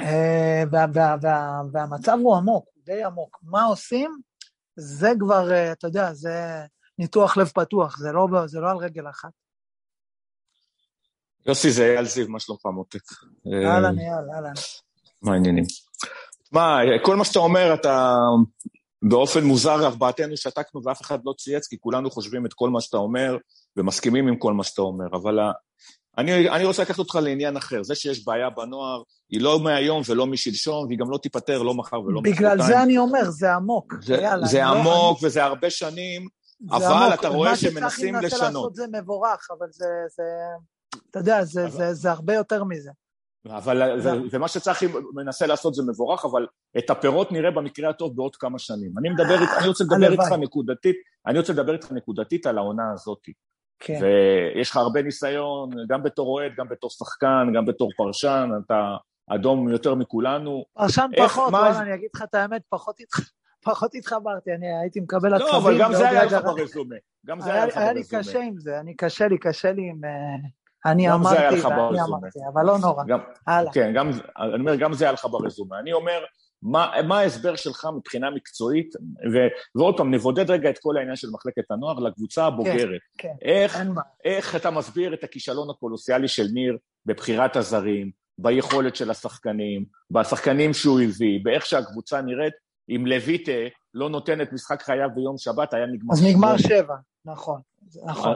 אה, 0.00 0.62
וה, 0.72 0.86
וה, 0.94 1.16
וה, 1.22 1.62
והמצב 1.72 2.18
הוא 2.22 2.36
עמוק, 2.36 2.64
הוא 2.74 2.82
די 2.84 3.04
עמוק. 3.04 3.38
מה 3.42 3.64
עושים? 3.64 4.29
זה 4.76 5.08
כבר, 5.18 5.52
אה, 5.52 5.72
אתה 5.72 5.86
יודע, 5.86 6.14
זה 6.14 6.64
ניתוח 6.98 7.36
לב 7.36 7.48
פתוח, 7.48 7.98
זה 7.98 8.12
לא, 8.12 8.26
זה 8.46 8.60
לא 8.60 8.70
על 8.70 8.76
רגל 8.76 9.08
אחת. 9.10 9.30
יוסי, 11.46 11.70
זה 11.70 11.84
אייל 11.84 12.04
זיו, 12.04 12.28
מה 12.28 12.40
שלומך 12.40 12.66
מותק? 12.66 13.02
אה, 13.46 13.72
אהלן, 13.72 13.98
אייל, 13.98 14.30
אהלן. 14.34 14.52
מה 15.22 15.32
העניינים? 15.32 15.64
מה, 16.52 16.78
כל 17.02 17.16
מה 17.16 17.24
שאתה 17.24 17.38
אומר, 17.38 17.74
אתה 17.74 18.16
באופן 19.02 19.44
מוזר, 19.44 19.86
ארבעתנו 19.86 20.36
שתקנו 20.36 20.84
ואף 20.84 21.00
אחד 21.00 21.18
לא 21.24 21.32
צייץ, 21.38 21.66
כי 21.66 21.76
כולנו 21.80 22.10
חושבים 22.10 22.46
את 22.46 22.52
כל 22.52 22.70
מה 22.70 22.80
שאתה 22.80 22.96
אומר 22.96 23.36
ומסכימים 23.76 24.28
עם 24.28 24.36
כל 24.36 24.52
מה 24.52 24.64
שאתה 24.64 24.82
אומר, 24.82 25.06
אבל 25.12 25.38
אני, 26.20 26.50
אני 26.50 26.64
רוצה 26.64 26.82
לקחת 26.82 26.98
אותך 26.98 27.14
לעניין 27.22 27.56
אחר. 27.56 27.82
זה 27.82 27.94
שיש 27.94 28.24
בעיה 28.24 28.50
בנוער, 28.50 29.02
היא 29.30 29.40
לא 29.40 29.60
מהיום 29.60 30.02
ולא 30.08 30.26
משלשום, 30.26 30.86
והיא 30.86 30.98
גם 30.98 31.10
לא 31.10 31.18
תיפתר 31.18 31.62
לא 31.62 31.74
מחר 31.74 32.00
ולא 32.02 32.20
בגלל 32.24 32.62
זה 32.62 32.82
אני 32.82 32.98
אומר, 32.98 33.30
זה 33.30 33.54
עמוק. 33.54 33.94
זה, 34.02 34.14
אייל, 34.14 34.46
זה 34.46 34.64
אני 34.66 34.84
לא- 34.84 35.04
עמוק 35.06 35.18
וזה 35.22 35.44
הרבה 35.44 35.70
שנים, 35.70 36.26
זה 36.70 36.76
אבל 36.76 36.86
עמוק. 36.86 37.20
אתה 37.20 37.28
רואה 37.28 37.50
מה 37.50 37.56
שצחי 37.56 37.70
שמנסים 37.70 38.14
מנסה 38.14 38.26
לשנות. 38.26 38.42
לעשות 38.42 38.74
זה 38.74 38.84
מבורך, 38.92 39.48
אבל 39.58 39.66
זה, 39.70 39.86
זה 40.16 40.22
אתה 41.10 41.18
יודע, 41.18 41.44
זה, 41.44 41.62
אבל- 41.62 41.70
זה, 41.70 41.94
זה 41.94 42.10
הרבה 42.10 42.34
יותר 42.34 42.64
מזה. 42.64 42.90
אבל, 43.46 44.00
זה- 44.00 44.12
ומה 44.32 44.48
שצחי 44.48 44.86
מנסה 45.14 45.46
לעשות 45.46 45.74
זה 45.74 45.82
מבורך, 45.82 46.24
אבל 46.24 46.46
את 46.78 46.90
הפירות 46.90 47.32
נראה 47.32 47.50
במקרה 47.50 47.90
הטוב 47.90 48.16
בעוד 48.16 48.36
כמה 48.36 48.58
שנים. 48.58 48.92
אני 48.98 49.08
מדבר, 49.08 49.36
אני 49.58 49.68
רוצה 49.68 49.84
לדבר. 49.84 50.10
איתך 50.12 50.32
נקודתית, 50.40 50.96
אני 51.26 51.38
רוצה 51.38 51.52
לדבר 51.52 51.72
איתך 51.72 51.92
נקודתית 51.92 52.46
על 52.46 52.58
העונה 52.58 52.82
הזאת. 52.94 53.18
כן. 53.80 53.98
ויש 54.02 54.70
לך 54.70 54.76
הרבה 54.76 55.02
ניסיון, 55.02 55.70
גם 55.88 56.02
בתור 56.02 56.28
אוהד, 56.28 56.52
גם 56.56 56.68
בתור 56.68 56.90
שחקן, 56.90 57.52
גם 57.54 57.64
בתור 57.66 57.90
פרשן, 57.96 58.50
אתה 58.66 58.96
אדום 59.34 59.68
יותר 59.68 59.94
מכולנו. 59.94 60.64
פרשן 60.74 61.10
איך- 61.14 61.30
פחות, 61.32 61.52
מה- 61.52 61.58
וואלה, 61.58 61.80
אני 61.80 61.94
אגיד 61.94 62.08
לך 62.14 62.22
את 62.22 62.34
האמת, 62.34 62.62
פחות 62.68 62.96
התח- 63.00 63.30
פחות 63.66 63.94
התחברתי, 63.94 64.50
אני 64.54 64.66
הייתי 64.82 65.00
מקבל 65.00 65.34
עצבים. 65.34 65.48
לא, 65.52 65.58
אבל 65.58 65.80
גם 65.80 65.94
זה 65.94 66.08
היה 66.08 66.24
לך. 66.24 66.32
ברזומה. 66.44 66.96
גם 67.26 67.40
זה 67.40 67.52
היה 67.52 67.66
לך 67.66 67.76
היה 67.76 67.92
לי 67.92 68.00
ברזומה. 68.00 68.22
קשה 68.22 68.38
עם 68.40 68.58
זה, 68.58 68.80
אני 68.80 68.96
קשה 68.96 69.28
לי, 69.28 69.38
קשה 69.38 69.72
לי 69.72 69.82
עם... 69.90 70.04
אה, 70.04 70.90
אני 70.92 71.12
אמרתי 71.12 71.36
ואני 71.42 71.60
ברזומה. 71.76 72.16
אמרתי, 72.18 72.38
אבל 72.52 72.62
לא 72.66 72.78
נורא. 72.78 73.04
הלאה. 73.46 73.72
כן, 73.72 73.92
גם, 73.94 74.10
אני 74.38 74.60
אומר, 74.60 74.74
גם 74.74 74.92
זה 74.92 75.04
היה 75.04 75.12
לך 75.12 75.24
ברזומה. 75.30 75.78
אני 75.78 75.92
אומר, 75.92 76.20
מה, 76.62 76.90
מה 77.08 77.18
ההסבר 77.18 77.56
שלך 77.56 77.88
מבחינה 77.96 78.30
מקצועית, 78.30 78.94
ו, 79.32 79.36
ועוד 79.74 79.96
פעם, 79.96 80.14
נבודד 80.14 80.50
רגע 80.50 80.70
את 80.70 80.78
כל 80.78 80.96
העניין 80.96 81.16
של 81.16 81.28
מחלקת 81.30 81.70
הנוער 81.70 81.98
לקבוצה 81.98 82.46
הבוגרת. 82.46 83.00
כן, 83.18 83.28
כן, 83.28 83.48
איך, 83.48 83.80
אין 83.80 83.88
מה. 83.88 84.02
איך 84.24 84.56
אתה 84.56 84.70
מסביר 84.70 85.14
את 85.14 85.24
הכישלון 85.24 85.70
הקולוסיאלי 85.70 86.28
של 86.28 86.46
ניר 86.52 86.76
בבחירת 87.06 87.56
הזרים, 87.56 88.10
ביכולת 88.38 88.96
של 88.96 89.10
השחקנים, 89.10 89.84
בשחקנים 90.10 90.74
שהוא 90.74 91.00
הביא, 91.00 91.40
באיך 91.42 91.66
שהקבוצה 91.66 92.20
נראית, 92.20 92.54
אם 92.88 93.06
לויטה 93.06 93.52
לא 93.94 94.10
נותן 94.10 94.40
את 94.40 94.52
משחק 94.52 94.82
חייו 94.82 95.08
ביום 95.14 95.38
שבת, 95.38 95.74
היה 95.74 95.86
נגמר... 95.86 96.14
אז 96.14 96.24
נגמר. 96.24 96.56
שבע, 96.56 96.94
נכון, 97.24 97.60
נכון. 98.06 98.34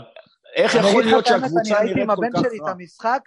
איך 0.56 0.76
אני 0.76 0.88
יכול 0.88 1.02
אגיד 1.02 1.04
לך 1.04 1.10
להיות 1.12 1.26
את 1.26 1.30
האמת, 1.30 1.42
שהקבוצה 1.42 1.80
אני 1.80 1.94
נראית 1.94 2.08
עם 2.08 2.16
כל 2.16 2.24
הבן 2.24 2.32
כך 2.32 2.40
שלי 2.40 2.56
את 2.56 2.62
רע? 2.62 2.70
המשחק 2.70 3.20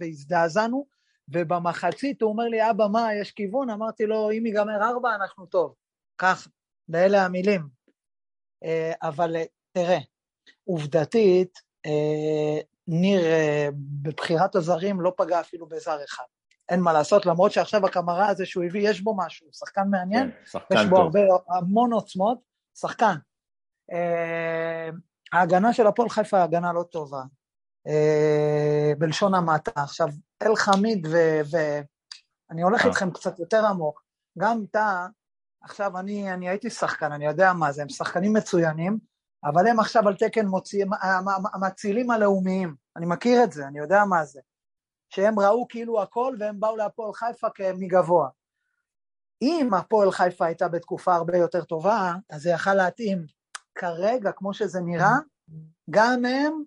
והזדעזענו, 0.00 0.86
ובמחצית 1.28 2.22
הוא 2.22 2.30
אומר 2.30 2.44
לי, 2.44 2.70
אבא, 2.70 2.86
מה, 2.92 3.14
יש 3.14 3.32
כיוון? 3.32 3.70
אמרתי 3.70 4.06
לו, 4.06 4.30
אם 4.30 4.46
ייגמר 4.46 4.82
ארבע, 4.82 5.14
אנחנו 5.14 5.46
טוב. 5.46 5.74
כך, 6.18 6.48
באלה 6.88 7.24
המילים. 7.24 7.68
אה, 8.64 8.92
אבל 9.02 9.36
אה, 9.36 9.44
תראה, 9.72 9.98
עובדתית, 10.64 11.58
אה, 11.86 12.60
ניר 12.86 13.20
בבחירת 14.02 14.54
הזרים 14.54 15.00
לא 15.00 15.12
פגע 15.16 15.40
אפילו 15.40 15.66
בזר 15.66 16.04
אחד. 16.04 16.24
אין 16.68 16.80
מה 16.80 16.92
לעשות, 16.92 17.26
למרות 17.26 17.52
שעכשיו 17.52 17.86
הקמרה 17.86 18.28
הזה 18.28 18.46
שהוא 18.46 18.64
הביא, 18.64 18.90
יש 18.90 19.00
בו 19.00 19.16
משהו, 19.16 19.46
שחקן 19.52 19.82
מעניין, 19.90 20.30
כן, 20.30 20.36
שחקן 20.46 20.74
יש 20.74 20.84
בו 20.84 20.96
טוב. 20.96 21.04
הרבה, 21.04 21.20
המון 21.48 21.92
עוצמות, 21.92 22.38
שחקן. 22.78 23.14
ההגנה 25.32 25.72
של 25.72 25.86
הפועל 25.86 26.08
חיפה 26.08 26.36
היא 26.36 26.44
הגנה 26.44 26.72
לא 26.72 26.82
טובה, 26.82 27.22
בלשון 28.98 29.34
המעטה. 29.34 29.82
עכשיו, 29.82 30.08
אל 30.42 30.56
חמיד 30.56 31.06
ו... 31.06 31.16
ו... 31.52 31.56
אני 32.52 32.62
הולך 32.62 32.82
אה. 32.84 32.88
איתכם 32.88 33.10
קצת 33.10 33.38
יותר 33.38 33.66
עמוק, 33.66 34.02
גם 34.38 34.64
אתה, 34.70 35.06
עכשיו 35.62 35.98
אני, 35.98 36.32
אני 36.32 36.48
הייתי 36.48 36.70
שחקן, 36.70 37.12
אני 37.12 37.26
יודע 37.26 37.52
מה 37.52 37.72
זה, 37.72 37.82
הם 37.82 37.88
שחקנים 37.88 38.32
מצוינים, 38.32 38.98
אבל 39.44 39.66
הם 39.66 39.80
עכשיו 39.80 40.08
על 40.08 40.16
תקן 40.16 40.46
מוציא, 40.46 40.84
המצילים 41.54 42.10
הלאומיים, 42.10 42.74
אני 42.96 43.06
מכיר 43.06 43.44
את 43.44 43.52
זה, 43.52 43.66
אני 43.66 43.78
יודע 43.78 44.04
מה 44.04 44.24
זה. 44.24 44.40
שהם 45.08 45.38
ראו 45.38 45.66
כאילו 45.68 46.02
הכל 46.02 46.36
והם 46.38 46.60
באו 46.60 46.76
להפועל 46.76 47.12
חיפה 47.12 47.48
מגבוה. 47.74 48.28
אם 49.42 49.74
הפועל 49.74 50.10
חיפה 50.10 50.46
הייתה 50.46 50.68
בתקופה 50.68 51.14
הרבה 51.14 51.36
יותר 51.36 51.64
טובה, 51.64 52.12
אז 52.30 52.42
זה 52.42 52.50
יכל 52.50 52.74
להתאים. 52.74 53.26
כרגע, 53.74 54.32
כמו 54.32 54.54
שזה 54.54 54.80
נראה, 54.80 55.14
גם 55.90 56.24
הם 56.24 56.24
אה, 56.24 56.58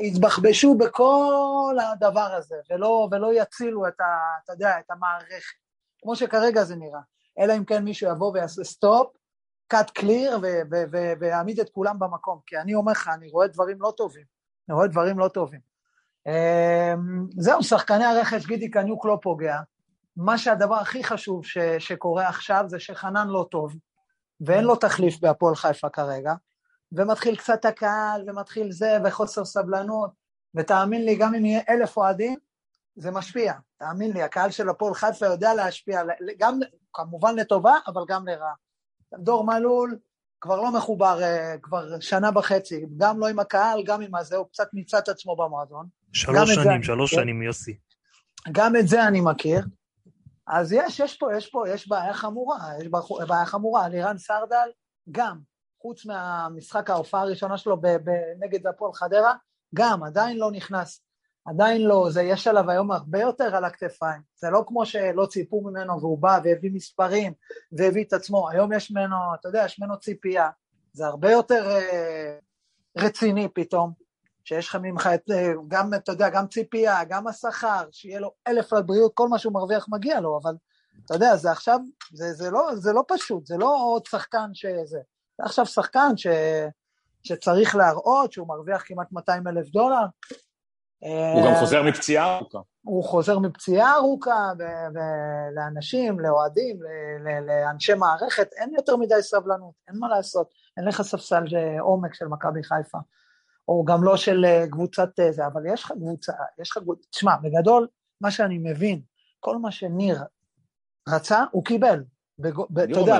יתבחבשו 0.00 0.74
בכל 0.74 1.76
הדבר 1.92 2.34
הזה, 2.36 2.56
ולא, 2.70 3.08
ולא 3.10 3.30
יצילו 3.34 3.88
את, 3.88 4.00
ה, 4.00 4.04
אתה 4.44 4.52
יודע, 4.52 4.78
את 4.78 4.90
המערכת, 4.90 5.54
כמו 6.02 6.16
שכרגע 6.16 6.64
זה 6.64 6.76
נראה. 6.76 7.00
אלא 7.38 7.56
אם 7.56 7.64
כן 7.64 7.84
מישהו 7.84 8.10
יבוא 8.10 8.32
ויעשה 8.32 8.64
stop, 8.64 9.16
cut 9.74 10.00
clear 10.00 10.44
ויעמיד 11.20 11.60
את 11.60 11.70
כולם 11.70 11.98
במקום. 11.98 12.40
כי 12.46 12.58
אני 12.58 12.74
אומר 12.74 12.92
לך, 12.92 13.10
אני 13.14 13.30
רואה 13.30 13.46
דברים 13.46 13.76
לא 13.80 13.92
טובים. 13.96 14.24
אני 14.68 14.74
רואה 14.74 14.86
דברים 14.86 15.18
לא 15.18 15.28
טובים. 15.28 15.60
אמ, 16.26 17.26
זהו, 17.38 17.62
שחקני 17.62 18.04
הרכש, 18.04 18.46
גידי 18.46 18.70
קניוק 18.70 19.06
לא 19.06 19.18
פוגע. 19.22 19.56
מה 20.16 20.38
שהדבר 20.38 20.74
הכי 20.74 21.04
חשוב 21.04 21.44
ש- 21.44 21.58
שקורה 21.78 22.28
עכשיו 22.28 22.64
זה 22.66 22.80
שחנן 22.80 23.28
לא 23.28 23.46
טוב, 23.50 23.74
ואין 24.40 24.64
לו 24.64 24.76
תחליף 24.76 25.20
בהפועל 25.20 25.54
חיפה 25.54 25.88
כרגע, 25.88 26.34
ומתחיל 26.92 27.36
קצת 27.36 27.64
הקהל, 27.64 28.24
ומתחיל 28.26 28.72
זה, 28.72 28.98
וחוסר 29.04 29.44
סבלנות, 29.44 30.10
ותאמין 30.54 31.04
לי, 31.04 31.16
גם 31.16 31.34
אם 31.34 31.44
יהיה 31.44 31.60
אלף 31.68 31.96
אוהדים, 31.96 32.38
זה 32.96 33.10
משפיע. 33.10 33.52
תאמין 33.78 34.12
לי, 34.12 34.22
הקהל 34.22 34.50
של 34.50 34.68
הפועל 34.68 34.94
חיפה 34.94 35.26
יודע 35.26 35.54
להשפיע, 35.54 36.02
גם 36.38 36.58
כמובן 36.92 37.34
לטובה, 37.34 37.74
אבל 37.86 38.02
גם 38.08 38.28
לרעה. 38.28 38.54
דור 39.14 39.44
מלול 39.44 39.98
כבר 40.40 40.56
לא 40.56 40.72
מחובר 40.76 41.22
אה, 41.22 41.54
כבר 41.62 42.00
שנה 42.00 42.30
וחצי, 42.34 42.86
גם 42.96 43.18
לא 43.20 43.28
עם 43.28 43.38
הקהל, 43.38 43.82
גם 43.86 44.00
עם 44.00 44.14
הזה, 44.14 44.36
הוא 44.36 44.46
קצת 44.48 44.68
מיצה 44.72 44.98
את 44.98 45.08
עצמו 45.08 45.36
במועדון. 45.36 45.86
שלוש 46.12 46.48
זה 46.48 46.54
שנים, 46.54 46.70
אני- 46.70 46.84
שלוש. 46.84 47.10
שנים, 47.14 47.42
יוסי. 47.42 47.78
גם 48.52 48.76
את 48.76 48.88
זה 48.88 49.06
אני 49.06 49.20
מכיר. 49.20 49.60
אז 50.46 50.72
יש, 50.72 51.00
יש 51.00 51.16
פה, 51.16 51.36
יש 51.36 51.50
פה, 51.50 51.68
יש 51.68 51.88
בעיה 51.88 52.14
חמורה, 52.14 52.58
יש 52.80 52.88
בעיה 53.28 53.46
חמורה. 53.46 53.88
לירן 53.88 54.18
סרדל, 54.18 54.68
גם, 55.10 55.38
חוץ 55.84 56.06
מהמשחק 56.06 56.90
ההופעה 56.90 57.22
הראשונה 57.22 57.58
שלו 57.58 57.76
ב- 57.80 57.96
נגד 58.38 58.66
הפועל 58.66 58.92
חדרה, 58.92 59.34
גם, 59.74 60.04
עדיין 60.04 60.36
לא 60.36 60.50
נכנס. 60.50 61.00
עדיין 61.44 61.82
לא, 61.82 62.06
זה 62.10 62.22
יש 62.22 62.46
עליו 62.46 62.70
היום 62.70 62.90
הרבה 62.90 63.20
יותר 63.20 63.56
על 63.56 63.64
הכתפיים. 63.64 64.22
זה 64.36 64.50
לא 64.50 64.64
כמו 64.66 64.86
שלא 64.86 65.26
ציפו 65.26 65.60
ממנו 65.60 66.00
והוא 66.00 66.18
בא 66.18 66.40
והביא 66.44 66.70
מספרים 66.72 67.32
והביא 67.72 68.04
את 68.04 68.12
עצמו. 68.12 68.50
היום 68.50 68.72
יש 68.72 68.90
ממנו, 68.90 69.16
אתה 69.40 69.48
יודע, 69.48 69.62
יש 69.64 69.80
ממנו 69.80 69.98
ציפייה. 69.98 70.50
זה 70.92 71.06
הרבה 71.06 71.30
יותר 71.30 71.70
אה, 71.70 72.38
רציני 72.98 73.48
פתאום, 73.54 73.92
שיש 74.44 74.68
לך 74.68 74.78
ממך 74.82 75.08
את, 75.14 75.30
אה, 75.30 75.52
גם, 75.68 75.94
אתה 75.94 76.12
יודע, 76.12 76.28
גם 76.28 76.46
ציפייה, 76.46 77.04
גם 77.04 77.26
השכר, 77.26 77.84
שיהיה 77.90 78.20
לו 78.20 78.32
אלף 78.48 78.72
לבריאות, 78.72 79.12
כל 79.14 79.28
מה 79.28 79.38
שהוא 79.38 79.52
מרוויח 79.52 79.86
מגיע 79.88 80.20
לו, 80.20 80.40
אבל 80.42 80.54
אתה 81.04 81.14
יודע, 81.14 81.36
זה 81.36 81.50
עכשיו, 81.50 81.78
זה, 82.12 82.32
זה, 82.32 82.50
לא, 82.50 82.68
זה 82.74 82.92
לא 82.92 83.04
פשוט, 83.08 83.46
זה 83.46 83.56
לא 83.56 83.76
עוד 83.92 84.06
שחקן 84.06 84.50
שזה. 84.52 85.00
עכשיו 85.38 85.66
שחקן 85.66 86.16
ש, 86.16 86.26
שצריך 87.22 87.76
להראות 87.76 88.32
שהוא 88.32 88.48
מרוויח 88.48 88.82
כמעט 88.86 89.12
200 89.12 89.48
אלף 89.48 89.68
דולר. 89.68 90.04
הוא 90.98 91.42
אה, 91.42 91.46
גם 91.46 91.54
חוזר 91.60 91.82
מפציעה 91.82 92.36
ארוכה. 92.36 92.58
הוא 92.84 93.04
חוזר 93.04 93.38
מפציעה 93.38 93.94
ארוכה, 93.94 94.52
ולאנשים, 94.94 96.20
לאוהדים, 96.20 96.78
לאנשי 97.46 97.94
מערכת, 97.94 98.48
אין 98.52 98.74
יותר 98.74 98.96
מדי 98.96 99.22
סבלנות, 99.22 99.74
אין 99.88 99.98
מה 99.98 100.08
לעשות, 100.08 100.50
אין 100.76 100.84
לך 100.84 101.02
ספסל 101.02 101.44
אה, 101.56 101.80
עומק 101.80 102.14
של 102.14 102.26
מכבי 102.26 102.62
חיפה, 102.62 102.98
או 103.68 103.84
גם 103.84 104.04
לא 104.04 104.16
של 104.16 104.44
אה, 104.44 104.64
קבוצת 104.70 105.20
אה, 105.20 105.32
זה, 105.32 105.46
אבל 105.46 105.62
יש 105.72 105.84
לך 105.84 105.92
קבוצה, 105.92 106.32
יש 106.58 106.70
לך 106.70 106.78
קבוצה, 106.78 107.08
תשמע, 107.10 107.36
בגדול, 107.36 107.88
מה 108.20 108.30
שאני 108.30 108.58
מבין, 108.58 109.00
כל 109.40 109.58
מה 109.58 109.70
שניר 109.70 110.18
רצה, 111.08 111.44
הוא 111.50 111.64
קיבל. 111.64 112.04
אתה 112.40 113.00
יודע, 113.00 113.18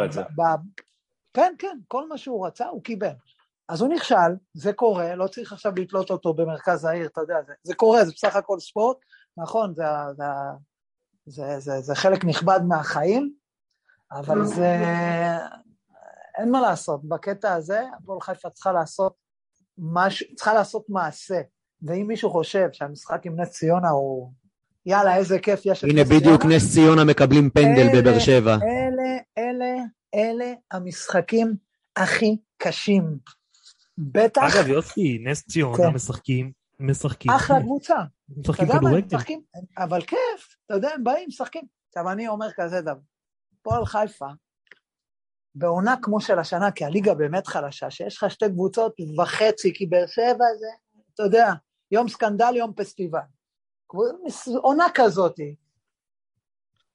כן, 1.35 1.55
כן, 1.59 1.79
כל 1.89 2.09
מה 2.09 2.19
שהוא 2.19 2.47
רצה, 2.47 2.67
הוא 2.67 2.83
קיבל. 2.83 3.13
אז 3.69 3.81
הוא 3.81 3.95
נכשל, 3.95 4.37
זה 4.55 4.73
קורה, 4.73 5.15
לא 5.15 5.27
צריך 5.27 5.53
עכשיו 5.53 5.73
לתלות 5.77 6.11
אותו 6.11 6.35
במרכז 6.35 6.85
העיר, 6.85 7.07
אתה 7.07 7.21
יודע, 7.21 7.43
זה, 7.47 7.53
זה 7.63 7.75
קורה, 7.75 8.05
זה 8.05 8.13
בסך 8.13 8.37
הכל 8.37 8.61
ספורט, 8.61 8.97
נכון, 9.37 9.75
זה, 9.75 9.85
זה, 10.17 10.25
זה, 11.27 11.61
זה, 11.61 11.81
זה 11.81 11.95
חלק 11.95 12.25
נכבד 12.25 12.61
מהחיים, 12.69 13.33
אבל 14.13 14.45
זה, 14.45 14.77
אין 16.39 16.51
מה 16.51 16.61
לעשות, 16.61 17.05
בקטע 17.05 17.53
הזה, 17.53 17.83
הפועל 17.99 18.21
חיפה 18.21 18.51
צריכה 18.51 18.73
לעשות 18.73 19.15
משהו, 19.79 20.27
צריכה 20.37 20.55
לעשות 20.55 20.85
מעשה, 20.89 21.41
ואם 21.83 22.07
מישהו 22.09 22.31
חושב 22.31 22.69
שהמשחק 22.73 23.27
עם 23.27 23.41
נס 23.41 23.51
ציונה 23.51 23.89
הוא, 23.89 24.33
יאללה, 24.87 25.17
איזה 25.17 25.39
כיף 25.39 25.67
יש 25.67 25.85
את 25.85 25.91
הנה 25.91 26.03
נס 26.03 26.09
בדיוק 26.09 26.41
ציונה, 26.41 26.57
נס 26.57 26.75
ציונה 26.75 27.05
מקבלים 27.05 27.51
פנדל 27.51 27.89
בבאר 27.95 28.19
שבע. 28.19 28.55
אלה, 28.55 29.19
אלה, 29.39 29.75
אלה 30.15 30.53
המשחקים 30.73 31.57
הכי 31.97 32.37
קשים. 32.57 33.19
בטח, 33.99 34.43
אגב, 34.43 34.69
יוסי, 34.69 35.19
נס 35.19 35.47
ציונה 35.49 35.77
כן. 35.77 35.89
משחקים, 35.95 36.53
משחקים. 36.81 37.31
אחלה 37.31 37.61
קבוצה. 37.61 37.97
משחקים 38.37 38.67
כדורגל. 38.67 39.17
אבל 39.79 40.03
כיף, 40.03 40.57
אתה 40.67 40.75
יודע, 40.75 40.91
הם 40.95 41.05
באים, 41.05 41.29
משחקים. 41.29 41.65
עכשיו, 41.89 42.13
אני 42.13 42.29
אומר 42.29 42.47
כזה 42.57 42.81
דבר, 42.81 43.01
פועל 43.63 43.87
חיפה, 43.87 44.27
בעונה 45.55 45.95
כמו 46.03 46.21
של 46.21 46.39
השנה, 46.39 46.71
כי 46.71 46.85
הליגה 46.85 47.15
באמת 47.15 47.47
חלשה, 47.47 47.91
שיש 47.91 48.17
לך 48.17 48.31
שתי 48.31 48.49
קבוצות 48.49 48.95
וחצי, 49.19 49.75
כי 49.75 49.87
באר 49.87 50.07
שבע 50.07 50.45
זה, 50.59 50.67
אתה 51.15 51.23
יודע, 51.23 51.53
יום 51.91 52.09
סקנדל, 52.09 52.57
יום 52.57 52.73
פסטיבל. 52.77 53.19
עונה 54.57 54.87
כזאת, 54.95 55.37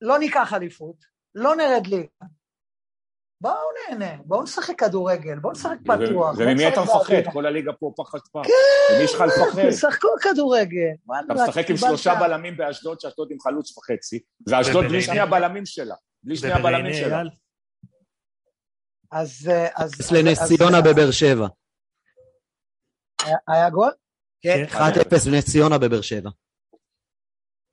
לא 0.02 0.20
ניקח 0.20 0.54
אליפות, 0.54 0.96
לא 1.36 1.56
נרד 1.56 1.88
ליגה. 1.88 2.26
בואו 3.42 3.56
נהנה, 3.90 4.18
בואו 4.26 4.44
נשחק 4.44 4.80
כדורגל, 4.80 5.40
בואו 5.40 5.54
נשחק 5.54 5.78
פתוח. 5.84 6.10
בואו 6.12 6.38
וממי 6.38 6.68
אתה 6.68 6.82
מפחד? 6.82 7.34
כל 7.34 7.46
הליגה 7.46 7.74
פה 7.74 7.94
פחד 7.98 8.18
כבר. 8.32 8.44
כן, 8.44 8.52
למי 8.94 9.04
יש 9.04 9.14
לך 9.14 9.22
לפחד? 9.22 9.70
תשחקו 9.70 10.08
כדורגל. 10.22 10.80
אתה 11.26 11.34
משחק 11.34 11.70
עם 11.70 11.78
שלושה 11.78 12.16
בלמים 12.20 12.58
באשדוד, 12.58 13.00
שאשדוד 13.00 13.28
עם 13.32 13.40
חלוץ 13.40 13.78
וחצי, 13.78 14.20
ואשדוד 14.48 14.86
בלי. 14.86 15.02
שני 15.02 15.20
הבלמים 15.20 15.66
שלה. 15.66 15.96
בלי 16.24 16.36
שני 16.36 16.52
הבלמים 16.52 16.94
שלה. 16.94 17.22
אז... 19.12 19.50
אה, 19.52 19.68
אז... 19.76 19.94
אפס 19.94 20.12
לנס 20.12 20.42
אז- 20.42 20.48
ציונה 20.58 20.82
בבאר 20.82 21.12
שבע. 21.12 21.48
היה- 23.48 23.70
גול? 23.70 23.92
כן, 24.42 24.66
כן. 24.68 24.78
1-0 24.78 25.30
לנס 25.32 25.52
ציונה 25.52 25.78
בבאר 25.78 26.02
שבע. 26.02 26.30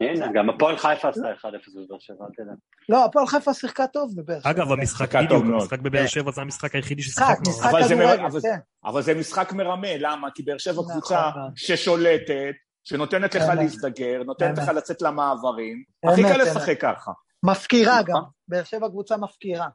הנה, 0.01 0.27
גם 0.35 0.51
הפועל 0.51 0.77
חיפה 0.77 1.09
עשתה 1.09 1.33
1-0 1.33 1.45
בבאר 1.47 1.99
שבע, 1.99 2.25
אל 2.25 2.45
תדע. 2.45 2.53
לא, 2.89 3.05
הפועל 3.05 3.27
חיפה 3.27 3.55
שיחקה 3.55 3.87
טוב 3.87 4.13
בבאר 4.17 4.41
שבע. 4.41 4.51
אגב, 4.51 4.73
המשחק, 4.73 5.17
בדיוק. 5.17 5.45
המשחק 5.45 5.79
בבאר 5.79 6.01
כן. 6.03 6.09
שבע 6.09 6.31
זה 6.33 6.41
המשחק 6.41 6.75
היחידי 6.75 7.01
משחק, 7.03 7.25
ששיחקנו. 7.25 7.51
משחק 7.51 7.71
אבל 7.71 7.89
זה 7.89 7.95
מ- 7.95 7.99
כדורגל, 7.99 8.25
אבל 8.27 8.41
זה- 8.41 8.49
כן. 8.49 8.89
אבל 8.89 9.03
זה 9.03 9.15
משחק 9.15 9.53
מרמה, 9.53 9.97
למה? 9.99 10.29
כי 10.35 10.43
באר 10.43 10.59
שבע 10.59 10.73
נכון 10.73 10.93
קבוצה. 10.93 11.31
ששולטת, 11.57 12.55
שנותנת 12.85 13.35
לך. 13.35 13.43
להזדגר, 13.57 14.23
נותנת. 14.27 14.59
לך 14.59 14.69
לצאת 14.69 15.03
למעברים. 15.03 15.83
הכי 16.05 16.23
קל. 16.23 16.43
לשחק 16.43 16.81
ככה. 16.81 17.13
מפקירה 17.43 18.03
גם. 18.03 18.23
באר 18.49 18.65
שבע 18.65 18.89
קבוצה 18.89 19.17
מפקירה. 19.17 19.69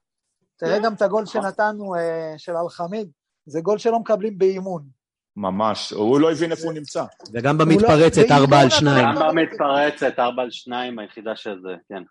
תראה 0.59 0.79
גם 0.79 0.93
את 0.93 1.01
הגול 1.01 1.25
שנתנו 1.25 1.95
אה, 1.95 2.33
של 2.37 2.57
אלחמיד, 2.57 3.09
זה 3.45 3.61
גול 3.61 3.77
שלא 3.77 3.99
מקבלים 3.99 4.37
באימון. 4.37 5.00
ממש, 5.35 5.91
הוא 5.91 6.19
לא 6.19 6.31
הבין 6.31 6.51
איפה 6.51 6.63
הוא 6.63 6.73
נמצא. 6.73 7.03
וגם 7.33 7.57
לא- 7.59 7.65
במתפרצת 7.65 8.31
4 8.31 8.59
על 8.59 8.69
2. 8.69 9.15
גם 9.15 9.29
במתפרצת, 9.29 10.19
4 10.19 10.41
על 10.41 10.51
2, 10.51 10.99
היחידה 10.99 11.35
שזה, 11.35 11.75
כן, 11.89 12.03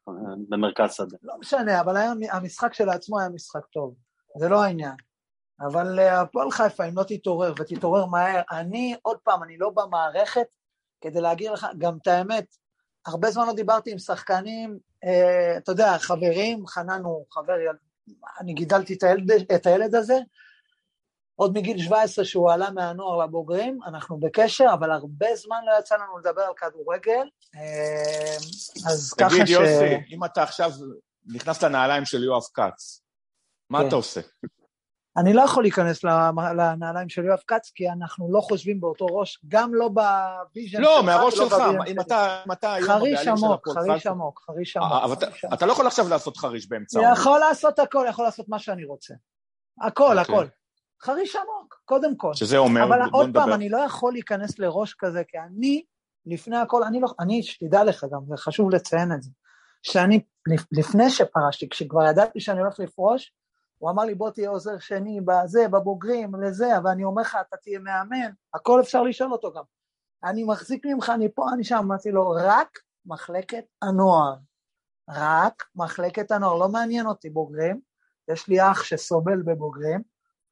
במרכז 0.49 0.95
שדה. 0.95 1.16
לא 1.23 1.35
משנה, 1.41 1.81
אבל 1.81 1.97
המשחק 2.33 2.75
שלעצמו 2.75 3.21
היה 3.21 3.29
משחק 3.29 3.66
טוב, 3.73 3.95
זה 4.39 4.49
לא 4.49 4.64
העניין. 4.64 4.95
אבל 5.61 6.01
אה, 6.01 6.21
הפועל 6.21 6.51
חיפה, 6.51 6.85
אם 6.85 6.97
לא 6.97 7.03
תתעורר, 7.03 7.53
ותתעורר 7.59 8.07
מהר, 8.07 8.43
אני, 8.51 8.95
עוד 9.03 9.16
פעם, 9.25 9.43
אני 9.43 9.59
לא 9.59 9.71
במערכת 9.71 10.47
כדי 11.01 11.21
להגיד 11.21 11.51
לך, 11.51 11.66
גם 11.79 11.99
את 12.03 12.07
האמת, 12.07 12.47
הרבה 13.07 13.31
זמן 13.31 13.47
לא 13.47 13.53
דיברתי 13.53 13.93
עם 13.93 13.99
שחקנים, 13.99 14.79
אה, 15.05 15.57
אתה 15.57 15.73
יודע, 15.73 15.99
חברים, 15.99 16.66
חנן 16.66 17.01
הוא 17.05 17.25
חבר, 17.31 17.55
אני 18.41 18.55
גידלתי 18.55 18.95
את 18.95 19.03
הילד, 19.03 19.31
את 19.55 19.66
הילד 19.66 19.95
הזה, 19.95 20.18
עוד 21.41 21.55
מגיל 21.55 21.78
17 21.82 22.24
שהוא 22.24 22.51
עלה 22.51 22.70
מהנוער 22.70 23.24
לבוגרים, 23.24 23.78
אנחנו 23.86 24.20
בקשר, 24.20 24.66
אבל 24.72 24.91
הרבה 24.91 25.26
זמן 25.34 25.57
לא 25.66 25.78
יצא 25.78 25.95
לנו 25.95 26.18
לדבר 26.18 26.43
על 26.43 26.55
כדורגל, 26.57 27.28
אה, 27.57 28.36
אז 28.91 29.14
ככה 29.18 29.30
תגיד, 29.34 29.47
ש... 29.47 29.51
יוסי, 29.51 30.14
אם 30.14 30.24
אתה 30.24 30.43
עכשיו 30.43 30.70
נכנס 31.26 31.62
לנעליים 31.62 32.05
של 32.05 32.24
יואב 32.24 32.43
כץ, 32.55 33.03
מה 33.70 33.80
כן. 33.80 33.88
אתה 33.88 33.97
עושה? 33.97 34.20
אני 35.16 35.32
לא 35.32 35.43
יכול 35.43 35.62
להיכנס 35.64 36.05
לנעליים 36.05 37.09
של 37.09 37.24
יואב 37.24 37.41
כץ, 37.47 37.70
כי 37.74 37.91
אנחנו 37.91 38.32
לא 38.32 38.41
חושבים 38.41 38.80
באותו 38.80 39.07
ראש, 39.07 39.41
גם 39.49 39.74
לא 39.74 39.88
ב 39.89 40.02
vision 40.02 40.81
לא, 40.80 40.97
שלך 40.97 41.05
מהראש 41.05 41.38
ולא 41.38 41.49
שלך, 41.49 41.62
אם. 41.91 42.01
אתה 42.53 42.72
היום 42.74 42.88
חריש 42.88 43.20
הבעלים 43.20 43.36
של 43.36 43.47
הפועל 43.53 43.76
חריש 43.76 44.07
עמוק, 44.07 44.41
חריש 44.47 44.76
אה, 44.76 44.82
עמוק. 44.82 45.05
אבל 45.05 45.12
אתה- 45.12 45.26
חריש 45.26 45.45
עמוק. 45.45 45.55
אתה 45.55 45.66
לא 45.66 45.72
יכול 45.72 45.86
עכשיו 45.86 46.09
לעשות 46.09 46.36
חריש 46.36 46.68
באמצע. 46.68 47.01
יכול 47.12 47.38
לעשות 47.38 47.78
הכל, 47.78 48.07
יכול 48.09 48.24
לעשות 48.24 48.49
מה 48.49 48.59
שאני 48.59 48.84
רוצה. 48.84 49.14
הכל, 49.80 50.18
אוקיי. 50.18 50.34
הכל. 50.34 50.47
חריש 51.03 51.37
עמוק, 51.37 51.83
קודם 51.85 52.17
כל. 52.17 52.35
שזה 52.35 52.59
אומר, 52.59 52.85
אבל 52.85 53.01
עוד. 53.13 53.31
פעם, 53.35 53.53
אני 53.53 53.69
לא 53.69 53.79
יכול 53.79 54.13
להיכנס 54.13 54.59
לראש 54.59 54.95
כזה, 54.99 55.23
כי 55.29 55.39
אני, 55.39 55.85
לפני 56.27 56.57
הכל, 56.57 56.83
אני 56.83 57.01
לא, 57.01 57.09
אני, 57.21 57.43
שתדע 57.43 57.85
לך 57.85 58.07
גם, 58.13 58.21
זה 58.29 58.37
חשוב 58.37 58.71
לציין 58.71 59.13
את 59.13 59.23
זה, 59.23 59.31
שאני, 59.83 60.21
לפ- 60.49 60.73
לפני 60.73 61.11
שפרשתי, 61.11 61.69
כשכבר 61.69 62.05
ידעתי 62.05 62.41
שאני 62.41 62.61
הולך 62.61 62.81
לפרוש, 62.81 63.33
הוא 63.79 63.91
אמר 63.91 64.05
לי, 64.05 64.15
בוא 64.15 64.31
תהיה 64.31 64.51
עוזר 64.51 64.79
שני 64.79 65.21
בזה, 65.21 65.69
בבוגרים, 65.69 66.35
לזה, 66.35 66.77
אבל 66.79 66.91
אני 66.91 67.05
אומר 67.05 67.23
לך, 67.23 67.39
אתה 67.49 67.57
תהיה 67.57 67.79
מאמן, 67.79 68.31
הכל 68.55 68.81
אפשר 68.81 69.03
לשאול 69.03 69.33
אותו 69.33 69.53
גם. 69.53 69.63
אני 70.25 70.45
מחזיק 70.45 70.87
ממך, 70.87 71.13
אני 71.15 71.29
פה, 71.35 71.47
אני 71.55 71.65
שם, 71.65 71.77
אמרתי 71.77 72.11
לו, 72.11 72.31
רק 72.31 72.79
מחלקת 73.07 73.65
הנוער. 73.83 74.35
רק 75.11 75.63
מחלקת 75.77 76.31
הנוער, 76.31 76.59
לא 76.59 76.69
מעניין 76.69 77.07
אותי 77.07 77.31
בוגרים, 77.31 77.81
יש 78.31 78.49
לי 78.49 78.71
אח 78.71 78.83
שסובל 78.83 79.43
בבוגרים, 79.43 80.03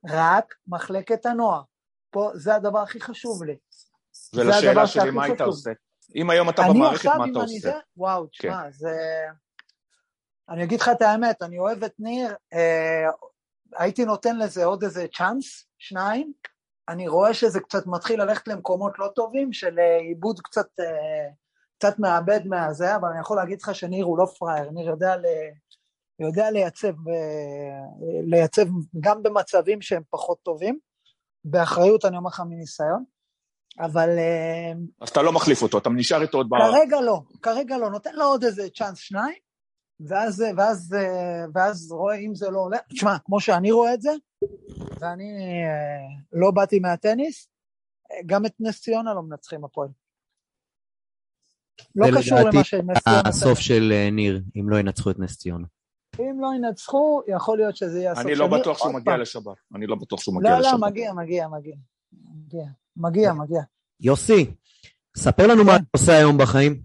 רק 0.06 0.54
מחלקת 0.66 1.26
הנוער. 1.26 1.62
פה, 2.10 2.30
זה 2.34 2.54
הדבר 2.54 2.78
הכי 2.78 3.00
חשוב 3.00 3.42
לי. 3.42 3.56
ולשאלה 4.34 4.86
שלי, 4.86 5.10
מה 5.10 5.24
היית. 5.24 5.40
עושה? 5.40 5.70
אם 6.16 6.30
היום 6.30 6.48
אתה 6.48 6.62
אני 6.62 6.70
במערכת, 6.74 6.96
עכשיו, 6.96 7.18
מה 7.18 7.24
אם 7.24 7.30
אתה 7.30 7.40
אני 7.40 7.54
עושה? 7.54 7.68
כן. 7.68 7.74
זה, 7.74 7.80
וואו, 7.96 8.26
תשמע, 8.26 8.70
זה... 8.70 8.96
אני 10.48 10.64
אגיד 10.64 10.80
לך 10.80 10.88
את 10.88 11.02
האמת, 11.02 11.42
אני 11.42 11.58
אוהב 11.58 11.84
את 11.84 11.92
ניר, 11.98 12.34
אה, 12.52 13.06
הייתי 13.76 14.04
נותן 14.04 14.38
לזה 14.38 14.64
עוד 14.64 14.84
איזה 14.84 15.06
צ'אנס, 15.16 15.66
שניים, 15.78 16.32
אני 16.88 17.08
רואה 17.08 17.34
שזה 17.34 17.60
קצת 17.60 17.86
מתחיל 17.86 18.22
ללכת 18.22 18.48
למקומות 18.48 18.98
לא 18.98 19.08
טובים, 19.14 19.52
של 19.52 19.78
אה, 19.78 19.96
עיבוד 19.96 20.40
קצת, 20.40 20.80
אה, 20.80 21.28
קצת 21.78 21.98
מאבד 21.98 22.40
מהזה, 22.46 22.96
אבל 22.96 23.08
אני 23.08 23.20
יכול 23.20 23.36
להגיד 23.36 23.62
לך 23.62 23.74
שניר 23.74 24.04
הוא 24.04 24.18
לא 24.18 24.26
פראייר, 24.38 24.70
ניר 24.70 24.86
יודע, 24.86 25.16
ל, 25.16 25.24
יודע 26.20 26.50
לייצב, 26.50 27.08
אה, 27.08 28.14
לייצב 28.30 28.66
גם 29.00 29.22
במצבים 29.22 29.82
שהם 29.82 30.02
פחות 30.10 30.38
טובים, 30.42 30.78
באחריות 31.44 32.04
אני 32.04 32.16
אומר 32.16 32.28
לך 32.28 32.42
מניסיון, 32.48 33.04
אבל 33.78 34.08
אה, 34.18 34.72
אז 35.00 35.08
אתה 35.08 35.22
לא 35.22 35.32
מחליף 35.32 35.62
אותו, 35.62 35.78
אתה 35.78 35.90
נשאר 35.90 36.22
איתו 36.22 36.38
עוד 36.38 36.48
ב... 36.50 36.54
כרגע 36.58 37.00
לא, 37.00 37.20
כרגע 37.42 37.78
לא, 37.78 37.90
נותן 37.90 38.14
לו 38.14 38.24
עוד 38.24 38.44
איזה 38.44 38.68
צ'אנס 38.70 38.98
שניים, 38.98 39.38
ואז, 40.00 40.44
ואז, 40.56 40.94
ואז 41.54 41.92
רואה 41.92 42.16
אם 42.16 42.34
זה 42.34 42.50
לא 42.50 42.58
עולה, 42.58 42.78
תשמע, 42.92 43.18
כמו 43.24 43.40
שאני 43.40 43.70
רואה 43.70 43.94
את 43.94 44.02
זה, 44.02 44.10
ואני 45.00 45.24
אה, 45.64 46.22
לא 46.32 46.50
באתי 46.50 46.78
מהטניס, 46.78 47.48
אה, 48.12 48.16
גם 48.26 48.46
את 48.46 48.52
נס 48.60 48.80
ציונה 48.80 49.14
לא 49.14 49.22
מנצחים 49.22 49.64
הפועל. 49.64 49.88
לא 51.94 52.06
קשור 52.18 52.38
למה 52.38 52.64
שנס 52.64 52.98
ציונה... 53.04 53.22
הסוף 53.28 53.58
של 53.58 53.92
אה, 53.92 54.10
ניר, 54.10 54.42
אם 54.56 54.68
לא 54.68 54.78
ינצחו 54.78 55.10
את 55.10 55.18
נס 55.18 55.38
ציונה. 55.38 55.66
אם 56.20 56.40
לא 56.40 56.48
ינצחו, 56.56 57.22
יכול 57.28 57.58
להיות 57.58 57.76
שזה 57.76 57.98
יהיה 57.98 58.12
הסוף 58.12 58.24
אני 58.24 58.34
של 58.36 58.40
לא. 58.40 58.46
בטוח 58.46 58.78
שהוא 58.78 58.94
מגיע. 58.94 59.16
לשבת. 59.16 59.56
אני 59.74 59.86
לא 59.86 59.96
בטוח 59.96 60.20
שהוא 60.20 60.34
מגיע 60.34 60.50
לא, 60.50 60.58
לשבת. 60.58 60.72
לא, 60.72 60.88
מגיע, 60.88 61.12
מגיע, 61.12 61.48
מגיע. 61.48 61.76
מגיע, 62.12 62.64
מגיע, 62.96 63.32
מגיע. 63.32 63.60
יוסי, 64.00 64.54
ספר 65.16 65.46
לנו 65.46 65.64
מה 65.64 65.72
כן. 65.72 65.76
אתה 65.76 65.84
עושה 65.98 66.12
היום 66.12 66.38
בחיים. 66.38 66.80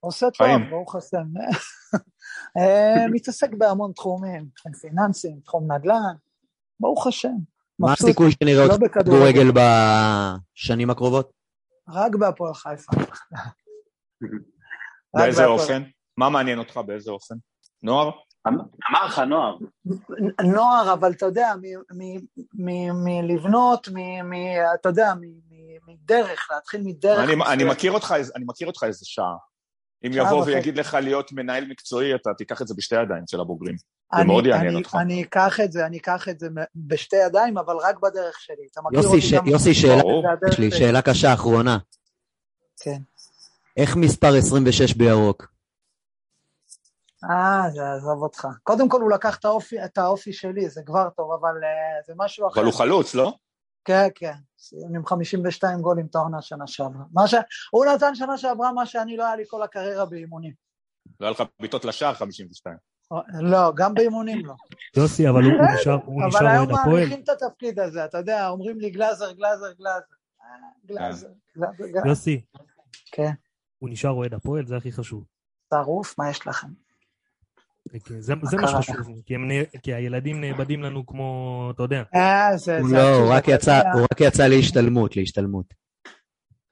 עושה 0.00 0.26
טוב. 0.30 0.46
ברוך 0.70 0.96
השם. 0.96 1.24
אה, 2.58 3.08
מתעסק 3.12 3.50
בהמון 3.58 3.92
תחומים, 3.92 4.48
תחום 4.54 4.72
פיננסים, 4.72 5.40
תחום 5.44 5.72
נדל"ן, 5.72 6.14
ברוך 6.80 7.06
השם. 7.06 7.36
מה 7.78 7.92
הסיכוי 7.92 8.30
שנראה 8.30 8.66
לא 8.66 8.72
אותך 8.72 8.84
בכדורגל. 8.84 9.50
בכדורגל 9.50 9.62
בשנים 10.54 10.90
הקרובות? 10.90 11.32
רק 11.88 12.14
בהפועל 12.14 12.54
חיפה. 12.54 12.92
באיזה. 15.14 15.46
אופן? 15.46 15.82
מה 16.16 16.30
מעניין 16.30 16.58
אותך 16.58 16.80
באיזה 16.86 17.10
אופן? 17.10 17.34
נוער? 17.86 18.10
אמר 18.48 19.06
לך 19.06 19.18
נוער, 19.18 19.56
נוער, 20.44 20.92
אבל 20.92 21.12
אתה 21.12 21.26
יודע, 21.26 21.52
מ- 21.62 21.98
מ- 22.02 22.20
מ- 22.54 23.04
מלבנות, 23.04 23.88
מ- 23.88 24.30
מ- 24.30 24.34
אתה 24.80 24.88
יודע, 24.88 25.14
מ- 25.14 25.20
מ- 25.20 25.92
מדרך, 25.92 26.48
להתחיל 26.54 26.80
מדרך. 26.84 27.30
אני-. 27.52 27.64
מכיר 27.64 27.92
אותך 27.92 28.14
איזה- 28.16 28.32
אני 28.36 28.44
מכיר 28.48 28.66
אותך 28.66 28.84
איזה 28.86 29.00
שעה. 29.04 29.34
אם 30.06 30.12
שעה 30.12 30.26
יבוא 30.26 30.38
וחצי. 30.38 30.50
ויגיד 30.54 30.78
לך 30.78 30.94
להיות 31.02 31.32
מנהל 31.32 31.64
מקצועי, 31.68 32.14
אתה 32.14 32.30
תיקח 32.38 32.62
את 32.62 32.68
זה 32.68 32.74
בשתי 32.76 33.02
ידיים 33.02 33.22
של 33.30 33.40
הבוגרים. 33.40 33.76
זה 33.76 33.84
אני- 34.20 34.26
מאוד 34.26 34.46
יעניין 34.46 34.68
אני- 34.68 34.76
אותך. 34.76 34.96
אני 35.00 35.22
אקח 35.22 35.60
את 35.64 35.72
זה, 35.72 35.86
אני 35.86 35.98
אקח 35.98 36.28
את 36.28 36.40
זה 36.40 36.48
בשתי 36.76 37.16
ידיים, 37.26 37.58
אבל 37.58 37.74
רק 37.76 37.98
בדרך 38.02 38.40
שלי. 38.40 38.66
אתה 38.72 38.80
מכיר 38.84 38.98
יוסי, 38.98 39.08
אותי 39.08 39.20
ש- 39.20 39.32
גם... 39.34 39.46
יוסי. 39.46 39.74
שאלה 40.70 41.02
קשה 41.02 41.34
אחרונה. 41.34 41.78
כן. 42.80 42.98
איך 43.76 43.96
מספר 43.96 44.34
26 44.38 44.94
בירוק? 44.94 45.55
אה, 47.30 47.70
זה 47.70 47.92
עזוב 47.92 48.22
אותך. 48.22 48.48
קודם 48.62 48.88
כל 48.88 49.00
הוא 49.00 49.10
לקח 49.10 49.36
את 49.38 49.44
האופי, 49.44 49.84
את 49.84 49.98
האופי 49.98 50.32
שלי, 50.32 50.68
זה 50.68 50.82
כבר 50.86 51.08
טוב, 51.10 51.32
אבל 51.32 51.64
אה, 51.64 52.02
זה 52.06 52.12
משהו 52.16 52.48
אחר. 52.48 52.60
אבל 52.60 52.66
הוא 52.66 52.74
חלוץ, 52.74 53.14
לא? 53.14 53.32
כן, 53.84 54.08
כן. 54.14 54.34
עם 54.94 55.06
52 55.06 55.80
גולים 55.80 56.06
את 56.06 56.14
העונה 56.14 56.42
שנה 56.42 56.66
שעברה. 56.66 57.04
מה 57.12 57.28
ש... 57.28 57.34
הוא 57.70 57.84
נתן 57.84 58.14
שנה 58.14 58.38
שעברה 58.38 58.72
מה 58.72 58.86
שאני 58.86 59.16
לא 59.16 59.26
היה 59.26 59.36
לי 59.36 59.44
כל 59.48 59.62
הקריירה 59.62 60.04
באימונים. 60.04 60.52
לא 61.20 61.26
היה 61.26 61.30
לך 61.30 61.42
בעיטות 61.60 61.84
לשער 61.84 62.14
52. 62.14 62.76
לא, 63.40 63.72
גם 63.76 63.94
באימונים 63.94 64.46
לא. 64.46 64.54
יוסי, 64.96 65.28
אבל 65.28 65.42
הוא 65.42 65.52
הוא 65.52 65.74
נשאר 65.80 65.98
הוא 66.04 66.22
אבל 66.22 66.28
נשאר 66.28 66.46
היום 66.46 66.70
אוהד 66.70 66.80
הפועל. 66.80 66.96
מעריכים 66.96 67.20
את 67.20 67.28
התפקיד 67.28 67.80
הזה, 67.80 68.04
אתה 68.04 68.18
יודע, 68.18 68.48
אומרים 68.48 68.80
לי 68.80 68.90
גלאזר, 68.90 69.32
גלאזר, 69.32 69.72
גלאזר. 69.72 70.14
אה, 70.42 70.46
גלאזר, 70.86 71.28
גלאזר, 71.56 71.86
גלאזר. 71.86 72.08
יוסי, 72.08 72.44
כן, 73.12 73.30
הוא 73.78 73.90
נשאר 73.90 74.10
אוהד 74.10 74.34
הפועל, 74.34 74.66
זה 74.66 74.76
הכי 74.76 74.92
חשוב. 74.92 75.24
שרוף, 75.74 76.18
מה 76.18 76.30
יש 76.30 76.46
לכם? 76.46 76.68
זה 78.18 78.34
זה 78.42 78.56
מה? 78.56 78.68
שחשוב, 78.68 79.22
כי 79.26 79.34
הם 79.34 79.50
נ- 79.52 79.78
כי 79.82 79.94
הילדים 79.94 80.40
נאבדים 80.40 80.82
לנו 80.82 81.06
כמו, 81.06 81.70
אתה 81.74 81.82
יודע. 81.82 82.02
אה, 82.14 82.56
זה... 82.56 82.78
הוא 82.80 82.88
לא, 82.92 83.16
הוא 83.16 83.32
רק 83.32 83.44
יצא- 83.48 83.70
יודע, 83.70 83.92
הוא 83.92 84.02
רק 84.12 84.20
יצא 84.20 84.46
להשתלמות, 84.46 85.16
להשתלמות. 85.16 85.66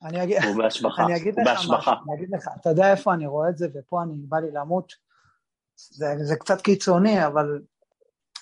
אני 0.03 0.23
אגיד... 0.23 0.39
הוא 0.45 0.57
בהשבחה, 0.63 1.05
אני 1.05 1.17
אגיד 1.17 1.35
הוא 1.35 1.43
לך 1.43 1.49
בהשבחה. 1.49 1.77
משהו, 1.79 1.93
אני 1.93 2.15
אגיד 2.17 2.29
לך, 2.35 2.49
אתה 2.61 2.71
יודע 2.71 2.91
איפה 2.91 3.15
אני 3.15 3.27
רואה 3.27 3.49
את 3.49 3.57
זה, 3.57 3.67
ופה 3.75 4.03
אני 4.03 4.13
בא 4.17 4.39
לי 4.39 4.47
למות, 4.53 4.93
זה, 5.77 6.07
זה 6.23 6.37
קצת 6.37 6.61
קיצוני, 6.61 7.27
אבל 7.27 7.61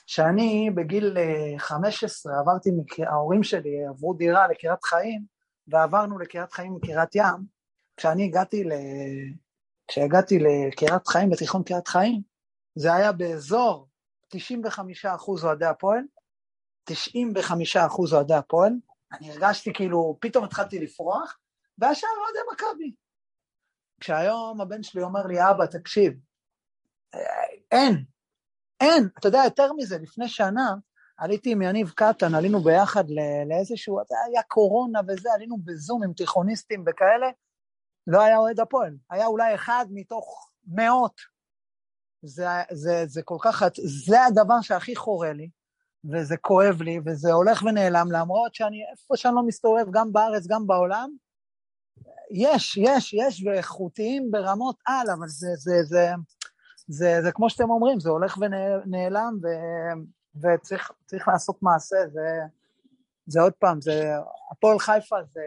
כשאני 0.07 0.71
בגיל 0.75 1.19
אה, 1.19 1.55
15 1.59 2.33
עברתי, 2.41 2.71
מקר... 2.71 3.09
ההורים 3.09 3.43
שלי 3.43 3.87
עברו 3.89 4.15
דירה 4.15 4.49
לקריית 4.49 4.85
חיים, 4.85 5.23
ועברנו 5.69 6.19
לקריית 6.19 6.53
חיים 6.53 6.75
מקריית 6.75 7.15
ים, 7.15 7.45
כשאני 7.97 8.25
הגעתי 8.25 8.65
ל... 8.65 8.73
כשהגעתי 9.89 10.39
לקריית 10.39 11.09
חיים, 11.09 11.31
לתיכון 11.31 11.63
קריית 11.63 11.89
חיים, 11.89 12.32
זה 12.75 12.95
היה 12.95 13.13
באזור 13.13 13.89
95% 14.35 14.37
אוהדי 15.45 15.67
הפועל, 15.67 16.03
95% 16.91 16.95
אוהדי 18.13 18.35
הפועל, 18.35 18.73
אני 19.13 19.31
הרגשתי 19.31 19.73
כאילו, 19.73 20.17
פתאום 20.21 20.45
התחלתי 20.45 20.79
לפרוח, 20.79 21.39
והשאר 21.79 22.09
אוהדי 22.19 22.39
מכבי. 22.53 22.95
כשהיום 24.01 24.61
הבן 24.61 24.83
שלי 24.83 25.03
אומר 25.03 25.27
לי, 25.27 25.51
אבא, 25.51 25.67
תקשיב, 25.67 26.13
אה, 27.15 27.21
אין, 27.71 28.05
אין, 28.81 29.09
אתה 29.19 29.29
יודע, 29.29 29.41
יותר 29.45 29.73
מזה, 29.73 29.99
לפני 29.99 30.29
שנה 30.29 30.75
עליתי 31.17 31.53
עם 31.53 31.63
יניב 31.63 31.91
קטן, 31.91 32.35
עלינו 32.35 32.61
ביחד 32.61 33.05
לא- 33.11 33.45
לאיזשהו, 33.49 34.01
זה 34.09 34.15
היה 34.27 34.43
קורונה 34.43 35.01
וזה, 35.09 35.29
עלינו 35.35 35.57
בזום 35.65 36.03
עם 36.05 36.13
תיכוניסטים 36.13 36.85
וכאלה, 36.87 37.31
לא 38.07 38.23
היה 38.23 38.39
אוהד 38.39 38.61
הפועל, 38.61 38.97
היה 39.11 39.27
אולי 39.27 39.55
אחד 39.55 39.87
מתוך 39.91 40.51
מאות. 40.67 41.32
זה, 42.23 42.47
זה, 42.73 43.05
זה 43.07 43.23
כל 43.23 43.37
כך, 43.41 43.63
זה 44.07 44.25
הדבר 44.25 44.61
שהכי 44.61 44.97
חורה 44.97 45.33
לי, 45.33 45.49
וזה 46.13 46.37
כואב 46.37 46.83
לי, 46.83 47.01
וזה 47.07 47.33
הולך 47.33 47.63
ונעלם, 47.63 48.13
למרות 48.13 48.55
שאני, 48.55 48.77
איפה 48.93 49.17
שאני 49.17 49.35
לא 49.35 49.43
מסתובב, 49.43 49.87
גם 49.91 50.13
בארץ, 50.13 50.47
גם 50.47 50.67
בעולם, 50.67 51.11
יש, 52.31 52.77
יש, 52.77 53.15
יש, 53.15 53.45
ואיכותיים 53.47 54.31
ברמות 54.31 54.77
על, 54.87 55.11
אבל 55.11 55.29
זה, 55.29 55.49
זה, 55.57 55.83
זה, 55.85 56.11
זה, 56.89 57.19
זה 57.23 57.33
כמו 57.33 57.51
שאתם 57.51 57.71
אומרים, 57.71 58.01
זה 58.01 58.11
הולך 58.11 58.39
ונעלם, 58.39 59.39
ו, 59.43 59.47
וצריך 60.37 61.29
לעשות 61.29 61.63
מעשה, 61.63 61.97
זה, 62.13 62.41
זה 63.27 63.41
עוד 63.41 63.53
פעם, 63.53 63.81
זה, 63.81 64.13
הפועל 64.53 64.79
חיפה 64.79 65.17
זה 65.33 65.43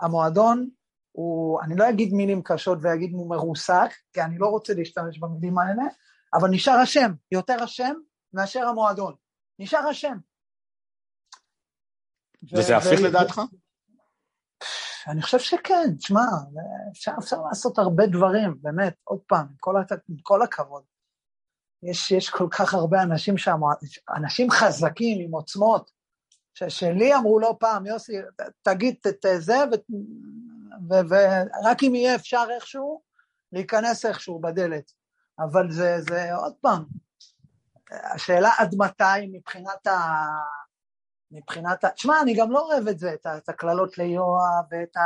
המועדון, 0.00 0.68
הוא, 1.20 1.62
אני 1.62 1.76
לא 1.76 1.88
אגיד 1.88 2.12
מילים 2.12 2.42
קשות 2.42 2.78
ואגיד 2.82 3.12
הוא 3.12 3.30
מרוסק, 3.30 3.90
כי 4.12 4.22
אני 4.22 4.38
לא 4.38 4.46
רוצה 4.46 4.74
להשתמש 4.74 5.18
במילים 5.18 5.58
האלה, 5.58 5.82
אבל 6.34 6.48
נשאר 6.50 6.74
השם, 6.74 7.12
יותר 7.32 7.62
השם 7.62 7.94
מאשר 8.32 8.66
המועדון. 8.66 9.14
נשאר 9.58 9.88
השם. 9.88 10.16
וזה 12.52 12.76
הפיך 12.76 13.00
לדעתך? 13.00 13.40
אני 15.06 15.22
חושב 15.22 15.38
שכן, 15.38 15.96
תשמע, 15.98 16.26
אפשר, 16.92 17.12
אפשר 17.18 17.36
לעשות 17.48 17.78
הרבה 17.78 18.06
דברים, 18.06 18.54
באמת, 18.62 18.94
עוד 19.04 19.20
פעם, 19.26 19.46
עם 19.46 19.56
כל, 19.60 19.74
כל 20.22 20.42
הכבוד. 20.42 20.82
יש, 21.82 22.10
יש 22.10 22.30
כל 22.30 22.48
כך 22.50 22.74
הרבה 22.74 23.02
אנשים 23.02 23.38
שם, 23.38 23.60
אנשים 24.16 24.50
חזקים 24.50 25.18
עם 25.20 25.32
עוצמות, 25.32 25.90
ש, 26.54 26.62
שלי 26.64 27.14
אמרו 27.14 27.40
לא 27.40 27.56
פעם, 27.60 27.86
יוסי, 27.86 28.12
תגיד 28.62 28.94
את 29.08 29.26
זה, 29.38 29.56
ורק 30.88 31.82
אם 31.82 31.94
יהיה 31.94 32.14
אפשר 32.14 32.44
איכשהו, 32.54 33.00
להיכנס 33.52 34.06
איכשהו 34.06 34.40
בדלת. 34.40 34.92
אבל 35.38 35.70
זה, 35.70 36.00
זה 36.00 36.34
עוד 36.34 36.54
פעם, 36.60 36.84
השאלה 38.14 38.50
עד 38.58 38.74
מתי 38.78 39.26
מבחינת 39.32 39.86
ה... 39.86 40.26
מבחינת 41.32 41.84
ה... 41.84 41.90
תשמע, 41.90 42.20
אני 42.22 42.34
גם 42.34 42.50
לא 42.50 42.72
אוהב 42.72 42.88
את 42.88 42.98
זה, 42.98 43.14
את 43.36 43.48
הקללות 43.48 43.98
ליואב, 43.98 44.64
ואת, 44.70 44.96
ה... 44.96 45.00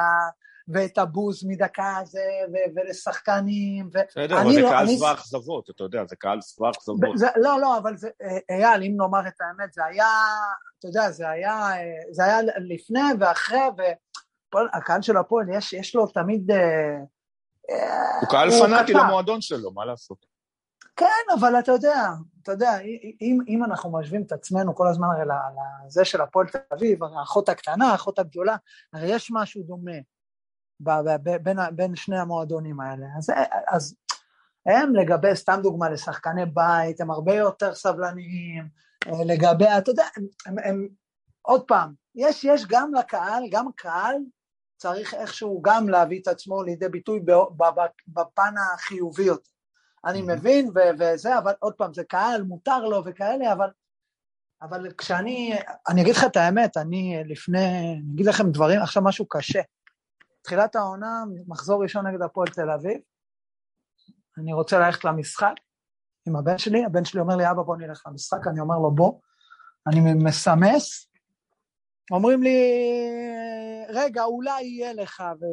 ואת 0.69 0.99
הבוז 0.99 1.45
מדקה 1.47 1.97
הזה, 1.97 2.29
ו... 2.53 2.55
ולשחקנים. 2.77 3.91
ו... 3.95 3.99
בסדר, 4.09 4.43
אבל 4.43 4.53
זה 4.53 4.61
לא, 4.61 4.71
קהל 4.71 4.87
שבע 4.87 5.13
אכזבות, 5.13 5.71
אתה 5.71 5.85
יודע, 5.85 6.05
זה 6.05 6.17
קהל 6.17 6.41
שבע 6.41 6.71
אכזבות. 6.71 7.19
זה... 7.19 7.27
לא, 7.37 7.61
לא, 7.61 7.79
אבל 7.79 7.97
זה... 7.97 8.09
אה, 8.23 8.57
אייל, 8.57 8.83
אם 8.83 8.95
נאמר 8.97 9.29
את 9.29 9.41
האמת, 9.41 9.73
זה 9.73 9.85
היה, 9.85 10.09
אתה 10.79 10.89
יודע, 10.89 11.11
זה 11.11 11.29
היה, 11.29 11.71
זה 12.11 12.25
היה 12.25 12.39
לפני 12.69 13.01
ואחרי, 13.21 13.59
והקהל 14.55 15.03
של 15.03 15.17
הפועל, 15.17 15.47
יש, 15.49 15.73
יש 15.73 15.95
לו 15.95 16.07
תמיד... 16.07 16.51
אה, 16.51 16.97
הוא 18.21 18.29
קהל 18.29 18.51
פנאטי 18.51 18.93
למועדון 18.93 19.41
שלו, 19.41 19.73
מה 19.73 19.85
לעשות? 19.85 20.27
כן, 20.97 21.35
אבל 21.39 21.59
אתה 21.59 21.73
יודע, 21.73 22.09
אתה 22.43 22.53
יודע, 22.53 22.79
אם, 23.21 23.39
אם 23.49 23.65
אנחנו 23.65 23.93
משווים 23.93 24.23
את 24.23 24.33
עצמנו 24.33 24.75
כל 24.75 24.89
הזמן 24.89 25.09
הרי 25.13 25.25
לזה 25.87 26.05
של 26.05 26.21
הפועל 26.21 26.47
תל 26.47 26.59
אביב, 26.75 27.05
האחות 27.05 27.49
הקטנה, 27.49 27.91
האחות 27.91 28.19
הגדולה, 28.19 28.57
הרי 28.93 29.07
יש 29.07 29.31
משהו 29.33 29.63
דומה 29.63 29.93
ב, 30.81 30.91
ב, 31.23 31.37
בין, 31.43 31.59
בין 31.73 31.97
שני 31.97 32.19
המועדונים 32.19 32.81
האלה. 32.81 33.07
אז, 33.19 33.31
אז 33.67 33.97
הם 34.67 34.95
לגבי, 34.95 35.37
סתם 35.37 35.61
דוגמה, 35.63 35.91
לשחקני 35.91 36.47
בית, 36.47 37.01
הם 37.01 37.11
הרבה 37.11 37.35
יותר 37.35 37.75
סבלניים, 37.75 38.69
לגבי, 39.25 39.65
אתה 39.79 39.91
יודע, 39.91 40.05
הם, 40.17 40.27
הם, 40.47 40.59
הם 40.65 40.89
עוד 41.43 41.65
פעם, 41.67 41.93
יש, 42.15 42.45
יש 42.45 42.67
גם 42.69 42.95
לקהל, 42.95 43.43
גם 43.51 43.67
קהל 43.77 44.17
צריך 44.85 45.15
איכשהו 45.15 45.63
גם 45.63 45.89
להביא 45.89 46.21
את 46.23 46.29
עצמו 46.29 46.63
לידי 46.63 46.89
ביטוי 46.89 47.21
בפן 48.09 48.55
החיובי 48.75 49.23
יותר. 49.23 49.51
אני 50.05 50.23
מבין 50.23 50.71
וזה, 50.99 51.39
אבל 51.39 51.53
עוד 51.59 51.75
פעם, 51.75 51.95
זה 51.95 52.05
קהל, 52.05 52.43
מותר 52.43 52.79
לו 52.79 53.03
וכאלה, 53.05 53.53
אבל, 53.53 53.69
אבל 54.63 54.93
כשאני, 54.99 55.55
אני 55.89 56.03
אגיד 56.03 56.15
לך 56.15 56.25
את 56.25 56.37
האמת, 56.37 56.77
אני 56.77 57.23
לפני, 57.27 57.67
אני 57.67 58.15
אגיד 58.15 58.27
לכם 58.27 58.51
דברים, 58.51 58.81
עכשיו 58.81 59.03
משהו 59.03 59.27
קשה. 59.29 59.61
תחילת 60.43 60.77
העונה, 60.77 61.25
מחזור 61.47 61.83
ראשון 61.83 62.07
נגד 62.07 62.23
הפועל 62.23 62.49
תל 62.49 62.71
אביב, 62.71 63.01
אני 64.39 64.53
רוצה 64.53 64.79
ללכת 64.79 65.05
למשחק 65.05 65.55
עם 66.29 66.37
הבן 66.37 66.59
שלי, 66.59 66.85
הבן 66.85 67.05
שלי 67.05 67.21
אומר 67.21 67.37
לי, 67.37 67.51
אבא 67.51 67.63
בוא 67.63 67.77
נלך 67.77 68.03
למשחק, 68.07 68.47
אני 68.47 68.61
אומר 68.61 68.79
לו 68.79 68.91
בוא, 68.91 69.21
אני 69.87 70.15
מסמס, 70.15 71.09
אומרים 72.11 72.43
לי, 72.43 72.59
רגע, 73.89 74.25
אולי 74.25 74.63
יהיה 74.63 74.93
לך, 74.93 75.23
ו... 75.41 75.45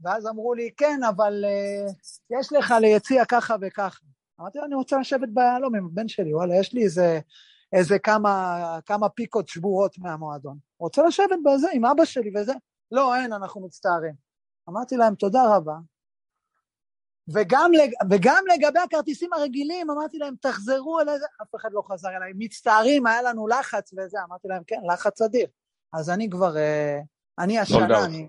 ואז 0.00 0.26
אמרו 0.26 0.54
לי, 0.54 0.70
כן, 0.76 1.00
אבל 1.08 1.44
uh, 1.44 1.92
יש 2.38 2.52
לך 2.52 2.74
ליציע 2.80 3.24
ככה 3.24 3.56
וככה. 3.60 4.00
אמרתי 4.40 4.58
אני 4.66 4.74
רוצה 4.74 4.98
לשבת 4.98 5.28
ביהלום 5.28 5.74
עם 5.74 5.86
הבן 5.86 6.08
שלי, 6.08 6.34
וואלה, 6.34 6.56
יש 6.56 6.72
לי 6.72 6.84
איזה, 6.84 7.20
איזה 7.72 7.98
כמה, 7.98 8.78
כמה 8.86 9.08
פיקות 9.08 9.48
שבורות 9.48 9.98
מהמועדון. 9.98 10.58
רוצה 10.78 11.02
לשבת 11.06 11.38
בזה 11.44 11.68
עם 11.72 11.84
אבא 11.84 12.04
שלי 12.04 12.30
וזה? 12.34 12.52
לא, 12.92 13.16
אין, 13.16 13.32
אנחנו 13.32 13.60
מצטערים. 13.60 14.14
אמרתי 14.68 14.96
להם, 14.96 15.14
תודה 15.14 15.56
רבה. 15.56 15.74
וגם, 17.34 17.70
לג... 17.72 17.90
וגם 18.10 18.44
לגבי 18.54 18.78
הכרטיסים 18.78 19.32
הרגילים, 19.32 19.90
אמרתי 19.90 20.18
להם, 20.18 20.34
תחזרו 20.40 21.00
אליי, 21.00 21.14
אף 21.42 21.54
אחד 21.56 21.68
לא 21.72 21.82
חזר 21.86 22.08
אליי. 22.08 22.32
מצטערים, 22.36 23.06
היה 23.06 23.22
לנו 23.22 23.48
לחץ 23.48 23.92
וזה. 23.92 24.18
אמרתי 24.28 24.48
להם, 24.48 24.62
כן, 24.66 24.80
לחץ 24.92 25.22
אדיר. 25.22 25.46
אז 25.92 26.10
אני 26.10 26.30
כבר, 26.30 26.56
אה, 26.56 27.00
אני 27.38 27.58
השנה, 27.58 28.04
אני, 28.04 28.28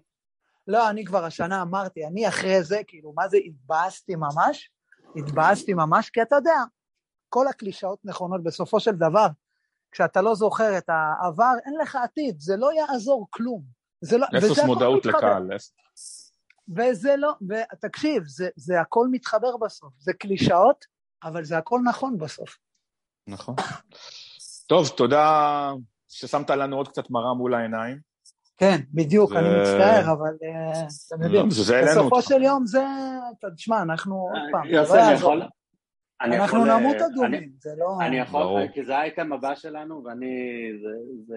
לא, 0.67 0.89
אני 0.89 1.05
כבר 1.05 1.25
השנה 1.25 1.61
אמרתי, 1.61 2.05
אני 2.05 2.27
אחרי 2.27 2.63
זה, 2.63 2.81
כאילו, 2.87 3.13
מה 3.13 3.27
זה 3.27 3.37
התבאסתי 3.45 4.15
ממש? 4.15 4.71
התבאסתי 5.15 5.73
ממש, 5.73 6.09
כי 6.09 6.21
אתה 6.21 6.35
יודע, 6.35 6.63
כל 7.29 7.47
הקלישאות 7.47 7.99
נכונות 8.03 8.43
בסופו 8.43 8.79
של 8.79 8.91
דבר. 8.91 9.27
כשאתה 9.91 10.21
לא 10.21 10.35
זוכר 10.35 10.77
את 10.77 10.89
העבר, 10.89 11.53
אין 11.65 11.73
לך 11.81 11.95
עתיד, 11.95 12.39
זה 12.39 12.57
לא 12.57 12.69
יעזור 12.73 13.27
כלום. 13.29 13.63
זה 14.01 14.17
לא... 14.17 14.27
אפס 14.37 14.59
מודעות 14.65 15.05
לקהל. 15.05 15.49
וזה 16.77 17.15
לא, 17.17 17.33
ותקשיב, 17.49 18.23
זה, 18.25 18.49
זה 18.55 18.81
הכל 18.81 19.07
מתחבר 19.11 19.57
בסוף. 19.57 19.93
זה 19.97 20.13
קלישאות, 20.13 20.85
אבל 21.23 21.43
זה 21.43 21.57
הכל 21.57 21.79
נכון 21.85 22.17
בסוף. 22.17 22.57
נכון. 23.27 23.55
טוב, 24.67 24.89
תודה 24.89 25.71
ששמת 26.09 26.49
לנו 26.49 26.77
עוד 26.77 26.87
קצת 26.87 27.09
מראה 27.09 27.33
מול 27.33 27.53
העיניים. 27.53 27.99
כן, 28.57 28.77
בדיוק, 28.93 29.31
אני 29.31 29.47
מצטער, 29.61 30.13
אבל 30.13 30.33
אה, 30.43 30.87
אתה 31.07 31.27
מבין, 31.27 31.47
בסופו 31.47 32.21
של 32.21 32.43
יום 32.43 32.65
זה, 32.65 32.83
תשמע, 33.55 33.81
אנחנו 33.81 34.15
עוד 34.15 34.41
פעם, 34.51 34.67
יוסי, 34.67 34.99
אני 34.99 35.13
יכול... 35.13 35.41
אנחנו 36.21 36.65
נמות 36.65 36.95
אדומים, 36.95 37.51
זה 37.59 37.69
לא... 37.77 37.97
אני 38.01 38.19
יכול, 38.19 38.61
כי 38.73 38.85
זה 38.85 38.97
האייטם 38.97 39.33
הבא 39.33 39.55
שלנו, 39.55 40.03
ואני 40.03 40.35
זה... 41.25 41.35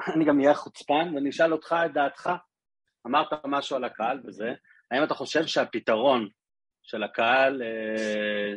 אני 0.14 0.24
גם 0.24 0.40
אהיה 0.40 0.54
חוצפן, 0.54 1.12
ואני 1.14 1.30
אשאל 1.30 1.52
אותך 1.52 1.74
את 1.86 1.92
דעתך. 1.92 2.30
אמרת 3.06 3.28
משהו 3.46 3.76
על 3.76 3.84
הקהל 3.84 4.20
וזה, 4.24 4.52
האם 4.90 5.04
אתה 5.04 5.14
חושב 5.14 5.46
שהפתרון 5.46 6.28
של 6.82 7.02
הקהל 7.02 7.62
אה, 7.62 8.54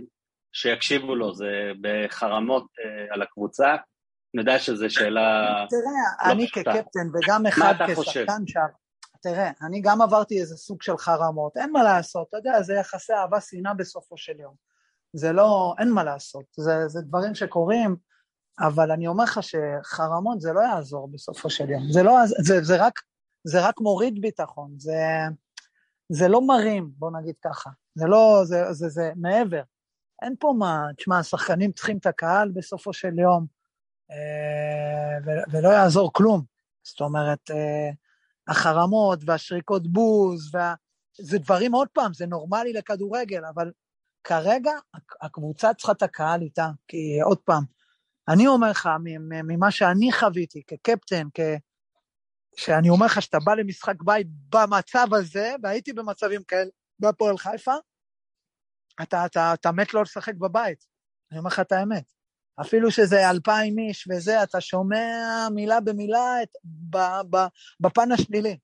שיקשיבו 0.54 1.16
לו 1.16 1.34
זה 1.34 1.72
בחרמות 1.82 2.66
אה, 2.80 3.14
על 3.14 3.22
הקבוצה, 3.22 3.76
אני 4.34 4.42
יודע 4.42 4.60
שזו 4.60 4.90
שאלה 4.90 5.66
תראה, 5.70 6.28
לא 6.28 6.32
אני 6.32 6.48
כקפטן 6.48 7.08
וגם 7.14 7.46
אחד 7.46 7.74
כשחקן 7.88 8.48
שם, 8.48 8.60
תראה, 9.22 9.52
אני 9.62 9.82
גם 9.82 10.02
עברתי 10.02 10.42
איזה 10.42 10.58
סוג 10.58 10.82
של 10.82 10.98
חרמות, 10.98 11.58
אין 11.58 11.72
מה 11.72 11.84
לעשות, 11.84 12.28
אתה 12.30 12.38
יודע, 12.38 12.62
זה 12.62 12.74
יחסי 12.74 13.14
אהבה 13.14 13.42
שנאה 13.42 13.74
בסופו 13.74 14.18
של 14.18 14.40
יום. 14.40 14.56
זה 15.14 15.32
לא, 15.32 15.76
אין 15.80 15.90
מה 15.90 16.04
לעשות, 16.04 16.46
זה, 16.58 16.88
זה 16.88 17.02
דברים 17.02 17.36
שקורים, 17.36 17.96
אבל 18.60 18.92
אני 18.92 19.08
אומר 19.08 19.24
לך 19.24 19.40
שחרמות 19.44 20.42
זה 20.42 20.54
לא 20.54 20.62
יעזור 20.62 21.12
בסופו 21.12 21.50
של 21.50 21.70
יום, 21.70 21.92
זה, 21.92 22.04
לא, 22.04 22.18
זה, 22.26 22.64
זה, 22.64 22.86
רק, 22.86 23.00
זה 23.44 23.68
רק 23.68 23.82
מוריד 23.82 24.22
ביטחון, 24.22 24.72
זה, 24.78 25.00
זה 26.10 26.28
לא 26.28 26.48
מרים, 26.48 26.92
בוא 26.98 27.12
נגיד 27.20 27.36
ככה, 27.44 27.70
זה 27.96 28.06
לא, 28.08 28.42
זה, 28.44 28.74
זה, 28.74 28.90
זה 28.90 29.12
מעבר. 29.16 29.62
אין 30.22 30.36
פה 30.40 30.54
מה, 30.60 30.86
תשמע, 30.98 31.20
השחקנים 31.20 31.72
צריכים 31.72 31.98
את 31.98 32.06
הקהל 32.06 32.52
בסופו 32.52 32.94
של 32.94 33.20
יום, 33.20 33.46
ולא 35.52 35.70
יעזור 35.70 36.14
כלום. 36.14 36.44
זאת 36.84 37.02
אומרת, 37.02 37.52
אה, 37.52 37.90
החרמות 38.48 39.20
והשריקות 39.26 39.88
בוז, 39.88 40.56
וה... 40.56 40.74
זה 41.18 41.38
דברים, 41.38 41.74
עוד 41.74 41.88
פעם, 41.94 42.14
זה 42.14 42.26
נורמלי 42.26 42.74
לכדורגל, 42.74 43.46
אבל 43.46 43.72
כרגע 44.24 44.72
הקבוצה 45.22 45.74
צריכה 45.74 45.92
את 45.92 46.02
הקהל 46.02 46.42
איתה, 46.42 46.70
כי 46.88 47.22
עוד 47.24 47.38
פעם, 47.38 47.64
אני 48.28 48.48
אומר 48.48 48.72
לך, 48.72 48.90
ממה 49.44 49.72
שאני 49.72 50.12
חוויתי 50.12 50.62
כקפטן, 50.68 51.28
כ... 51.34 51.40
שאני 52.58 52.90
אומר 52.90 53.06
לך 53.06 53.22
שאתה 53.22 53.38
בא 53.40 53.54
למשחק 53.54 54.02
בית 54.04 54.28
במצב 54.50 55.08
הזה, 55.12 55.56
והייתי 55.64 55.94
במצבים 55.94 56.44
כאלה 56.44 56.70
בהפועל 57.00 57.38
חיפה, 57.38 57.74
אתה, 59.02 59.26
אתה, 59.26 59.54
אתה 59.54 59.72
מת 59.72 59.94
לא 59.94 60.02
לשחק 60.02 60.36
בבית. 60.36 60.86
אני 61.32 61.40
אומר 61.40 61.48
לך 61.48 61.60
את 61.60 61.72
האמת. 61.72 62.12
אפילו 62.62 62.92
שזה 62.92 63.30
אלפיים 63.30 63.80
איש 63.80 64.08
וזה, 64.12 64.44
אתה 64.44 64.62
שומע 64.62 65.48
מילה 65.54 65.80
במילה 65.80 66.44
את, 66.44 66.50
ב, 66.90 66.98
ב, 67.30 67.38
בפן 67.80 68.12
השלילי. 68.12 68.58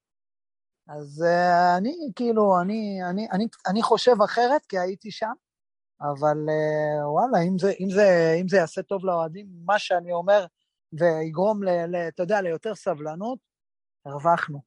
אז 0.88 1.24
uh, 1.26 1.78
אני, 1.78 1.94
כאילו, 2.16 2.62
אני, 2.62 3.00
אני, 3.10 3.28
אני, 3.32 3.46
אני 3.68 3.82
חושב 3.84 4.22
אחרת, 4.22 4.66
כי 4.66 4.80
הייתי 4.80 5.12
שם, 5.12 5.34
אבל 6.02 6.38
אה, 6.50 7.10
וואלה, 7.10 7.48
אם 7.48 7.58
זה, 7.58 7.72
אם, 7.80 7.90
זה, 7.90 8.38
אם 8.42 8.48
זה 8.48 8.58
יעשה 8.58 8.82
טוב 8.82 9.06
לאוהדים, 9.06 9.48
מה 9.66 9.80
שאני 9.80 10.12
אומר, 10.12 10.46
ויגרום, 10.94 11.64
ל, 11.64 11.70
ל, 11.70 11.96
אתה 11.96 12.24
יודע, 12.24 12.42
ליותר 12.42 12.76
סבלנות, 12.76 13.40
הרווחנו. 14.06 14.62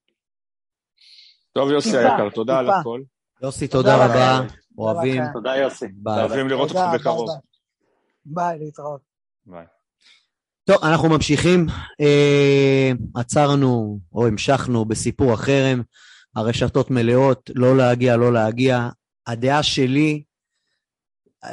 טוב, 1.53 1.71
יוסי 1.71 1.99
היקר, 1.99 2.31
תודה 2.35 2.59
על. 2.59 2.71
הכל. 2.71 3.03
יוסי, 3.43 3.69
תודה. 3.69 4.05
רבה. 4.05 4.41
אוהבים. 4.79 5.23
תודה 5.33 5.57
יוסי. 5.57 5.87
אוהבים 6.07 6.49
לראות 6.49 6.71
אותך 6.71 6.83
בקרוב. 6.95 7.29
ביי, 8.25 8.59
להתראות. 8.59 9.12
ביי. 9.47 9.65
טוב, 10.65 10.85
אנחנו 10.85 11.09
ממשיכים. 11.09 11.67
אה, 12.01 12.93
עצרנו 13.15 14.01
או 14.13 14.27
המשכנו 14.27 14.85
בסיפור 14.85 15.33
החרם. 15.33 15.83
הרשתות 16.37 16.91
מלאות, 16.91 17.51
לא 17.55 17.77
להגיע, 17.77 18.17
לא 18.17 18.33
להגיע. 18.33 18.89
הדעה 19.27 19.63
שלי, 19.63 20.23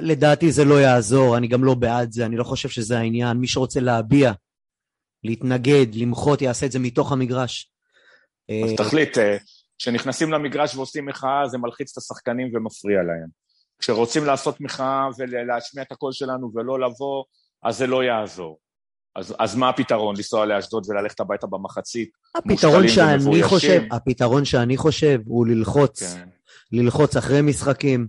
לדעתי 0.01 0.51
זה 0.51 0.65
לא 0.65 0.81
יעזור, 0.81 1.37
אני 1.37 1.47
גם 1.47 1.63
לא 1.63 1.73
בעד 1.73 2.11
זה, 2.11 2.25
אני 2.25 2.37
לא 2.37 2.43
חושב 2.43 2.69
שזה 2.69 2.99
העניין. 2.99 3.37
מי 3.37 3.47
שרוצה 3.47 3.79
להביע, 3.79 4.31
להתנגד, 5.23 5.95
למחות, 5.95 6.41
יעשה 6.41 6.65
את 6.65 6.71
זה 6.71 6.79
מתוך 6.79 7.11
המגרש. 7.11 7.71
אז 8.65 8.71
אה, 8.71 8.77
תחליט, 8.77 9.17
אה, 9.17 9.37
כשנכנסים 9.77 10.31
למגרש 10.31 10.75
ועושים 10.75 11.05
מחאה, 11.05 11.47
זה 11.47 11.57
מלחיץ 11.57 11.91
את 11.91 11.97
השחקנים 11.97 12.51
ומפריע 12.53 12.97
להם. 13.03 13.27
כשרוצים 13.79 14.25
לעשות 14.25 14.61
מחאה 14.61 15.07
ולהשמיע 15.17 15.83
את 15.83 15.91
הקול 15.91 16.11
שלנו 16.11 16.51
ולא 16.55 16.79
לבוא, 16.79 17.23
אז 17.63 17.77
זה 17.77 17.87
לא 17.87 18.03
יעזור. 18.03 18.59
אז, 19.15 19.35
אז 19.39 19.55
מה 19.55 19.69
הפתרון? 19.69 20.15
לנסוע 20.15 20.45
לאשדוד 20.45 20.85
וללכת 20.89 21.19
הביתה 21.19 21.47
במחצית? 21.47 22.09
הפתרון 22.35 22.87
שאני? 22.87 23.43
חושב, 23.43 23.81
הפתרון 23.91 24.45
שאני 24.45 24.77
חושב 24.77 25.19
הוא 25.25 25.47
ללחוץ, 25.47 26.03
כן. 26.03 26.29
ללחוץ 26.71 27.17
אחרי 27.17 27.41
משחקים, 27.41 28.07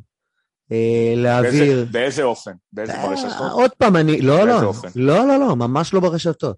אה, 0.73 1.15
להעביר... 1.17 1.75
באיזה, 1.75 1.85
באיזה 1.93 2.23
אופן? 2.23 2.53
באיזה 2.73 2.93
אה, 2.93 3.09
ברשתות? 3.09 3.53
עוד 3.53 3.71
פעם, 3.71 3.97
אני... 3.97 4.21
לא, 4.21 4.47
לא, 4.47 4.63
אופן? 4.63 4.89
לא, 4.95 5.27
לא, 5.27 5.39
לא, 5.41 5.57
ממש 5.57 5.95
לא 5.95 6.01
ברשתות. 6.01 6.57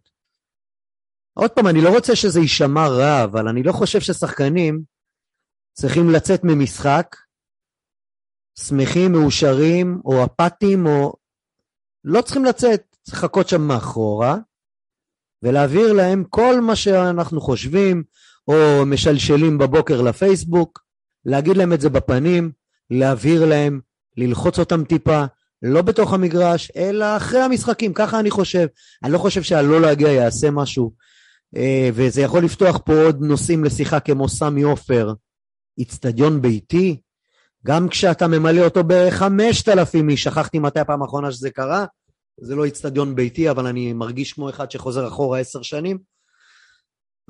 עוד 1.34 1.50
פעם, 1.50 1.66
אני 1.66 1.80
לא 1.80 1.88
רוצה 1.88 2.16
שזה 2.16 2.40
יישמע 2.40 2.88
רע, 2.88 3.24
אבל 3.24 3.48
אני 3.48 3.62
לא 3.62 3.72
חושב 3.72 4.00
ששחקנים 4.00 4.82
צריכים 5.72 6.10
לצאת 6.10 6.40
ממשחק 6.44 7.16
שמחים, 8.58 9.12
מאושרים, 9.12 10.00
או 10.04 10.24
אפאתיים, 10.24 10.86
או... 10.86 11.21
לא 12.04 12.22
צריכים 12.22 12.44
לצאת, 12.44 12.96
צריך 13.02 13.18
לחכות 13.18 13.48
שם 13.48 13.60
מאחורה, 13.60 14.36
ולהעביר 15.42 15.92
להם 15.92 16.24
כל 16.30 16.60
מה 16.60 16.76
שאנחנו 16.76 17.40
חושבים, 17.40 18.02
או 18.48 18.86
משלשלים 18.86 19.58
בבוקר 19.58 20.02
לפייסבוק, 20.02 20.84
להגיד 21.24 21.56
להם 21.56 21.72
את 21.72 21.80
זה 21.80 21.88
בפנים, 21.88 22.52
להבהיר 22.90 23.44
להם, 23.44 23.80
ללחוץ 24.16 24.58
אותם 24.58 24.84
טיפה, 24.84 25.24
לא 25.62 25.82
בתוך 25.82 26.12
המגרש, 26.12 26.70
אלא 26.76 27.16
אחרי 27.16 27.40
המשחקים, 27.40 27.92
ככה 27.94 28.20
אני 28.20 28.30
חושב. 28.30 28.66
אני 29.04 29.12
לא 29.12 29.18
חושב 29.18 29.42
שהלא 29.42 29.80
להגיע 29.80 30.08
יעשה 30.08 30.50
משהו, 30.50 30.92
אה, 31.56 31.90
וזה 31.94 32.20
יכול 32.22 32.44
לפתוח 32.44 32.78
פה 32.84 33.04
עוד 33.04 33.20
נושאים 33.20 33.64
לשיחה 33.64 34.00
כמו 34.00 34.28
סמי 34.28 34.62
עופר, 34.62 35.12
איצטדיון 35.78 36.42
ביתי, 36.42 37.00
גם 37.66 37.88
כשאתה 37.88 38.28
ממלא 38.28 38.60
אותו 38.64 38.80
בחמשת 38.86 39.68
אלפים 39.68 40.08
איש, 40.08 40.22
שכחתי 40.22 40.58
מתי 40.58 40.80
הפעם 40.80 41.02
האחרונה 41.02 41.32
שזה 41.32 41.50
קרה, 41.50 41.84
זה 42.40 42.54
לא 42.54 42.64
איצטדיון 42.64 43.14
ביתי, 43.14 43.50
אבל 43.50 43.66
אני 43.66 43.92
מרגיש 43.92 44.32
כמו 44.32 44.50
אחד 44.50 44.70
שחוזר 44.70 45.08
אחורה 45.08 45.38
עשר 45.38 45.62
שנים. 45.62 45.98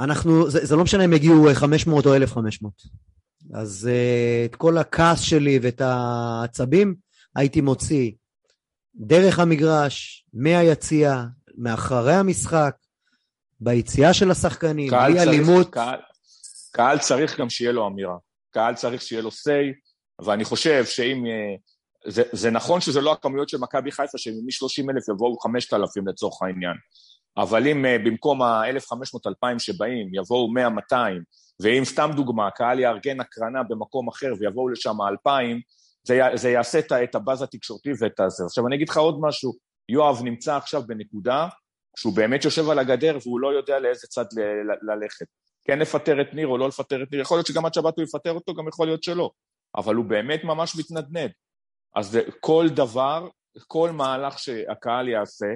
אנחנו, 0.01 0.51
זה, 0.51 0.67
זה 0.67 0.77
לא 0.77 0.85
משנה 0.85 1.05
אם 1.05 1.13
הגיעו 1.13 1.49
אה, 1.49 1.55
500 1.55 2.07
או 2.07 2.15
1,500. 2.15 2.73
אז 3.55 3.89
uh, 3.91 4.51
את 4.51 4.57
כל 4.57 4.79
הכעס 4.79 5.21
שלי 5.21 5.59
ואת 5.63 5.81
העצבים 5.81 6.95
הייתי 7.37 7.61
מוציא 7.61 8.13
דרך 8.95 9.39
המגרש, 9.39 10.27
מהיציע, 10.35 11.25
מאחרי 11.59 12.15
המשחק, 12.15 12.77
ביציאה 13.61 14.15
של 14.15 14.31
השחקנים, 14.31 14.91
בלי 14.91 15.23
אלימות. 15.23 15.71
קהל, 15.71 16.01
קהל 16.73 16.99
צריך 16.99 17.41
גם 17.41 17.51
שיהיה 17.51 17.73
לו 17.73 17.87
אמירה. 17.87 18.17
קהל 18.51 18.75
צריך 18.75 19.03
שיהיה 19.03 19.23
לו 19.23 19.31
say, 19.31 19.92
ואני 20.25 20.45
חושב 20.45 20.85
שאם... 20.85 21.27
אה, 21.27 21.55
זה, 22.07 22.23
זה 22.33 22.51
נכון 22.51 22.81
שזה 22.81 23.01
לא 23.01 23.13
הכמויות 23.13 23.49
של 23.49 23.59
מכבי 23.59 23.93
חיפה, 23.93 24.19
שמ-30 24.19 24.91
אלף 24.91 25.09
יבואו 25.09 25.39
5,000 25.39 26.09
לצורך 26.09 26.43
העניין. 26.43 26.75
אבל 27.37 27.69
אם 27.69 27.87
אה, 27.87 27.99
במקום 27.99 28.43
ה-1,500-2,000 28.43 29.59
שבאים, 29.59 30.15
יבואו 30.15 30.49
100-200, 30.93 30.95
ואם 31.61 31.85
סתם 31.85 32.11
דוגמה, 32.17 32.47
הקהל 32.47 32.81
יארגן 32.81 33.21
הקרנה 33.21 33.63
במקום 33.63 34.09
אחר 34.09 34.33
ויבואו 34.39 34.69
לשם 34.69 34.97
2,000, 35.01 35.61
זה, 36.05 36.21
זה 36.35 36.51
יעשה 36.51 36.79
את 36.79 37.15
הבאז 37.15 37.43
התקשורתי 37.43 37.91
ואת 37.99 38.21
הזה. 38.21 38.45
עכשיו 38.45 38.67
אני 38.67 38.77
אגיד 38.77 38.89
לך 38.89 38.97
עוד 38.97 39.21
משהו, 39.21 39.53
יואב 39.89 40.21
נמצא 40.25 40.57
עכשיו 40.57 40.83
בנקודה 40.87 41.49
שהוא 41.97 42.17
באמת 42.17 42.45
יושב 42.45 42.71
על 42.71 42.79
הגדר 42.79 43.19
והוא 43.23 43.41
לא 43.41 43.49
יודע 43.49 43.79
לאיזה 43.79 44.07
צד 44.07 44.25
ל- 44.37 44.41
ל- 44.41 44.93
ללכת. 44.93 45.27
כן 45.65 45.79
לפטר 45.79 46.21
את 46.21 46.35
ניר 46.35 46.47
או 46.47 46.59
לא 46.59 46.69
לפטר 46.69 47.03
את 47.03 47.13
ניר, 47.13 47.21
יכול 47.21 47.37
להיות 47.37 47.47
שגם 47.47 47.67
עד 47.67 47.75
שבת 47.75 47.97
הוא 47.97 48.05
יפטר 48.05 48.33
אותו, 48.33 48.55
גם 48.55 48.69
יכול 48.69 48.87
להיות 48.87 49.03
שלא. 49.03 49.31
אבל 49.77 49.95
הוא 49.95 50.05
באמת 50.05 50.45
ממש 50.45 50.77
מתנדנד. 50.77 51.31
אז 51.97 52.19
כל 52.41 52.69
דבר, 52.69 53.29
כל 53.67 53.91
מהלך 53.91 54.39
שהקהל 54.39 55.09
יעשה, 55.09 55.47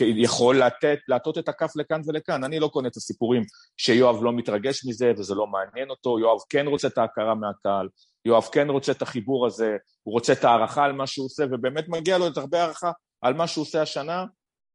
יכול 0.00 0.58
לתת, 0.58 0.98
להטות 1.08 1.38
את 1.38 1.48
הכף 1.48 1.72
לכאן 1.76 2.00
ולכאן. 2.06 2.44
אני 2.44 2.60
לא 2.60 2.68
קונה 2.68 2.88
את 2.88 2.96
הסיפורים 2.96 3.42
שיואב 3.76 4.22
לא 4.22 4.32
מתרגש 4.32 4.86
מזה 4.86 5.12
וזה 5.18 5.34
לא 5.34 5.46
מעניין 5.46 5.90
אותו, 5.90 6.18
יואב 6.18 6.38
כן 6.48 6.66
רוצה 6.66 6.88
את 6.88 6.98
ההכרה 6.98 7.34
מהקהל, 7.34 7.88
יואב 8.24 8.48
כן 8.52 8.70
רוצה 8.70 8.92
את 8.92 9.02
החיבור 9.02 9.46
הזה, 9.46 9.76
הוא 10.02 10.12
רוצה 10.12 10.32
את 10.32 10.44
ההערכה 10.44 10.84
על 10.84 10.92
מה 10.92 11.06
שהוא 11.06 11.26
עושה, 11.26 11.44
ובאמת 11.50 11.88
מגיע 11.88 12.18
לו 12.18 12.26
את 12.26 12.36
הרבה 12.36 12.62
הערכה 12.62 12.92
על 13.20 13.34
מה 13.34 13.46
שהוא 13.46 13.62
עושה 13.62 13.82
השנה, 13.82 14.24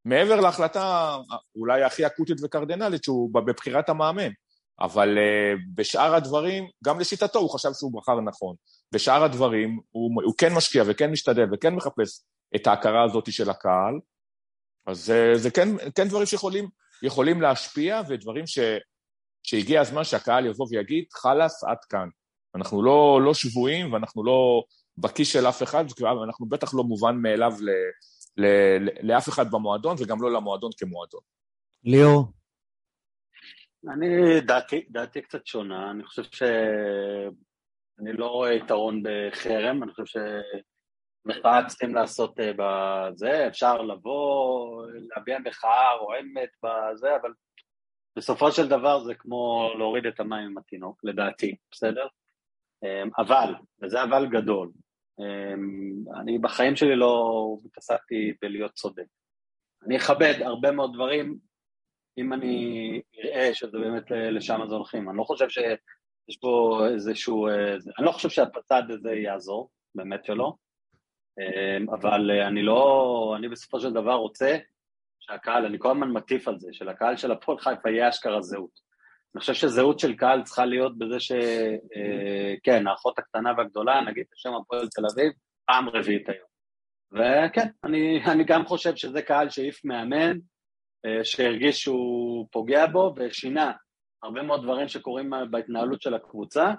מעבר 0.05 0.39
להחלטה 0.39 1.18
אולי 1.55 1.84
הכי 1.84 2.05
אקוטית 2.05 2.38
וקרדינלית 2.43 3.03
שהוא 3.03 3.34
בבחירת 3.34 3.89
המאמן. 3.89 4.32
אבל 4.82 5.17
uh, 5.17 5.59
בשאר 5.75 6.15
הדברים, 6.15 6.67
גם 6.84 6.99
לשיטתו 6.99 7.39
הוא 7.39 7.49
חשב 7.49 7.69
שהוא 7.73 8.01
בחר 8.01 8.21
נכון. 8.21 8.55
בשאר 8.91 9.23
הדברים 9.23 9.79
הוא, 9.91 10.11
הוא 10.23 10.34
כן 10.38 10.53
משקיע 10.53 10.84
וכן 10.88 11.11
משתדל 11.11 11.45
וכן 11.53 11.75
מחפש 11.75 12.23
את 12.55 12.67
ההכרה 12.67 13.03
הזאת 13.03 13.34
של 13.34 13.49
הקהל, 13.49 13.99
אז 14.88 15.09
uh, 15.09 15.38
זה 15.38 15.51
כן, 15.51 15.69
כן 15.95 16.07
דברים 16.07 16.25
שיכולים 16.25 16.69
יכולים 17.03 17.41
להשפיע 17.41 18.01
ודברים 18.09 18.47
ש, 18.47 18.59
שהגיע 19.43 19.82
הזמן 19.82 20.03
שהקהל 20.03 20.45
יבוא 20.45 20.67
ויגיד, 20.69 21.05
חלאס, 21.13 21.63
עד 21.63 21.77
כאן. 21.89 22.09
אנחנו 22.55 22.84
לא, 22.84 23.21
לא 23.25 23.34
שבויים 23.34 23.93
ואנחנו 23.93 24.23
לא 24.23 24.63
בכיס 24.97 25.27
של 25.34 25.47
אף 25.47 25.63
אחד, 25.63 25.86
ואנחנו 26.01 26.45
בטח 26.45 26.73
לא 26.73 26.84
מובן 26.84 27.15
מאליו 27.15 27.53
ל, 27.59 27.69
ל, 28.38 28.45
ל, 28.79 28.89
לאף 29.01 29.29
אחד 29.29 29.51
במועדון 29.51 29.95
וגם 29.99 30.21
לא 30.21 30.32
למועדון 30.32 30.71
כמועדון. 30.77 31.21
ליאור, 31.84 32.25
אני, 33.89 34.41
דעתי, 34.41 34.86
דעתי 34.89 35.21
קצת 35.21 35.45
שונה, 35.47 35.91
אני 35.91 36.03
חושב 36.03 36.23
ש... 36.23 36.43
אני 37.99 38.13
לא 38.13 38.27
רואה 38.27 38.53
יתרון 38.53 39.03
בחרם, 39.03 39.84
אני 39.84 39.91
חושב 39.91 40.19
שמחאה 41.25 41.65
צריכים 41.67 41.95
לעשות 41.95 42.39
אה, 42.39 42.51
בזה, 42.57 43.47
אפשר 43.47 43.82
לבוא, 43.82 44.86
להביע 44.91 45.39
מחאה 45.39 45.93
רועמת 45.99 46.49
בזה, 46.63 47.15
אבל 47.15 47.34
בסופו 48.15 48.51
של 48.51 48.67
דבר 48.67 48.99
זה 48.99 49.15
כמו 49.15 49.69
להוריד 49.77 50.05
את 50.05 50.19
המים 50.19 50.45
עם 50.45 50.57
התינוק, 50.57 51.01
לדעתי, 51.03 51.55
בסדר? 51.71 52.07
אמ, 52.84 53.09
אבל, 53.17 53.53
וזה 53.82 54.03
אבל 54.03 54.27
גדול, 54.29 54.71
אמ, 55.19 56.19
אני 56.21 56.39
בחיים 56.39 56.75
שלי 56.75 56.95
לא 56.95 57.57
התעסקתי 57.65 58.34
בלהיות 58.41 58.73
צודק. 58.73 59.05
אני 59.86 59.97
אכבד 59.97 60.34
הרבה 60.41 60.71
מאוד 60.71 60.93
דברים, 60.93 61.38
אם 62.18 62.34
אני 62.34 63.01
אראה 63.24 63.53
שזה 63.53 63.80
באמת 63.80 64.12
לשם 64.12 64.59
זה 64.70 64.76
הולכים. 64.76 65.09
אני 65.09 65.18
לא 65.18 65.24
חושב 65.24 65.49
שיש 65.49 66.38
פה 66.41 66.82
איזשהו... 66.93 67.47
אה, 67.47 67.74
אני 67.74 68.05
לא 68.05 68.12
חושב 68.12 68.30
שהצד 68.30 68.84
הזה 68.91 69.12
יעזור, 69.12 69.70
באמת 69.95 70.26
שלא, 70.26 70.53
אמ, 71.39 71.89
אבל 71.89 72.32
אה, 72.32 72.47
אני 72.47 72.64
לא... 72.64 73.34
אני 73.38 73.49
בסופו 73.49 73.80
של 73.80 73.93
דבר 73.93 74.14
רוצה 74.14 74.57
שהקהל, 75.20 75.66
אני 75.66 75.80
כל 75.80 75.91
הזמן 75.91 76.12
מטיף 76.12 76.47
על 76.47 76.59
זה, 76.59 76.68
שלקהל 76.72 77.18
של 77.18 77.32
הפועל 77.32 77.59
חיפה 77.59 77.89
יהיה 77.89 78.09
אשכרה 78.09 78.41
זהות. 78.41 78.91
אני 79.36 79.39
חושב 79.39 79.53
שזהות 79.53 79.99
של 79.99 80.16
קהל 80.16 80.43
צריכה 80.43 80.66
להיות 80.66 80.97
בזה 80.97 81.20
ש... 81.20 81.32
אה, 81.95 82.53
כן, 82.64 82.88
האחות 82.88 83.20
הקטנה 83.20 83.53
והגדולה, 83.57 84.01
נגיד 84.01 84.26
בשם 84.32 84.53
הפועל 84.62 84.88
תל 84.88 85.01
אביב, 85.14 85.32
פעם 85.66 85.89
רביעית 85.89 86.30
היום. 86.30 86.51
וכן, 87.12 87.68
אני, 87.84 88.26
אני 88.26 88.43
גם 88.43 88.66
חושב 88.66 88.95
שזה 88.95 89.22
קהל 89.22 89.49
שהעיף 89.49 89.86
מאמן, 89.86 90.38
אה, 90.38 90.51
שהרגיש 91.24 91.82
שהוא 91.82 92.47
פוגע 92.52 92.86
בו 92.88 93.16
ושינה 93.18 93.72
הרבה 94.24 94.41
מאוד 94.41 94.64
דברים 94.64 94.88
שקורים 94.88 95.34
בהתנהלות 95.52 96.02
של 96.02 96.14
הקבוצה, 96.14 96.74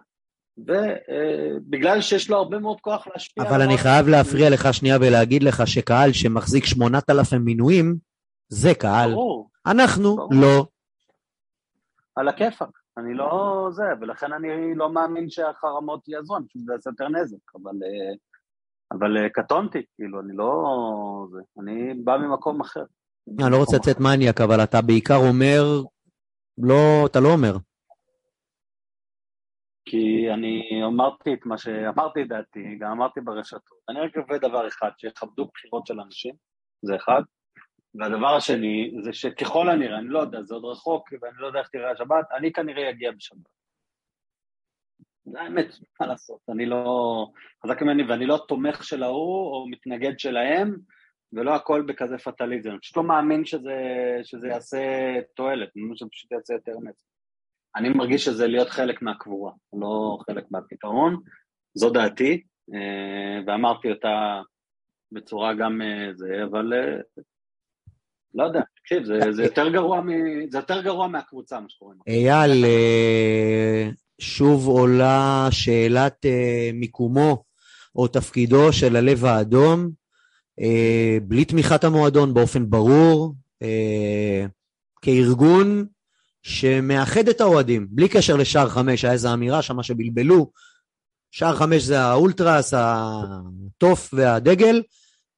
ובגלל 0.59 2.01
שיש 2.01 2.31
לו 2.31 2.37
הרבה 2.37 2.59
מאוד 2.59 2.81
כוח 2.81 3.07
להשפיע... 3.07 3.45
אבל 3.45 3.63
אני. 3.63 3.79
חייב 3.79 4.09
להפריע 4.09 4.51
לך 4.51 4.75
שנייה 4.75 4.97
ולהגיד 5.01 5.43
לך 5.43 5.67
שקהל 5.67 6.13
שמחזיק 6.13 6.65
8,000 6.65 7.45
מינויים, 7.45 7.97
זה 8.49 8.75
קהל. 8.75 9.11
ברור, 9.11 9.51
אנחנו 9.67 10.17
ברור. 10.17 10.35
לא. 10.35 10.67
על 12.17 12.29
הכיפאק. 12.29 12.83
אני 12.99 13.15
לא 13.15 13.69
זה, 13.73 13.83
ולכן 14.01 14.33
אני 14.33 14.75
לא 14.75 14.93
מאמין 14.93 15.31
שהחרמות 15.31 16.09
יעזרו, 16.09 16.37
אני 16.37 16.47
חושב 16.47 16.59
שזה 16.59 16.73
יעשה 16.73 16.91
יותר 16.91 17.09
נזק, 17.09 17.55
אבל, 17.55 17.73
אה, 17.83 18.15
אבל 18.93 19.19
אה, 19.19 19.29
קטונתי, 19.29 19.83
כאילו, 19.95 20.21
אני 20.21 20.37
לא... 20.37 21.27
זה, 21.31 21.39
אני 21.61 21.95
בא 21.95 22.17
ממקום 22.17 22.61
אחר. 22.61 22.85
אני 23.29 23.53
לא 23.53 23.57
רוצה 23.57 23.77
לצאת 23.77 24.01
מניאק, 24.01 24.41
אבל 24.41 24.65
אתה 24.65 24.83
בעיקר 24.83 25.17
אומר, 25.17 25.63
לא, 26.59 27.07
אתה 27.07 27.21
לא 27.21 27.29
אומר. 27.29 27.53
כי 29.85 30.31
אני 30.35 30.83
אמרתי 30.87 31.35
את 31.35 31.47
מה 31.47 31.59
שאמרתי 31.59 32.25
דעתי, 32.25 32.79
גם 32.81 32.91
אמרתי 32.91 33.21
ברשתות. 33.21 33.79
אני 33.89 34.01
רק 34.01 34.17
מקווה 34.17 34.39
דבר 34.39 34.69
אחד, 34.69 34.91
שיכבדו 34.99 35.49
בחירות 35.55 35.87
של 35.87 36.01
אנשים, 36.01 36.35
זה 36.83 36.97
אחד. 36.97 37.23
והדבר 37.95 38.37
השני, 38.37 38.93
זה 39.05 39.13
שככל 39.13 39.71
הנראה, 39.71 39.99
אני 39.99 40.09
לא 40.09 40.19
יודע, 40.19 40.43
זה 40.43 40.55
עוד 40.55 40.65
רחוק, 40.65 41.09
ואני 41.23 41.35
לא 41.39 41.47
יודע 41.47 41.59
איך 41.59 41.69
תראה 41.69 41.91
השבת, 41.91 42.25
אני 42.37 42.53
כנראה 42.53 42.91
אגיע 42.91 43.11
בשבת. 43.13 43.39
זה 45.25 45.41
האמת, 45.41 45.67
מה 46.01 46.07
לעשות, 46.07 46.41
אני 46.49 46.67
לא 46.67 47.27
חזק 47.65 47.83
ממני 47.83 48.03
ואני 48.03 48.27
לא 48.27 48.45
תומך 48.49 48.85
של 48.85 49.03
ההוא 49.03 49.53
או 49.53 49.69
מתנגד 49.69 50.19
שלהם, 50.19 50.77
ולא 51.33 51.55
הכל 51.55 51.83
בכזה 51.83 52.19
פטליזם. 52.19 52.71
אני 52.71 52.79
פשוט 52.79 52.97
לא 52.97 53.03
מאמין 53.03 53.45
שזה, 53.45 53.77
שזה 54.23 54.49
יעשה 54.49 54.79
תועלת, 55.37 55.69
אני 55.77 55.83
מאמין 55.83 55.97
שזה 55.97 56.09
פשוט 56.13 56.33
יעשה 56.33 56.55
יותר 56.55 56.73
נצח. 56.83 57.05
אני 57.77 57.89
מרגיש 57.89 58.25
שזה 58.25 58.47
להיות 58.47 58.69
חלק 58.69 59.03
מהקבורה, 59.03 59.53
לא 59.73 60.19
חלק 60.27 60.45
מהפתרון, 60.51 61.21
זו 61.75 61.91
דעתי, 61.91 62.43
אה, 62.75 63.41
ואמרתי 63.47 63.91
אותה 63.91 64.41
בצורה 65.13 65.55
גם 65.55 65.83
אה, 65.83 66.15
זה, 66.15 66.45
אבל 66.45 66.73
אה, 66.73 67.23
לא 68.35 68.45
יודע, 68.45 68.61
תקשיב, 68.77 69.05
זה, 69.05 69.33
זה, 69.33 69.43
יותר 69.43 69.69
גרוע 69.69 70.01
מ, 70.01 70.09
זה 70.51 70.59
יותר 70.59 70.83
גרוע 70.83 71.09
מהקבוצה, 71.09 71.61
מה 71.61 71.69
שקוראים. 71.69 71.99
אייל, 72.07 72.65
שוב 74.21 74.67
עולה 74.67 75.49
שאלת 75.51 76.27
מיקומו 76.75 77.45
או 77.97 78.09
תפקידו 78.09 78.73
של 78.73 78.97
הלב 78.97 79.25
האדום, 79.25 79.91
בלי 81.23 81.45
תמיכת 81.45 81.85
המועדון 81.85 82.35
באופן 82.35 82.71
ברור, 82.71 83.35
כארגון 85.03 85.87
שמאחד 86.43 87.29
את 87.29 87.41
האוהדים, 87.41 87.87
בלי 87.91 88.09
קשר 88.09 88.37
לשער 88.37 88.69
חמש, 88.69 89.05
היה 89.05 89.13
איזו 89.13 89.35
אמירה 89.35 89.63
שמה 89.63 89.83
שבלבלו, 89.83 90.51
שער 91.31 91.57
חמש 91.57 91.83
זה 91.83 92.01
האולטרס, 92.01 92.75
התוף 92.77 94.11
והדגל, 94.13 94.83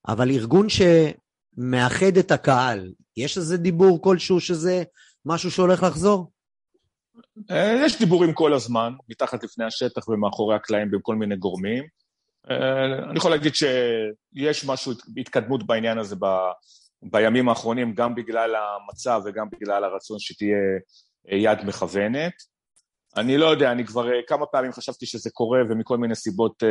אבל 0.09 0.31
ארגון 0.31 0.67
שמאחד 0.69 2.17
את 2.19 2.31
הקהל, 2.31 2.93
יש 3.17 3.39
איזה 3.39 3.57
דיבור 3.57 4.03
כלשהו 4.03 4.41
שזה 4.41 4.83
משהו 5.27 5.51
שהולך 5.51 5.83
לחזור? 5.83 6.31
אה, 7.51 7.83
יש 7.85 7.99
דיבורים 7.99 8.35
כל 8.35 8.55
הזמן, 8.55 8.93
מתחת 9.09 9.45
לפני 9.45 9.65
השטח 9.65 10.09
ומאחורי 10.09 10.57
הקלעים 10.57 10.91
בין 10.91 11.01
כל 11.03 11.17
מיני 11.17 11.37
גורמים. 11.37 11.85
אה, 12.51 12.85
אני 12.85 13.19
יכול 13.19 13.31
להגיד 13.31 13.53
שיש 13.55 14.65
משהו, 14.65 14.93
התקדמות 15.17 15.67
בעניין 15.67 15.99
הזה 15.99 16.17
בימים 17.03 17.49
האחרונים, 17.49 17.95
גם 17.95 18.15
בגלל 18.15 18.55
המצב 18.55 19.23
וגם 19.25 19.51
בגלל 19.51 19.85
הרצון 19.85 20.19
שתהיה 20.19 20.57
אה, 21.33 21.37
יד 21.37 21.59
מכוונת. 21.65 22.33
אני 23.17 23.37
לא 23.37 23.47
יודע, 23.47 23.73
אני 23.73 23.87
כבר 23.87 24.13
אה, 24.13 24.21
כמה 24.27 24.47
פעמים 24.47 24.73
חשבתי 24.73 25.07
שזה 25.07 25.31
קורה 25.31 25.61
ומכל 25.71 25.99
מיני 25.99 26.15
סיבות, 26.15 26.63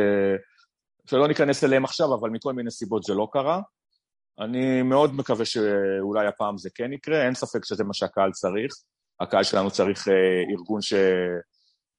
שלא 1.10 1.28
ניכנס 1.28 1.64
אליהם 1.64 1.84
עכשיו, 1.84 2.14
אבל 2.14 2.30
מכל 2.30 2.52
מיני 2.52 2.70
סיבות 2.70 3.02
זה 3.02 3.14
לא 3.14 3.28
קרה. 3.32 3.60
אני 4.40 4.82
מאוד 4.82 5.14
מקווה 5.14 5.44
שאולי 5.44 6.26
הפעם 6.26 6.58
זה 6.58 6.70
כן 6.74 6.92
יקרה, 6.92 7.26
אין 7.26 7.34
ספק 7.34 7.64
שזה 7.64 7.84
מה 7.84 7.94
שהקהל 7.94 8.32
צריך. 8.32 8.74
הקהל 9.20 9.42
שלנו 9.42 9.70
צריך 9.70 10.08
ארגון 10.50 10.82
ש... 10.82 10.94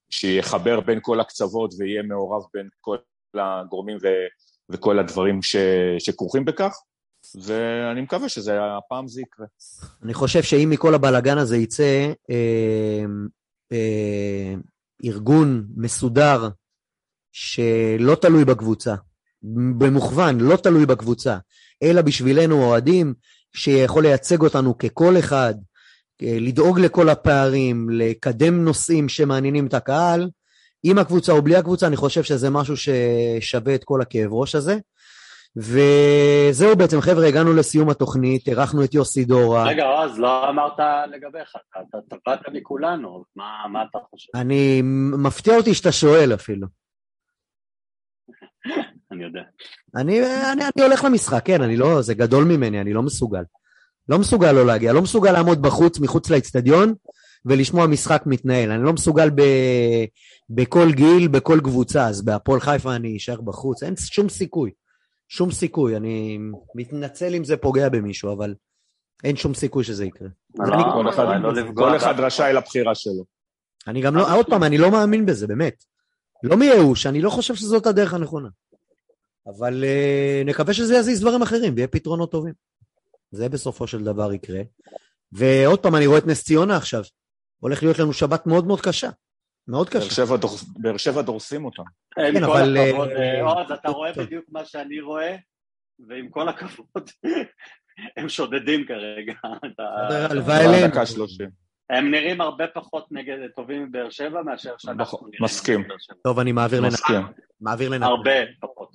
שיחבר 0.09 0.79
בין 0.79 0.99
כל 1.01 1.19
הקצוות 1.19 1.73
ויהיה 1.79 2.03
מעורב 2.03 2.43
בין 2.53 2.69
כל 2.81 2.97
הגורמים 3.39 3.97
ו... 4.03 4.07
וכל 4.69 4.99
הדברים 4.99 5.41
ש... 5.41 5.55
שכרוכים 5.99 6.45
בכך. 6.45 6.75
ואני 7.43 8.01
מקווה 8.01 8.29
שהפעם 8.29 9.07
זה 9.07 9.21
יקרה. 9.21 9.45
אני 10.03 10.13
חושב 10.13 10.43
שאם 10.43 10.69
מכל 10.69 10.95
הבלגן 10.95 11.37
הזה 11.37 11.57
יצא 11.57 12.11
אה, 12.29 13.05
אה, 13.71 14.53
ארגון 15.05 15.67
מסודר 15.75 16.49
שלא 17.31 18.15
תלוי 18.21 18.45
בקבוצה, 18.45 18.95
במוכוון, 19.77 20.39
לא 20.39 20.55
תלוי 20.55 20.85
בקבוצה, 20.85 21.37
אלא 21.83 22.01
בשבילנו 22.01 22.63
אוהדים, 22.63 23.13
שיכול 23.55 24.03
לייצג 24.03 24.41
אותנו 24.41 24.77
ככל 24.77 25.19
אחד, 25.19 25.53
אה, 26.23 26.37
לדאוג 26.39 26.79
לכל 26.79 27.09
הפערים, 27.09 27.89
לקדם 27.89 28.65
נושאים 28.65 29.09
שמעניינים 29.09 29.67
את 29.67 29.73
הקהל, 29.73 30.29
עם 30.87 30.97
הקבוצה 30.97 31.31
או 31.31 31.41
בלי 31.41 31.55
הקבוצה, 31.55 31.87
אני 31.87 31.95
חושב 31.95 32.23
שזה 32.23 32.49
משהו 32.49 32.75
ששווה 32.77 33.75
את 33.75 33.83
כל 33.83 34.01
הכאב 34.01 34.33
ראש 34.33 34.55
הזה. 34.55 34.77
וזהו 35.57 36.75
בעצם, 36.75 37.01
חבר'ה, 37.01 37.27
הגענו 37.27 37.53
לסיום 37.53 37.89
התוכנית, 37.89 38.47
אירחנו 38.47 38.83
את 38.83 38.93
יוסי 38.93 39.25
דורה. 39.25 39.67
רגע, 39.67 39.85
אז 39.85 40.19
לא 40.19 40.49
אמרת 40.49 40.79
לגביך, 41.11 41.53
אתה 41.71 41.97
טבעת 42.09 42.39
מכולנו, 42.53 43.23
מה, 43.35 43.63
מה 43.71 43.83
אתה 43.89 43.99
חושב? 44.09 44.29
אני, 44.35 44.81
מפתיע 45.17 45.57
אותי 45.57 45.73
שאתה 45.73 45.91
שואל 45.91 46.33
אפילו. 46.33 46.67
אני 49.11 49.23
יודע. 49.23 49.41
אני, 49.95 50.19
אני, 50.53 50.63
אני 50.75 50.83
הולך 50.83 51.03
למשחק, 51.03 51.45
כן, 51.45 51.61
אני 51.61 51.77
לא, 51.77 52.01
זה 52.01 52.13
גדול 52.13 52.43
ממני, 52.43 52.81
אני 52.81 52.93
לא 52.93 53.01
מסוגל. 53.01 53.43
לא 54.09 54.19
מסוגל 54.19 54.51
לא 54.51 54.65
להגיע, 54.65 54.93
לא 54.93 55.01
מסוגל 55.01 55.31
לעמוד 55.31 55.61
בחוץ, 55.61 55.99
מחוץ 55.99 56.29
לאצטדיון, 56.29 56.93
ולשמוע 57.45 57.87
משחק 57.87 58.23
מתנהל. 58.25 58.71
אני 58.71 58.83
לא 58.83 58.93
מסוגל 58.93 59.29
ב, 59.29 59.41
בכל 60.49 60.91
גיל, 60.91 61.27
בכל 61.27 61.59
קבוצה, 61.63 62.07
אז 62.07 62.21
בהפועל 62.21 62.59
חיפה 62.59 62.95
אני 62.95 63.17
אשאר 63.17 63.41
בחוץ, 63.41 63.83
אין 63.83 63.95
שום 63.97 64.29
סיכוי. 64.29 64.71
שום 65.27 65.51
סיכוי, 65.51 65.97
אני 65.97 66.39
מתנצל 66.75 67.35
אם 67.35 67.43
זה 67.43 67.57
פוגע 67.57 67.89
במישהו, 67.89 68.33
אבל 68.33 68.55
אין 69.23 69.35
שום 69.35 69.53
סיכוי 69.53 69.83
שזה 69.83 70.05
יקרה. 70.05 70.27
לא, 70.55 70.65
לא, 70.65 71.03
לא 71.53 71.71
כל 71.75 71.95
אחד 71.95 72.19
רשאי 72.19 72.53
לבחירה 72.53 72.95
שלו. 72.95 73.25
אני 73.87 74.01
גם 74.01 74.15
לא, 74.15 74.35
עוד 74.35 74.45
פעם, 74.45 74.63
אני 74.63 74.77
לא 74.77 74.91
מאמין 74.91 75.25
בזה, 75.25 75.47
באמת. 75.47 75.83
לא 76.43 76.57
מייאוש, 76.57 77.05
אני 77.05 77.21
לא 77.21 77.29
חושב 77.29 77.55
שזאת 77.55 77.85
הדרך 77.85 78.13
הנכונה. 78.13 78.49
אבל 79.47 79.83
uh, 79.83 80.47
נקווה 80.47 80.73
שזה 80.73 80.95
יזיז 80.95 81.21
דברים 81.21 81.41
אחרים 81.41 81.73
ויהיה 81.75 81.87
פתרונות 81.87 82.31
טובים. 82.31 82.53
זה 83.31 83.49
בסופו 83.49 83.87
של 83.87 84.03
דבר 84.03 84.33
יקרה. 84.33 84.61
ועוד 85.31 85.79
פעם, 85.79 85.95
אני 85.95 86.07
רואה 86.07 86.19
את 86.19 86.27
נס 86.27 86.43
ציונה 86.43 86.77
עכשיו. 86.77 87.03
הולך 87.59 87.83
להיות 87.83 87.99
לנו 87.99 88.13
שבת 88.13 88.47
מאוד 88.47 88.67
מאוד 88.67 88.81
קשה. 88.81 89.09
מאוד 89.67 89.89
קשה. 89.89 90.23
באר 90.77 90.97
שבע 90.97 91.21
דורסים 91.21 91.65
אותם. 91.65 91.83
כן, 92.15 92.43
אבל... 92.43 92.77
עם 92.77 92.93
כל 92.93 93.07
הכבוד, 93.07 93.09
אה, 93.09 93.41
עוז, 93.41 93.71
אתה 93.71 93.89
רואה 93.89 94.11
בדיוק 94.13 94.45
מה 94.49 94.65
שאני 94.65 95.01
רואה, 95.01 95.35
ועם 96.09 96.29
כל 96.29 96.49
הכבוד, 96.49 97.09
הם 98.17 98.29
שודדים 98.29 98.85
כרגע. 98.87 99.33
הלוואי 100.29 100.65
עליהם. 100.65 100.91
הם 101.89 102.11
נראים 102.11 102.41
הרבה 102.41 102.67
פחות 102.67 103.05
נגד 103.11 103.37
טובים 103.55 103.83
מבאר 103.83 104.09
שבע 104.09 104.41
מאשר 104.41 104.73
שאנחנו 104.77 105.01
נכון, 105.01 105.29
נראים. 105.29 105.43
מסכים. 105.43 105.83
טוב, 106.23 106.39
אני 106.39 106.51
מעביר 106.51 106.81
לנתן. 106.81 107.21
מעביר 107.61 107.89
לנתן. 107.89 108.03
הרבה 108.03 108.31
פחות. 108.61 108.89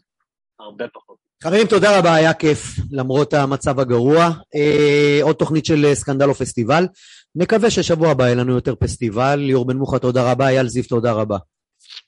הרבה 0.61 0.89
פחות. 0.89 1.17
חברים, 1.43 1.67
תודה 1.67 1.99
רבה, 1.99 2.15
היה 2.15 2.35
כיף, 2.35 2.63
למרות 2.91 3.35
המצב 3.35 3.81
הגרוע. 3.81 4.31
אה, 4.55 5.19
עוד 5.23 5.37
תוכנית 5.37 5.65
של 5.65 5.85
אה, 5.85 5.95
סקנדל 5.95 6.29
או 6.29 6.35
פסטיבל. 6.35 6.87
נקווה 7.35 7.71
ששבוע 7.71 8.11
הבא 8.11 8.25
יהיה 8.25 8.35
לנו 8.35 8.55
יותר 8.55 8.75
פסטיבל. 8.75 9.37
ליאור 9.37 9.67
בן 9.67 9.77
מוחה, 9.77 9.99
תודה 9.99 10.33
רבה. 10.33 10.49
אייל 10.49 10.69
זיו, 10.69 10.85
תודה 10.85 11.13
רבה. 11.13 11.37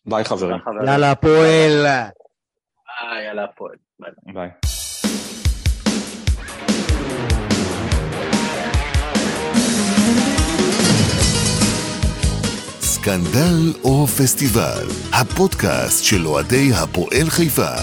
ביי 0.06 0.24
חברים. 0.24 0.56
יאללה, 0.86 1.10
הפועל. 1.10 1.86
ביי, 1.86 3.24
יאללה, 3.26 3.44
הפועל. 3.44 3.74
ביי. 4.34 4.48
סקנדל 12.80 13.72
או 13.84 14.06
פסטיבל, 14.06 14.86
הפודקאסט 15.12 16.04
של 16.04 16.26
אוהדי 16.26 16.70
הפועל 16.74 17.30
חיפה. 17.30 17.74